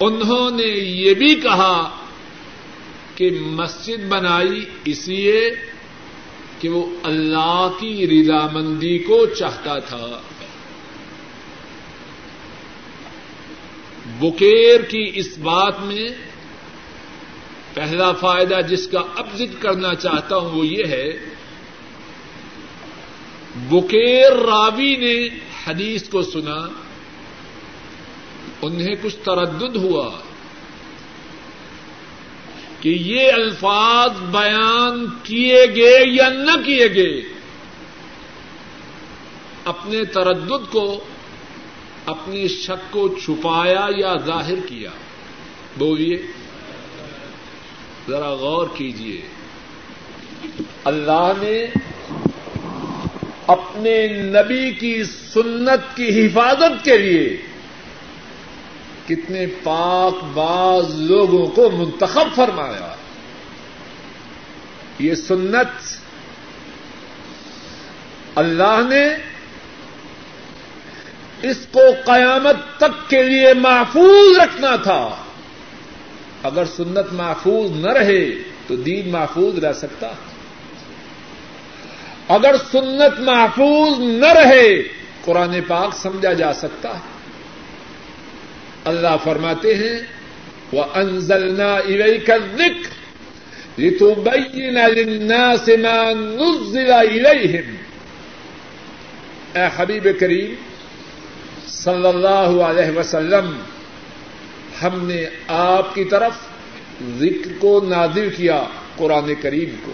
انہوں 0.00 0.50
نے 0.50 0.66
یہ 0.78 1.14
بھی 1.14 1.34
کہا 1.34 1.98
کہ 3.14 3.30
مسجد 3.30 4.04
بنائی 4.08 4.64
اس 4.84 5.08
لیے 5.08 5.50
کہ 6.60 6.68
وہ 6.68 6.90
اللہ 7.02 7.68
کی 7.80 8.06
رضامندی 8.06 8.98
کو 8.98 9.26
چاہتا 9.26 9.78
تھا۔ 9.78 10.20
بکیر 14.20 14.82
کی 14.82 15.10
اس 15.14 15.38
بات 15.38 15.80
میں 15.80 16.08
پہلا 17.74 18.12
فائدہ 18.12 18.60
جس 18.68 18.86
کا 18.88 19.00
اب 19.16 19.26
ذکر 19.36 19.62
کرنا 19.62 19.94
چاہتا 19.94 20.36
ہوں 20.36 20.50
وہ 20.50 20.66
یہ 20.66 20.84
ہے، 20.84 21.08
بکیر 23.70 24.32
راوی 24.36 24.94
نے 24.96 25.14
حدیث 25.66 26.08
کو 26.08 26.22
سنا، 26.22 26.56
انہیں 28.62 28.94
کچھ 29.02 29.16
تردد 29.24 29.76
ہوا 29.76 30.08
کہ 32.80 32.88
یہ 32.88 33.32
الفاظ 33.32 34.20
بیان 34.30 35.04
کیے 35.22 35.64
گئے 35.76 36.00
یا 36.06 36.28
نہ 36.28 36.56
کیے 36.66 36.86
گئے، 36.94 37.20
اپنے 39.64 40.04
تردد 40.04 40.72
کو 40.72 40.84
اپنی 42.08 42.48
شک 42.48 42.92
کو 42.92 43.08
چھپایا 43.08 43.86
یا 43.96 44.14
ظاہر 44.26 44.66
کیا؟ 44.66 44.90
بولیے، 45.78 46.22
ذرا 48.08 48.34
غور 48.34 48.66
کیجیے 48.74 49.20
اللہ 50.84 51.32
نے 51.38 51.66
اپنے 53.46 54.06
نبی 54.08 54.70
کی 54.70 55.04
سنت 55.04 55.96
کی 55.96 56.26
حفاظت 56.26 56.84
کے 56.84 56.98
لیے 56.98 57.36
کتنے 59.06 59.46
پاک 59.46 60.24
باز 60.34 61.00
لوگوں 61.00 61.46
کو 61.46 61.70
منتخب 61.70 62.34
فرمایا۔ 62.34 62.94
یہ 64.98 65.14
سنت 65.14 65.98
اللہ 68.34 68.80
نے 68.88 69.04
اس 71.42 71.66
کو 71.72 71.80
قیامت 72.04 72.56
تک 72.76 73.10
کے 73.10 73.22
لیے 73.22 73.54
محفوظ 73.54 74.38
رکھنا 74.38 74.76
تھا۔ 74.76 75.16
اگر 76.42 76.64
سنت 76.64 77.12
محفوظ 77.12 77.70
نہ 77.70 77.92
رہے 77.92 78.34
تو 78.66 78.76
دین 78.76 79.08
محفوظ 79.08 79.64
رہ 79.64 79.72
سکتا۔ 79.72 80.08
اگر 82.28 82.54
سنت 82.72 83.20
محفوظ 83.20 84.00
نہ 84.00 84.26
رہے، 84.26 84.82
قرآن 85.24 85.60
پاک 85.68 85.94
سمجھا 85.94 86.32
جا 86.32 86.52
سکتا۔ 86.52 86.88
ہے 86.88 87.18
اللہ 88.84 89.16
فرماتے 89.24 89.74
ہیں 89.74 89.98
وہ 90.72 90.84
انزلنا 90.94 91.74
ارئی 91.74 92.18
کا 92.18 92.36
ذکر 92.36 92.90
ریتو 93.78 94.14
للناس 94.34 95.68
ما 95.68 96.12
نزل 96.14 96.92
الیہم 96.92 97.74
اے 99.54 99.68
حبیب 99.76 100.08
کریم 100.20 100.54
صلی 101.84 102.08
اللہ 102.08 102.62
علیہ 102.62 102.98
وسلم، 102.98 103.60
ہم 104.82 105.08
نے 105.08 105.24
آپ 105.48 105.94
کی 105.94 106.04
طرف 106.04 106.32
ذکر 107.18 107.50
کو 107.58 107.84
نازل 107.88 108.30
کیا 108.36 108.64
قرآن 108.96 109.32
کریم 109.42 109.76
کو۔ 109.82 109.92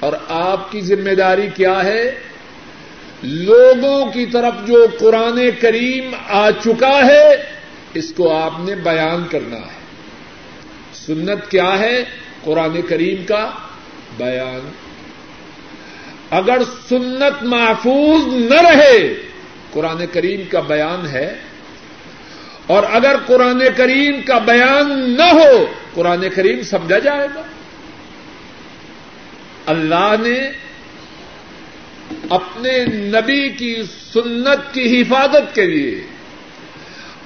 اور 0.00 0.12
آپ 0.28 0.72
کی 0.72 0.80
ذمہ 0.80 1.14
داری 1.14 1.48
کیا 1.54 1.84
ہے؟ 1.84 2.18
لوگوں 3.22 4.06
کی 4.06 4.26
طرف 4.26 4.68
جو 4.68 4.86
قرآن 4.98 5.48
کریم 5.60 6.14
آ 6.28 6.50
چکا 6.50 7.06
ہے، 7.06 7.28
اس 7.94 8.12
کو 8.16 8.36
آپ 8.36 8.52
نے 8.58 8.74
بیان 8.74 9.24
کرنا 9.30 9.56
ہے۔ 9.56 9.82
سنت 10.94 11.50
کیا 11.50 11.78
ہے؟ 11.78 12.04
قرآن 12.44 12.82
کریم 12.88 13.24
کا 13.26 13.50
بیان۔ 14.16 14.68
اگر 16.30 16.58
سنت 16.88 17.42
محفوظ 17.42 18.34
نہ 18.34 18.60
رہے 18.60 19.14
قرآن 19.72 20.06
کریم 20.12 20.40
کا 20.50 20.60
بیان 20.60 21.06
ہے 21.06 21.34
اور 22.66 22.82
اگر 22.92 23.16
قرآن 23.26 23.62
کریم 23.76 24.22
کا 24.22 24.38
بیان 24.38 25.10
نہ 25.10 25.22
ہو، 25.22 25.66
قرآن 25.94 26.24
کریم 26.34 26.62
سمجھا 26.62 26.98
جائے 26.98 27.28
گا۔ 27.34 27.42
اللہ 29.66 30.14
نے 30.20 30.50
اپنے 32.30 32.84
نبی 32.84 33.48
کی 33.48 33.82
سنت 34.12 34.74
کی 34.74 35.00
حفاظت 35.00 35.54
کے 35.54 35.66
لیے، 35.66 36.04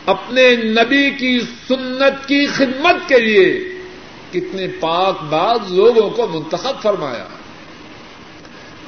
اپنے 0.07 0.57
نبی 0.57 1.11
کی 1.11 1.41
سنت 1.69 2.29
کی 2.29 2.47
خدمت 2.47 3.09
کے 3.09 3.21
لیے 3.21 3.69
کتنے 4.33 4.67
پاک 4.81 5.23
باز 5.23 5.73
لوگوں 5.73 6.11
کو 6.11 6.27
منتخب 6.27 6.83
فرمایا۔ 6.83 7.27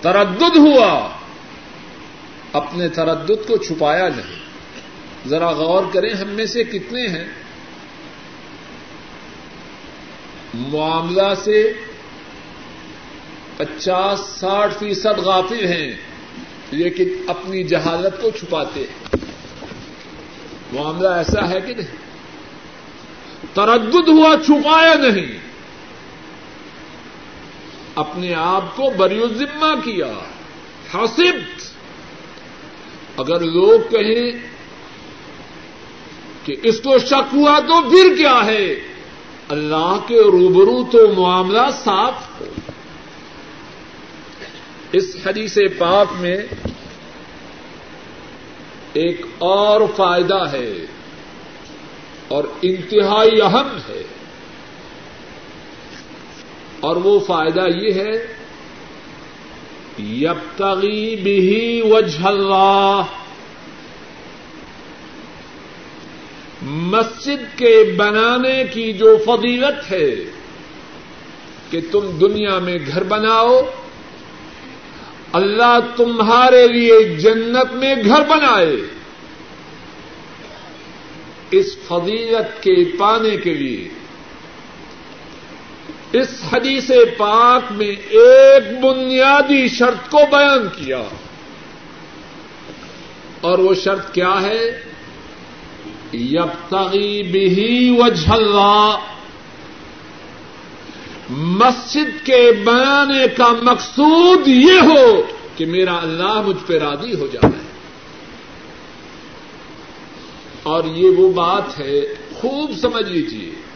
تردد 0.01 0.57
ہوا۔ 0.57 1.18
اپنے 2.53 2.89
تردد 2.89 3.49
کو 3.49 3.57
چھپایا 3.57 4.09
نہیں۔ 4.09 4.39
ذرا 5.29 5.51
غور 5.51 5.83
کریں 5.93 6.15
ہم 6.15 6.29
میں 6.29 6.47
سے 6.47 6.65
کتنے 6.65 7.09
ہیں۔ 7.09 7.29
معاملہ 10.55 11.35
سے 11.45 11.73
پچاس 13.57 14.21
ساٹھ 14.21 14.75
فیصد 14.79 15.19
غافل 15.19 15.67
ہیں، 15.67 15.93
لیکن 16.71 17.09
اپنی 17.29 17.65
جہالت 17.65 18.23
کو 18.23 18.31
چھپاتے 18.31 18.81
ہیں۔ 18.81 19.17
معاملہ 20.73 21.09
ایسا 21.09 21.51
ہے 21.51 21.61
کہ 21.61 21.75
نہیں۔ 21.75 21.97
تردد 23.55 24.09
ہوا، 24.09 24.37
چھپایا 24.47 24.95
نہیں۔ 24.95 25.39
اپنے 27.95 28.35
آپ 28.35 28.77
کو 28.77 28.91
بری 28.97 29.21
ذمہ 29.35 29.81
کیا۔ 29.85 30.07
حاصب 30.95 31.58
اگر 33.19 33.41
لوگ 33.41 33.81
کہیں 33.91 34.49
کہ 36.45 36.57
اس 36.63 36.81
کو 36.81 36.99
شک 36.99 37.35
ہوا 37.35 37.59
تو 37.59 37.91
پھر 37.91 38.17
کیا 38.17 38.45
ہے؟ 38.45 38.75
اللہ 39.49 39.99
کے 40.07 40.21
روبرو 40.21 40.85
تو 40.93 41.23
معاملہ 41.23 41.71
صاف 41.85 42.41
ہو۔ 42.41 42.45
اس 44.93 45.17
حدیث 45.27 45.59
پاک 45.79 46.07
میں 46.21 46.37
ایک 48.93 49.27
اور 49.39 49.81
فائدہ 49.97 50.51
ہے 50.53 50.73
اور 52.29 52.45
انتہائی 52.63 53.43
اہم 53.43 53.77
ہے۔ 53.89 54.03
اور 56.81 56.97
وہ 56.97 57.21
فائدہ 57.21 57.65
یہ 57.77 57.93
ہے 57.93 58.38
یبتغی 59.99 61.17
بھی 61.17 61.83
وجہ 61.85 62.27
اللہ۔ 62.27 63.03
مسجد 66.63 67.59
کے 67.59 67.95
بنانے 67.97 68.65
کی 68.73 68.93
جو 68.93 69.17
فضیلت 69.27 69.93
ہے 69.93 70.11
کہ 71.71 71.81
تم 71.93 72.19
دنیا 72.21 72.59
میں 72.59 72.79
گھر 72.87 73.03
بناؤ، 73.03 73.61
اللہ 75.33 75.79
تمہارے 75.97 76.69
لیے 76.69 77.05
جنت 77.05 77.75
میں 77.75 77.95
گھر 78.05 78.23
بنائے۔ 78.29 78.77
اس 81.51 81.77
فضیلت 81.89 82.63
کے 82.63 82.85
پانے 82.99 83.37
کے 83.37 83.55
لیے 83.55 83.89
اس 86.13 86.29
حدیث 86.53 86.91
پاک 87.19 87.73
میں 87.73 87.95
ایک 88.09 88.81
بنیادی 88.85 89.69
شرط 89.69 90.11
کو 90.11 90.19
بیان 90.31 90.69
کیا۔ 90.77 91.03
اور 93.41 93.59
وہ 93.59 93.75
شرط 93.75 94.13
کیا 94.13 94.43
ہے؟ 94.43 94.83
یبتغی 96.13 97.23
بھی 97.23 97.97
وجہ 97.99 98.31
اللہ۔ 98.31 98.99
مسجد 101.31 102.27
کے 102.27 102.53
بنانے 102.65 103.29
کا 103.37 103.53
مقصود 103.63 104.49
یہ 104.49 104.81
ہو 104.81 105.23
کہ 105.57 105.67
میرا 105.67 105.97
اللہ 105.97 106.41
مجھ 106.41 106.67
پہ 106.67 106.79
راضی 106.79 107.15
ہو 107.15 107.27
جائے 107.27 107.63
اور 110.63 110.85
یہ 110.85 111.11
وہ 111.11 111.33
بات 111.33 111.79
ہے، 111.79 112.01
خوب 112.35 112.73
سمجھ 112.81 113.13
لیجیے 113.13 113.68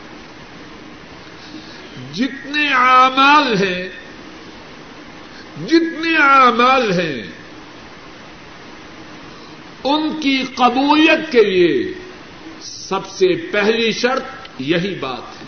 جتنے 2.13 2.69
اعمال 2.75 3.57
ہیں، 3.63 3.89
جتنے 5.67 6.17
اعمال 6.17 7.01
ہیں، 7.01 7.23
ان 9.85 10.21
کی 10.21 10.43
قبولیت 10.55 11.33
کے 11.33 11.43
لیے 11.45 11.95
سب 12.61 13.09
سے 13.09 13.27
پہلی 13.53 13.93
شرط 13.93 14.23
یہی 14.59 14.95
بات 14.95 15.43
ہے۔ 15.43 15.47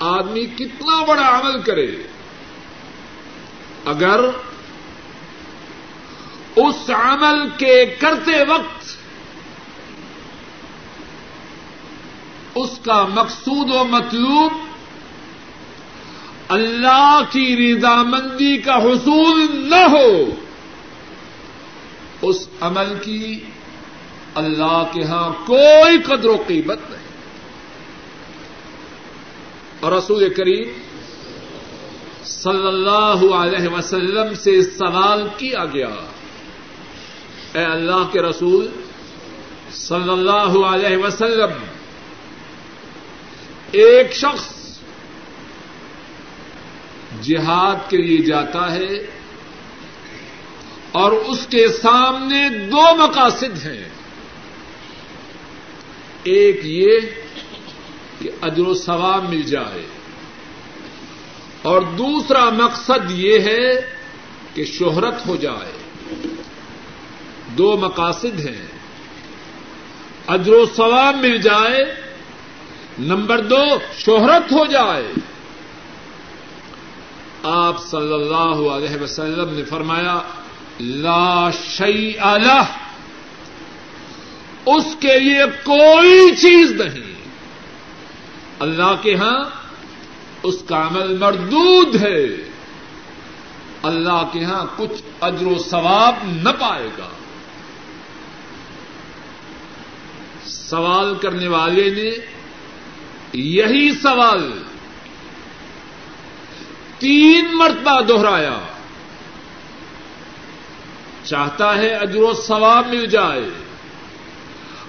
آدمی 0.00 0.46
کتنا 0.46 1.04
بڑا 1.04 1.40
عمل 1.40 1.62
کرے، 1.62 1.96
اگر 3.84 4.20
اس 6.56 6.90
عمل 6.90 7.48
کے 7.58 7.86
کرتے 7.98 8.44
وقت 8.44 8.81
اس 12.54 12.78
کا 12.84 13.06
مقصود 13.06 13.70
و 13.70 13.84
مطلوب 13.84 14.52
اللہ 16.48 17.20
کی 17.30 17.56
رضامندی 17.56 18.56
کا 18.56 18.76
حصول 18.76 19.46
نہ 19.52 19.84
ہو، 19.90 20.30
اس 22.22 22.48
عمل 22.60 22.94
کی 23.02 23.40
اللہ 24.34 24.82
کے 24.92 25.04
ہاں 25.04 25.46
کوئی 25.46 26.02
قدر 26.02 26.28
و 26.28 26.36
قیمت 26.46 26.78
نہیں۔ 26.90 27.08
اور 29.80 29.92
رسول 29.92 30.34
کریم 30.34 30.68
صلی 32.24 32.66
اللہ 32.66 33.34
علیہ 33.34 33.68
وسلم 33.68 34.34
سے 34.34 34.62
سوال 34.62 35.28
کیا 35.36 35.64
گیا، 35.64 35.94
اے 37.52 37.64
اللہ 37.64 38.02
کے 38.12 38.22
رسول 38.22 38.68
صلی 39.72 40.10
اللہ 40.10 40.66
علیہ 40.66 40.96
وسلم 40.96 41.50
ایک 43.72 44.12
شخص 44.12 44.78
جہاد 47.22 47.90
کے 47.90 47.96
لیے 47.96 48.18
جاتا 48.18 48.74
ہے 48.74 49.06
اور 50.92 51.12
اس 51.12 51.46
کے 51.50 51.68
سامنے 51.68 52.48
دو 52.48 52.96
مقاصد 52.96 53.66
ہیں۔ 53.66 53.84
ایک 56.22 56.60
یہ 56.64 56.98
کہ 58.18 58.30
اجر 58.42 58.66
و 58.66 58.74
ثواب 58.74 59.28
مل 59.28 59.42
جائے۔ 59.42 59.86
اور 61.62 61.82
دوسرا 61.82 62.50
مقصد 62.50 63.10
یہ 63.10 63.38
ہے 63.38 63.70
کہ 64.54 64.64
شہرت 64.64 65.26
ہو 65.26 65.36
جائے۔ 65.36 65.72
دو 67.46 67.76
مقاصد 67.76 68.48
ہیں۔ 68.48 68.66
اجر 70.26 70.52
و 70.52 70.66
ثواب 70.76 71.16
مل 71.16 71.38
جائے 71.38 72.01
نمبر 72.98 73.40
دو، 73.40 73.64
شہرت 73.98 74.52
ہو 74.52 74.66
جائے۔ 74.66 75.12
آپ 77.42 77.82
صلی 77.82 78.12
اللہ 78.12 78.70
علیہ 78.70 79.02
وسلم 79.02 79.54
نے 79.54 79.64
فرمایا، 79.64 80.20
لا 80.80 81.50
شی 81.50 82.18
اللہ 82.18 82.62
اس 84.66 84.96
کے 85.00 85.18
لیے 85.18 85.44
کوئی 85.64 86.36
چیز 86.36 86.70
نہیں۔ 86.72 87.14
اللہ 88.58 88.94
کے 89.02 89.14
ہاں 89.14 89.44
اس 90.42 90.54
کا 90.68 90.88
عمل 90.88 91.18
مردود 91.18 92.02
ہے۔ 92.02 92.24
اللہ 93.82 94.22
کے 94.32 94.44
ہاں 94.44 94.66
کچھ 94.76 95.02
اجر 95.20 95.46
و 95.46 95.58
ثواب 95.70 96.14
نہ 96.24 96.50
پائے 96.60 96.88
گا۔ 96.98 97.08
سوال 100.44 101.14
کرنے 101.22 101.48
والے 101.48 101.90
نے 101.90 102.10
یہی 103.32 103.92
سوال 104.02 104.62
تین 106.98 107.56
مرتبہ 107.56 108.00
دوہرایا 108.00 108.58
چاہتا 111.24 111.78
ہے 111.78 111.94
اجر 111.94 112.20
و 112.20 112.32
ثواب 112.34 112.88
مل 112.88 113.06
جائے 113.06 113.48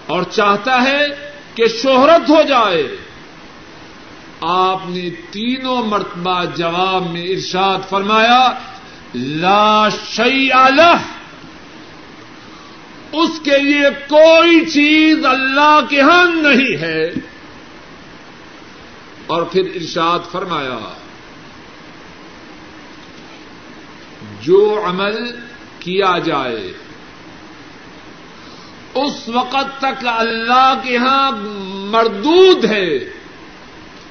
اور 0.07 0.23
چاہتا 0.23 0.83
ہے 0.83 1.31
کہ 1.55 1.67
شہرت 1.67 2.29
ہو 2.29 2.41
جائے۔ 2.47 2.97
آپ 4.41 4.79
نے 4.87 5.09
تینوں 5.09 5.83
مرتبہ 5.83 6.45
جواب 6.55 7.09
میں 7.09 7.27
ارشاد 7.27 7.89
فرمایا، 7.89 8.59
لا 9.15 9.89
شی 9.89 10.51
الح 10.51 10.97
اس 13.11 13.29
کے 13.43 13.57
لیے 13.57 13.85
کوئی 14.07 14.65
چیز 14.65 15.25
اللہ 15.25 15.79
کے 15.89 16.01
ہاں 16.01 16.25
نہیں 16.25 16.81
ہے۔ 16.81 17.32
اور 19.27 19.43
پھر 19.43 19.71
ارشاد 19.75 20.19
فرمایا، 20.31 20.79
جو 24.41 24.83
عمل 24.85 25.35
کیا 25.79 26.17
جائے، 26.17 26.73
اس 28.93 29.29
وقت 29.29 29.79
تک 29.79 30.07
اللہ 30.07 30.73
کے 30.83 30.97
ہاں 30.97 31.31
مردود 31.67 32.65
ہے۔ 32.65 32.97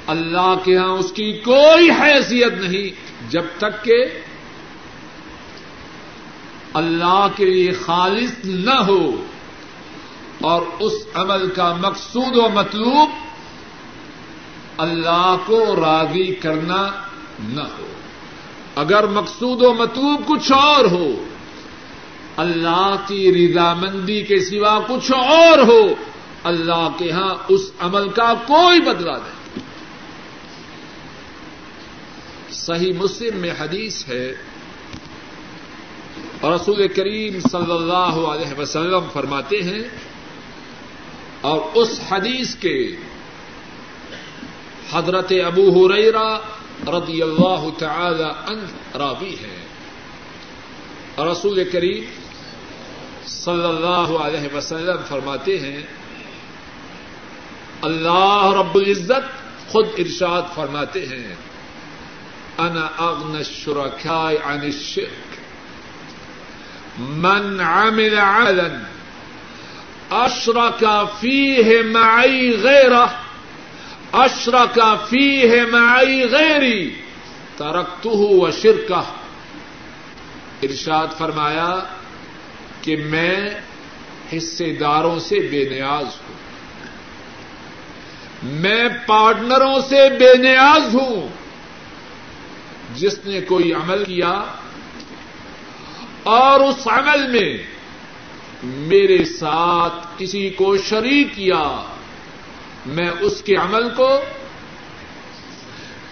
اللہ 0.07 0.55
کے 0.65 0.77
ہاں 0.77 0.89
اس 0.89 1.13
کی 1.13 1.33
کوئی 1.33 1.91
حیثیت 1.91 2.53
نہیں، 2.53 2.91
جب 3.31 3.45
تک 3.59 3.85
کہ 3.85 4.05
اللہ 6.75 7.27
کے 7.37 7.45
لیے 7.45 7.73
خالص 7.73 8.33
نہ 8.45 8.75
ہو 8.75 9.25
اور 10.41 10.63
اس 10.81 10.93
عمل 11.15 11.51
کا 11.51 11.75
مقصود 11.75 12.37
و 12.37 12.49
مطلوب 12.49 13.11
اللہ 14.79 15.37
کو 15.47 15.65
راضی 15.77 16.35
کرنا 16.35 16.83
نہ 17.49 17.67
ہو۔ 17.79 17.87
اگر 18.77 19.07
مقصود 19.07 19.63
و 19.63 19.73
مطلوب 19.75 20.27
کچھ 20.27 20.53
اور 20.53 20.85
ہو، 20.85 21.09
اللہ 22.37 22.95
کی 23.07 23.33
رضامندی 23.33 24.21
کے 24.23 24.39
سوا 24.41 24.79
کچھ 24.89 25.13
اور 25.13 25.59
ہو، 25.59 25.83
اللہ 26.45 26.89
کے 26.99 27.11
ہاں 27.11 27.35
اس 27.49 27.71
عمل 27.81 28.09
کا 28.09 28.33
کوئی 28.47 28.81
بدلا 28.81 29.17
نہیں۔ 29.17 29.61
صحیح 32.53 32.93
مسلم 32.93 33.37
میں 33.37 33.51
حدیث 33.59 34.09
ہے 34.09 34.27
اور 36.41 36.53
رسول 36.53 36.87
کریم 36.89 37.39
صلی 37.41 37.73
اللہ 37.73 38.15
علیہ 38.29 38.59
وسلم 38.59 39.09
فرماتے 39.13 39.63
ہیں، 39.63 39.83
اور 41.41 41.61
اس 41.75 42.01
حدیث 42.09 42.55
کے 42.55 42.77
حضرت 44.93 45.31
ابو 45.45 45.65
ہریرا 45.75 46.31
رضی 46.97 47.19
اللہ 47.23 47.63
تعالی 47.79 48.29
عنہ 48.53 48.97
راوی 48.99 49.35
ہے 49.43 49.59
رسول 51.31 51.59
کریم 51.73 52.05
صلی 53.29 53.67
اللہ 53.67 54.09
علیہ 54.25 54.47
وسلم 54.55 55.01
فرماتے 55.09 55.55
ہیں، 55.59 55.83
اللہ 57.89 58.43
رب 58.59 58.75
العزت 58.77 59.27
خود 59.73 59.87
ارشاد 59.99 60.45
فرماتے 60.55 61.03
ہیں، 61.07 61.35
انا 62.59 62.87
اغن 62.99 63.35
الشركاء 63.37 64.33
عن 64.45 64.63
الشرك 64.63 65.31
من 66.99 67.45
عمل 67.61 68.15
عملا 68.19 68.71
اشرك 70.11 70.83
فيه 74.13 74.21
معي 74.21 74.45
غيره 74.45 74.53
اشرك 74.53 74.79
فيه 75.11 75.63
معي 75.73 76.25
غيري 76.25 76.91
تركته 77.57 78.19
وشركه 78.19 79.03
ارشاد 80.63 81.07
فرمایا 81.19 81.79
کہ 82.81 82.97
میں 82.97 83.51
حصے 84.37 84.73
داروں 84.73 85.19
سے 85.19 85.41
بے 85.41 85.69
نیاز 85.69 86.07
ہوں۔ 86.07 86.35
میں 88.43 88.89
پارٹنروں 89.07 89.81
سے 89.89 90.09
بے 90.19 90.35
نیاز 90.35 90.95
ہوں۔ 90.95 91.29
جس 92.95 93.19
نے 93.25 93.41
کوئی 93.41 93.73
عمل 93.73 94.05
کیا 94.05 94.45
اور 96.23 96.61
اس 96.61 96.89
عمل 96.89 97.27
میں 97.27 97.59
میرے 98.65 99.25
ساتھ 99.25 100.07
کسی 100.17 100.51
کو 100.51 100.77
شریک 100.77 101.27
کیا۔ 101.35 101.83
میں 102.87 103.11
اس 103.21 103.43
کے 103.43 103.55
عمل 103.57 103.95
کو 103.95 104.09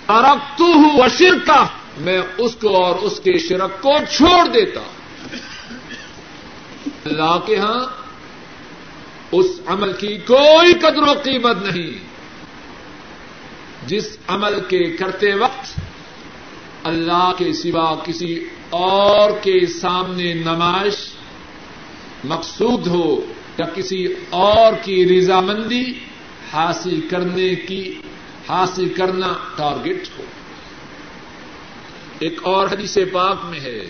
ارکت 0.09 0.61
ہوں 0.61 0.99
وشر 0.99 1.47
کا 1.47 1.67
میں 1.99 2.23
اس 2.39 2.55
کو 2.55 2.85
اور 2.85 2.97
اس 2.97 3.21
کے 3.21 3.39
شرک 3.39 3.83
کو 3.83 3.93
چھوڑ 4.17 4.49
دیتا۔ 4.49 4.81
اللہ 7.05 7.39
کے 7.47 7.57
ہاں 7.57 7.87
اس 9.33 9.47
عمل 9.67 9.93
کی 9.93 10.19
کوئی 10.19 10.75
قدر 10.75 11.03
و 11.03 11.13
قیمت 11.23 11.57
نہیں۔ 11.63 12.11
جس 13.87 14.17
عمل 14.29 14.61
کے 14.61 14.97
کرتے 14.97 15.35
وقت 15.35 15.81
اللہ 16.85 17.33
کے 17.39 17.53
سوا 17.53 17.95
کسی 18.05 18.45
اور 18.71 19.31
کے 19.43 19.67
سامنے 19.67 20.35
نمائش 20.35 20.97
مقصود 22.25 22.87
ہو 22.87 23.21
یا 23.59 23.67
کسی 23.67 24.07
اور 24.31 24.73
کی 24.85 25.19
رضامندی 25.19 25.85
حاصل 26.53 27.01
کرنے 27.11 27.55
کی 27.55 28.01
حاصل 28.49 28.89
کرنا 28.89 29.33
ٹارگیٹ 29.57 30.09
ہو۔ 30.19 30.25
ایک 32.19 32.41
اور 32.43 32.69
حدیث 32.69 32.99
پاک 33.13 33.37
میں 33.45 33.61
ہے۔ 33.61 33.81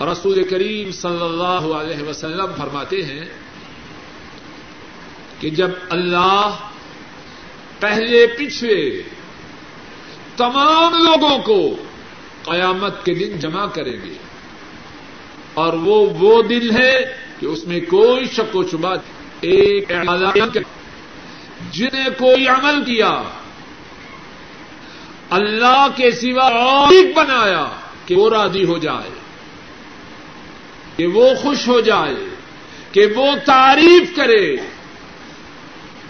رسول 0.00 0.44
کریم 0.44 0.90
صلی 0.90 1.24
اللہ 1.24 1.74
علیہ 1.76 2.02
وسلم 2.02 2.46
فرماتے 2.56 3.02
ہیں 3.02 3.24
کہ 5.40 5.50
جب 5.50 5.70
اللہ 5.90 6.56
پہلے 7.80 8.26
پچھلے 8.26 9.02
تمام 10.36 10.94
لوگوں 10.94 11.38
کو 11.38 11.76
قیامت 12.42 13.04
کے 13.04 13.14
دن 13.14 13.38
جمع 13.38 13.66
کریں 13.66 13.96
گے 14.04 14.14
اور 15.54 15.72
وہ 15.72 16.10
وہ 16.18 16.42
دن 16.42 16.76
ہے 16.82 17.16
کہ 17.40 17.46
اس 17.46 17.66
میں 17.66 17.80
کوئی 17.80 18.24
شک 18.24 18.56
و 18.56 18.62
شبہ 18.68 18.94
ایک 19.40 19.92
جنہیں 21.70 22.08
کوئی 22.18 22.48
عمل 22.48 22.84
کیا، 22.84 23.22
اللہ 25.30 25.86
کے 25.96 26.10
سوا 26.10 26.44
اور 26.44 26.94
بنایا 27.16 27.66
کہ 28.06 28.16
وہ 28.16 28.30
راضی 28.30 28.64
ہو 28.64 28.78
جائے، 28.78 29.10
کہ 30.96 31.06
وہ 31.06 31.34
خوش 31.34 31.68
ہو 31.68 31.80
جائے، 31.80 32.14
کہ 32.92 33.06
وہ 33.16 33.26
تعریف 33.44 34.16
کرے۔ 34.16 34.56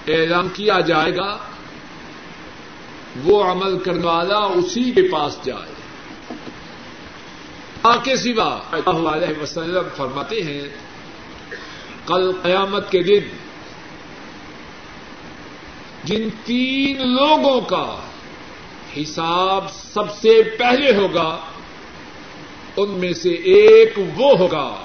اعلان 0.09 0.49
کیا 0.49 0.80
جائے 0.80 1.16
گا، 1.16 1.38
وہ 3.24 3.44
عمل 3.44 3.78
کرنے 3.78 4.07
والا 4.07 4.38
اسی 4.38 4.90
کے 4.90 5.03
پاس 5.03 5.38
جائے۔ 5.44 5.76
کے 8.05 8.16
سوا 8.16 8.59
اللہ 8.86 9.09
علیہ 9.09 9.42
وسلم 9.42 9.82
فرماتے 9.97 10.42
ہیں، 10.42 10.62
کل 12.07 12.32
قیامت 12.42 12.90
کے 12.90 13.03
دن 13.03 13.45
جن 16.07 16.29
تین 16.45 16.97
لوگوں 16.97 17.61
کا 17.61 17.97
حساب 18.97 19.65
سب 19.73 20.17
سے 20.17 20.43
پہلے 20.59 20.97
ہوگا، 20.97 21.39
ان 22.77 22.91
میں 22.91 23.13
سے 23.13 23.31
ایک 23.31 23.95
وہ 24.17 24.39
ہوگا 24.39 24.77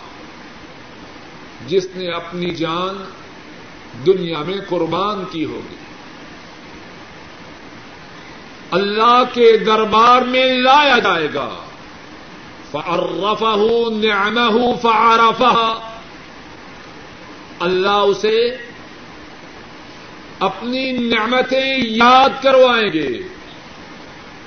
جس 1.67 1.87
نے 1.95 2.11
اپنی 2.11 2.49
جان 2.51 3.03
دنیا 4.05 4.39
میں 4.39 4.57
قربان 4.69 5.23
کی 5.31 5.45
ہوگی۔ 5.45 5.75
اللہ 8.71 9.23
کے 9.33 9.57
دربار 9.57 10.21
میں 10.21 10.45
لایا 10.45 10.99
جائے 10.99 11.27
گا۔ 11.33 11.49
فرفہ 12.71 13.57
نعمہ 13.91 14.75
فعرفہ 14.81 15.79
اللہ 17.59 17.89
اسے 17.89 18.57
اپنی 20.41 20.91
نعمتیں 20.91 21.77
یاد 21.77 22.43
کروائیں 22.43 22.93
گے 22.93 23.23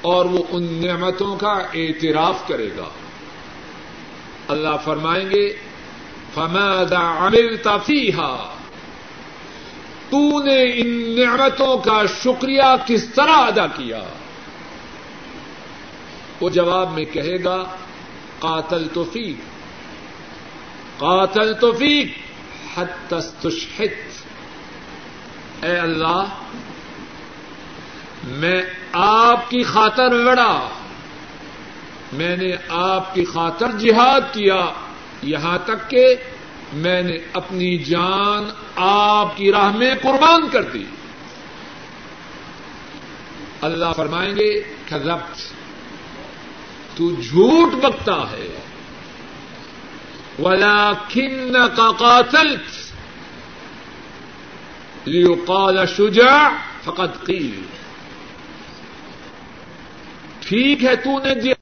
اور 0.00 0.24
وہ 0.24 0.42
ان 0.50 0.82
نعمتوں 0.86 1.36
کا 1.36 1.52
اعتراف 1.74 2.48
کرے 2.48 2.68
گا۔ 2.78 2.88
اللہ 4.48 4.76
فرمائیں 4.84 5.30
گے، 5.30 5.56
فماذا 6.34 7.26
عملت 7.26 7.68
فیہا 7.86 8.54
تو 10.10 10.42
نے 10.42 10.62
ان 10.62 11.16
نعمتوں 11.20 11.78
کا 11.78 12.02
شکریہ 12.22 12.70
کس 12.86 13.08
طرح 13.14 13.36
ادا 13.36 13.66
کیا؟ 13.66 14.00
وہ 16.40 16.48
جواب 16.48 16.92
میں 16.92 17.04
کہے 17.04 17.44
گا 17.44 17.64
قاتل 18.38 18.86
توفیق 18.92 19.36
قاتل 20.98 21.54
توفیق 21.54 22.06
حد 22.78 23.10
تستشحت 23.10 24.13
اے 25.64 25.78
اللہ، 25.78 26.24
میں 28.24 28.62
آپ 28.92 29.50
کی 29.50 29.62
خاطر 29.62 30.10
لڑا۔ 30.10 30.68
میں 32.12 32.36
نے 32.36 32.52
آپ 32.68 33.14
کی 33.14 33.24
خاطر 33.24 33.70
جہاد 33.70 34.20
کیا۔ 34.20 34.66
یہاں 35.22 35.58
تک 35.64 35.90
کہ 35.90 36.16
میں 36.72 37.02
نے 37.02 37.16
اپنی 37.32 37.78
جان 37.78 38.50
آپ 38.76 39.36
کی 39.36 39.52
راہ 39.52 39.76
میں 39.76 39.94
قربان 40.02 40.48
کر 40.48 40.62
دی۔ 40.62 40.84
اللہ 43.60 43.92
فرمائیں 43.96 44.36
گے، 44.36 44.62
کذبت، 44.90 45.36
تو 46.96 47.10
جھوٹ 47.10 47.72
بکتا 47.72 48.22
ہے۔ 48.32 48.60
ولا 50.38 50.92
کن 51.08 51.56
کا 51.76 51.92
قاتل 51.98 52.56
لیقال 55.06 55.84
شجاع 55.86 56.48
فقط 56.84 57.24
قیل 57.26 57.60
ٹھیک 60.40 60.84
ہے 60.84 60.96
تو 60.96 61.18
نے 61.18 61.54